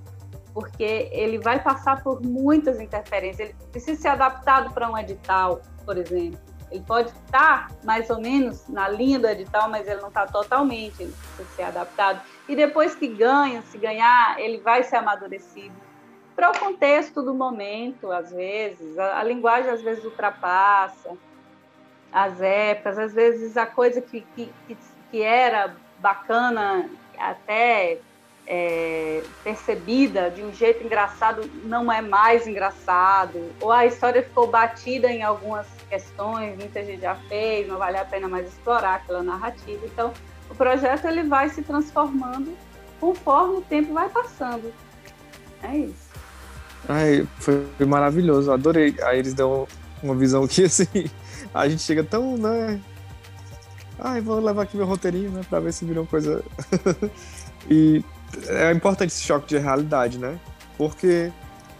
porque 0.53 1.09
ele 1.11 1.37
vai 1.37 1.61
passar 1.61 2.03
por 2.03 2.21
muitas 2.21 2.79
interferências. 2.79 3.49
Ele 3.49 3.57
precisa 3.71 4.01
ser 4.01 4.07
adaptado 4.09 4.73
para 4.73 4.89
um 4.89 4.97
edital, 4.97 5.61
por 5.85 5.97
exemplo. 5.97 6.39
Ele 6.71 6.83
pode 6.85 7.09
estar 7.09 7.71
mais 7.83 8.09
ou 8.09 8.19
menos 8.19 8.67
na 8.67 8.89
linha 8.89 9.19
do 9.19 9.27
edital, 9.27 9.69
mas 9.69 9.87
ele 9.87 10.01
não 10.01 10.09
está 10.09 10.25
totalmente, 10.25 11.01
ele 11.01 11.13
precisa 11.13 11.55
ser 11.55 11.63
adaptado. 11.63 12.21
E 12.49 12.55
depois 12.55 12.95
que 12.95 13.07
ganha, 13.07 13.61
se 13.61 13.77
ganhar, 13.77 14.37
ele 14.39 14.59
vai 14.59 14.83
ser 14.83 14.97
amadurecido 14.97 15.86
para 16.37 16.51
o 16.51 16.59
contexto 16.59 17.23
do 17.23 17.33
momento, 17.33 18.11
às 18.11 18.31
vezes. 18.31 18.95
A, 18.99 19.19
a, 19.19 19.23
linguagem, 19.23 19.71
às 19.71 19.81
vezes, 19.81 20.05
ultrapassa 20.05 21.17
as 22.13 22.39
épocas, 22.39 22.99
às 22.99 23.13
vezes 23.13 23.57
a 23.57 23.65
coisa 23.65 23.99
que, 23.99 24.21
que, 24.35 24.51
que 25.09 25.21
era 25.21 25.75
bacana, 25.97 26.87
até 27.17 27.97
é, 28.45 29.23
percebida 29.43 30.29
de 30.29 30.43
um 30.43 30.53
jeito 30.53 30.83
engraçado, 30.83 31.49
não 31.63 31.91
é 31.91 32.01
mais 32.01 32.45
engraçado, 32.47 33.51
ou 33.59 33.71
a 33.71 33.87
história 33.87 34.21
ficou 34.21 34.47
batida 34.47 35.11
em 35.11 35.23
algumas 35.23 35.65
questões, 35.89 36.55
muita 36.55 36.85
gente 36.85 37.01
já 37.01 37.15
fez, 37.15 37.67
não 37.67 37.79
vale 37.79 37.97
a 37.97 38.05
pena 38.05 38.27
mais 38.27 38.47
explorar 38.47 38.95
aquela 38.95 39.23
narrativa. 39.23 39.83
Então, 39.85 40.13
o 40.51 40.55
projeto 40.55 41.05
ele 41.07 41.23
vai 41.23 41.49
se 41.49 41.63
transformando 41.63 42.55
conforme 42.99 43.57
o 43.57 43.61
tempo 43.61 43.91
vai 43.93 44.07
passando. 44.07 44.71
É 45.63 45.75
isso. 45.75 46.06
Ai, 46.87 47.27
foi 47.39 47.65
maravilhoso, 47.85 48.51
adorei. 48.51 48.95
Aí 49.03 49.19
eles 49.19 49.33
dão 49.33 49.67
uma 50.01 50.15
visão 50.15 50.47
que 50.47 50.63
assim, 50.65 50.87
a 51.53 51.67
gente 51.67 51.81
chega 51.81 52.03
tão, 52.03 52.37
né? 52.37 52.79
Ai, 53.99 54.21
vou 54.21 54.39
levar 54.39 54.63
aqui 54.63 54.77
meu 54.77 54.85
roteirinho, 54.85 55.31
né? 55.31 55.41
Pra 55.49 55.59
ver 55.59 55.73
se 55.73 55.83
virou 55.83 56.05
coisa. 56.05 56.43
e 57.69 58.03
é 58.47 58.71
importante 58.71 59.09
esse 59.09 59.23
choque 59.23 59.47
de 59.47 59.57
realidade, 59.57 60.17
né? 60.17 60.39
Porque 60.77 61.31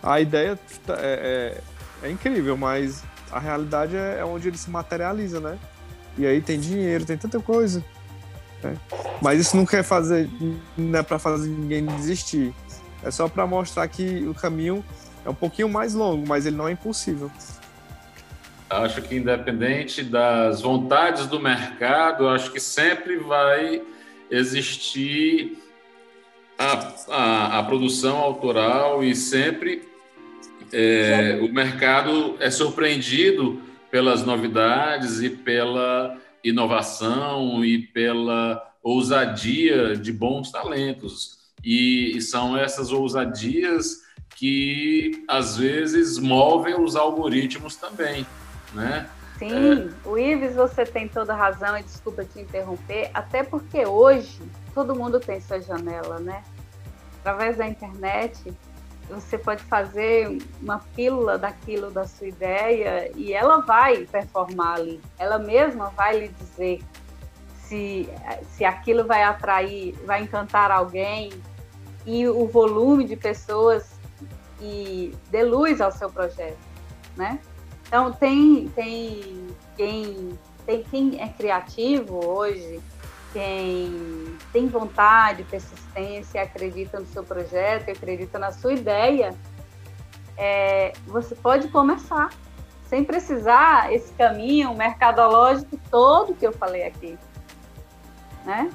a 0.02 0.20
ideia 0.20 0.60
é, 0.90 1.62
é, 2.04 2.08
é 2.08 2.12
incrível, 2.12 2.58
mas 2.58 3.04
a 3.32 3.40
realidade 3.40 3.96
é, 3.96 4.18
é 4.20 4.26
onde 4.26 4.48
ele 4.48 4.58
se 4.58 4.70
materializa, 4.70 5.40
né? 5.40 5.58
E 6.18 6.26
aí 6.26 6.42
tem 6.42 6.60
dinheiro, 6.60 7.06
tem 7.06 7.18
tanta 7.18 7.40
coisa. 7.40 7.84
Né? 8.64 8.76
Mas 9.22 9.40
isso 9.40 9.56
não 9.56 9.66
quer 9.66 9.84
fazer, 9.84 10.30
não 10.76 11.00
é 11.00 11.04
pra 11.04 11.20
fazer 11.20 11.48
ninguém 11.48 11.86
desistir. 11.86 12.54
É 13.08 13.12
só 13.12 13.30
para 13.30 13.48
mostrar 13.48 13.88
que 13.88 14.28
o 14.28 14.34
caminho 14.34 14.84
é 15.26 15.30
um 15.30 15.34
pouquinho 15.34 15.70
mais 15.70 15.94
longo, 15.94 16.28
mas 16.28 16.46
ele 16.46 16.58
não 16.58 16.68
é 16.68 16.74
impossível. 16.74 17.32
Acho 18.70 19.02
que 19.02 19.16
independente 19.16 20.04
das 20.04 20.60
vontades 20.62 21.26
do 21.26 21.40
mercado, 21.40 22.28
acho 22.28 22.52
que 22.52 22.60
sempre 22.60 23.16
vai 23.16 23.82
existir 24.30 25.58
a, 26.60 26.94
a, 27.10 27.60
a 27.60 27.64
produção 27.64 28.18
autoral 28.18 29.02
e 29.02 29.16
sempre 29.16 29.88
é, 30.74 31.40
o 31.42 31.54
mercado 31.54 32.36
é 32.42 32.52
surpreendido 32.52 33.62
pelas 33.90 34.26
novidades 34.26 35.22
e 35.22 35.30
pela 35.30 36.18
inovação 36.44 37.64
e 37.64 37.78
pela 37.78 38.70
ousadia 38.84 39.96
de 39.96 40.12
bons 40.12 40.52
talentos. 40.52 41.37
E, 41.70 42.22
são 42.22 42.56
essas 42.56 42.94
ousadias 42.94 44.04
que 44.30 45.26
às 45.28 45.58
vezes 45.58 46.18
movem 46.18 46.80
os 46.80 46.96
algoritmos 46.96 47.76
também, 47.76 48.26
né? 48.74 49.10
Sim, 49.38 49.90
é... 49.90 50.08
o 50.08 50.18
Ives, 50.18 50.56
você 50.56 50.86
tem 50.86 51.10
toda 51.10 51.36
razão, 51.36 51.78
e 51.78 51.84
desculpa 51.84 52.24
te 52.24 52.40
interromper, 52.40 53.12
até 53.14 53.44
porque 53.44 53.86
hoje 53.86 54.40
todo 54.74 54.96
mundo 54.96 55.20
tem 55.20 55.42
sua 55.42 55.60
janela, 55.60 56.20
né? 56.20 56.42
Através 57.20 57.58
da 57.58 57.68
internet, 57.68 58.54
você 59.10 59.38
pode 59.38 59.62
fazer 59.64 60.38
uma 60.62 60.80
pílula 60.96 61.38
daquilo 61.38 61.92
da 61.92 62.08
sua 62.08 62.28
ideia 62.28 63.12
e 63.14 63.34
ela 63.34 63.58
vai 63.58 64.06
performar 64.06 64.76
ali, 64.76 65.02
ela 65.20 65.38
mesma 65.38 65.90
vai 65.90 66.18
lhe 66.18 66.28
dizer 66.30 66.80
se, 67.68 68.10
se 68.52 68.64
aquilo 68.64 69.06
vai 69.06 69.24
atrair, 69.24 69.94
vai 70.06 70.24
encantar 70.24 70.72
alguém, 70.72 71.30
e 72.08 72.26
o 72.26 72.48
volume 72.48 73.04
de 73.04 73.18
pessoas 73.18 74.00
e 74.62 75.14
dê 75.30 75.44
luz 75.44 75.82
ao 75.82 75.92
seu 75.92 76.10
projeto, 76.10 76.58
né? 77.18 77.38
Então 77.86 78.14
tem 78.14 78.70
tem 78.70 79.48
quem 79.76 80.40
tem 80.66 80.84
quem 80.84 81.22
é 81.22 81.28
criativo 81.28 82.26
hoje, 82.26 82.80
quem 83.34 84.38
tem 84.54 84.68
vontade, 84.68 85.44
persistência, 85.44 86.42
acredita 86.42 87.00
no 87.00 87.06
seu 87.08 87.24
projeto, 87.24 87.92
acredita 87.92 88.40
na 88.40 88.54
sua 88.54 88.74
ideia, 88.74 89.36
é, 90.38 90.94
você 91.06 91.36
pode 91.36 91.68
começar 91.68 92.30
sem 92.86 93.04
precisar 93.04 93.94
esse 93.94 94.14
caminho 94.14 94.74
mercadológico 94.74 95.78
todo 95.92 96.34
que 96.34 96.48
eu 96.48 96.54
falei 96.54 96.86
aqui, 96.86 97.20
né? 98.46 98.72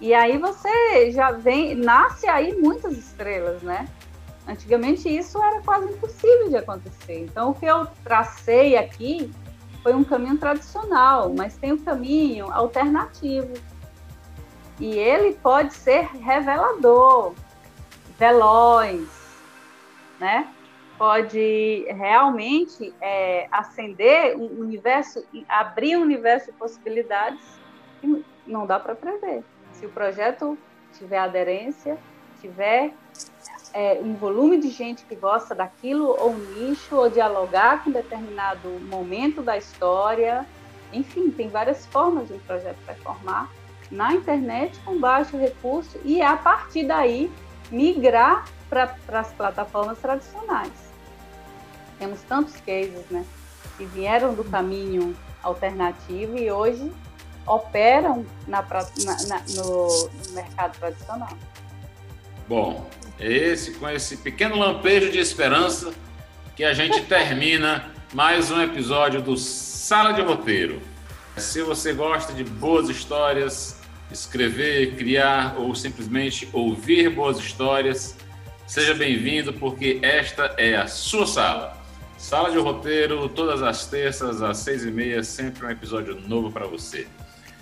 E 0.00 0.12
aí 0.12 0.36
você 0.36 1.10
já 1.10 1.32
vem, 1.32 1.74
nasce 1.74 2.28
aí 2.28 2.54
muitas 2.54 2.96
estrelas, 2.96 3.62
né? 3.62 3.88
Antigamente 4.46 5.08
isso 5.08 5.42
era 5.42 5.60
quase 5.62 5.92
impossível 5.92 6.48
de 6.48 6.56
acontecer. 6.56 7.24
Então 7.24 7.50
o 7.50 7.54
que 7.54 7.66
eu 7.66 7.86
tracei 8.04 8.76
aqui 8.76 9.30
foi 9.82 9.94
um 9.94 10.04
caminho 10.04 10.36
tradicional, 10.36 11.32
mas 11.34 11.56
tem 11.56 11.72
um 11.72 11.78
caminho 11.78 12.52
alternativo. 12.52 13.52
E 14.78 14.98
ele 14.98 15.34
pode 15.34 15.72
ser 15.72 16.06
revelador, 16.18 17.32
veloz, 18.18 19.08
né? 20.20 20.52
Pode 20.98 21.86
realmente 21.88 22.94
é, 23.00 23.48
acender 23.50 24.36
um 24.36 24.60
universo, 24.60 25.24
abrir 25.48 25.96
um 25.96 26.02
universo 26.02 26.52
de 26.52 26.58
possibilidades 26.58 27.40
que 28.00 28.24
não 28.46 28.66
dá 28.66 28.78
para 28.78 28.94
prever. 28.94 29.42
Se 29.78 29.86
o 29.86 29.88
projeto 29.90 30.58
tiver 30.96 31.18
aderência, 31.18 31.98
tiver 32.40 32.92
é, 33.72 34.00
um 34.02 34.14
volume 34.14 34.58
de 34.58 34.70
gente 34.70 35.04
que 35.04 35.14
gosta 35.14 35.54
daquilo, 35.54 36.16
ou 36.18 36.30
um 36.30 36.38
nicho, 36.54 36.96
ou 36.96 37.10
dialogar 37.10 37.84
com 37.84 37.90
determinado 37.90 38.68
momento 38.88 39.42
da 39.42 39.56
história. 39.58 40.46
Enfim, 40.92 41.30
tem 41.30 41.48
várias 41.48 41.84
formas 41.86 42.28
de 42.28 42.34
um 42.34 42.38
projeto 42.40 42.78
performar 42.86 43.50
na 43.90 44.14
internet 44.14 44.78
com 44.84 44.98
baixo 44.98 45.36
recurso 45.36 46.00
e 46.04 46.20
a 46.22 46.36
partir 46.36 46.86
daí 46.86 47.30
migrar 47.70 48.46
para 48.68 48.94
as 49.08 49.32
plataformas 49.32 49.98
tradicionais. 49.98 50.72
Temos 51.98 52.20
tantos 52.22 52.56
cases, 52.60 53.04
né, 53.10 53.24
que 53.76 53.84
vieram 53.84 54.34
do 54.34 54.44
caminho 54.44 55.14
alternativo 55.42 56.36
e 56.38 56.50
hoje 56.50 56.92
operam 57.46 58.26
na, 58.46 58.62
na, 58.62 59.16
na, 59.28 59.42
no, 59.50 60.08
no 60.26 60.32
mercado 60.32 60.78
tradicional. 60.78 61.36
Bom, 62.48 62.88
esse 63.18 63.72
com 63.72 63.88
esse 63.88 64.18
pequeno 64.18 64.56
lampejo 64.56 65.10
de 65.10 65.18
esperança 65.18 65.92
que 66.54 66.64
a 66.64 66.72
gente 66.72 67.02
termina 67.06 67.90
mais 68.12 68.50
um 68.50 68.60
episódio 68.60 69.20
do 69.20 69.36
Sala 69.36 70.12
de 70.12 70.22
Roteiro. 70.22 70.80
Se 71.36 71.62
você 71.62 71.92
gosta 71.92 72.32
de 72.32 72.44
boas 72.44 72.88
histórias, 72.88 73.78
escrever, 74.10 74.96
criar 74.96 75.56
ou 75.58 75.74
simplesmente 75.74 76.48
ouvir 76.52 77.10
boas 77.10 77.38
histórias, 77.38 78.16
seja 78.66 78.94
bem-vindo 78.94 79.52
porque 79.52 79.98
esta 80.02 80.54
é 80.56 80.76
a 80.76 80.86
sua 80.86 81.26
sala. 81.26 81.76
Sala 82.16 82.50
de 82.50 82.58
roteiro, 82.58 83.28
todas 83.28 83.62
as 83.62 83.86
terças 83.86 84.40
às 84.40 84.58
seis 84.58 84.84
e 84.84 84.90
meia, 84.90 85.22
sempre 85.22 85.66
um 85.66 85.70
episódio 85.70 86.18
novo 86.26 86.50
para 86.50 86.66
você. 86.66 87.06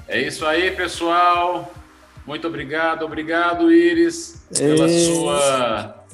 É 0.09 0.21
isso 0.21 0.47
aí, 0.47 0.71
pessoal. 0.71 1.73
Muito 2.27 2.47
obrigado, 2.47 3.05
obrigado, 3.05 3.73
Iris, 3.73 4.47
pela 4.57 4.89
Ei. 4.89 5.07
sua 5.07 6.05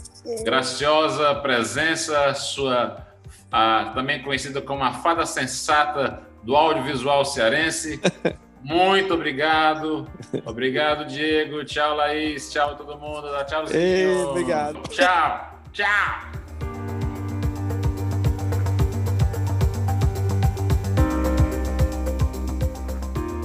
graciosa 0.44 1.34
presença, 1.36 2.34
sua 2.34 3.06
a, 3.50 3.92
também 3.94 4.22
conhecida 4.22 4.60
como 4.60 4.84
a 4.84 4.92
fada 4.92 5.26
sensata 5.26 6.22
do 6.42 6.56
audiovisual 6.56 7.24
cearense. 7.24 8.00
Muito 8.62 9.14
obrigado. 9.14 10.06
Obrigado, 10.44 11.06
Diego. 11.06 11.64
Tchau, 11.64 11.96
Laís. 11.96 12.50
Tchau, 12.50 12.76
todo 12.76 12.98
mundo. 12.98 13.28
Tchauzinho. 13.46 13.80
Ei, 13.80 14.16
obrigado. 14.22 14.82
Tchau. 14.88 15.60
Tchau. 15.72 16.39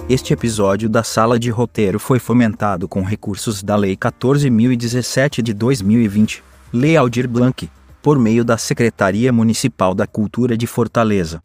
Este 0.07 0.33
episódio 0.33 0.87
da 0.87 1.01
Sala 1.01 1.39
de 1.39 1.49
Roteiro 1.49 1.99
foi 1.99 2.19
fomentado 2.19 2.87
com 2.87 3.01
recursos 3.01 3.63
da 3.63 3.75
Lei 3.75 3.97
14.017 3.97 5.41
de 5.41 5.51
2020, 5.51 6.43
Lei 6.71 6.95
Aldir 6.95 7.27
Blanc, 7.27 7.67
por 8.03 8.19
meio 8.19 8.45
da 8.45 8.55
Secretaria 8.55 9.33
Municipal 9.33 9.95
da 9.95 10.05
Cultura 10.05 10.55
de 10.55 10.67
Fortaleza. 10.67 11.41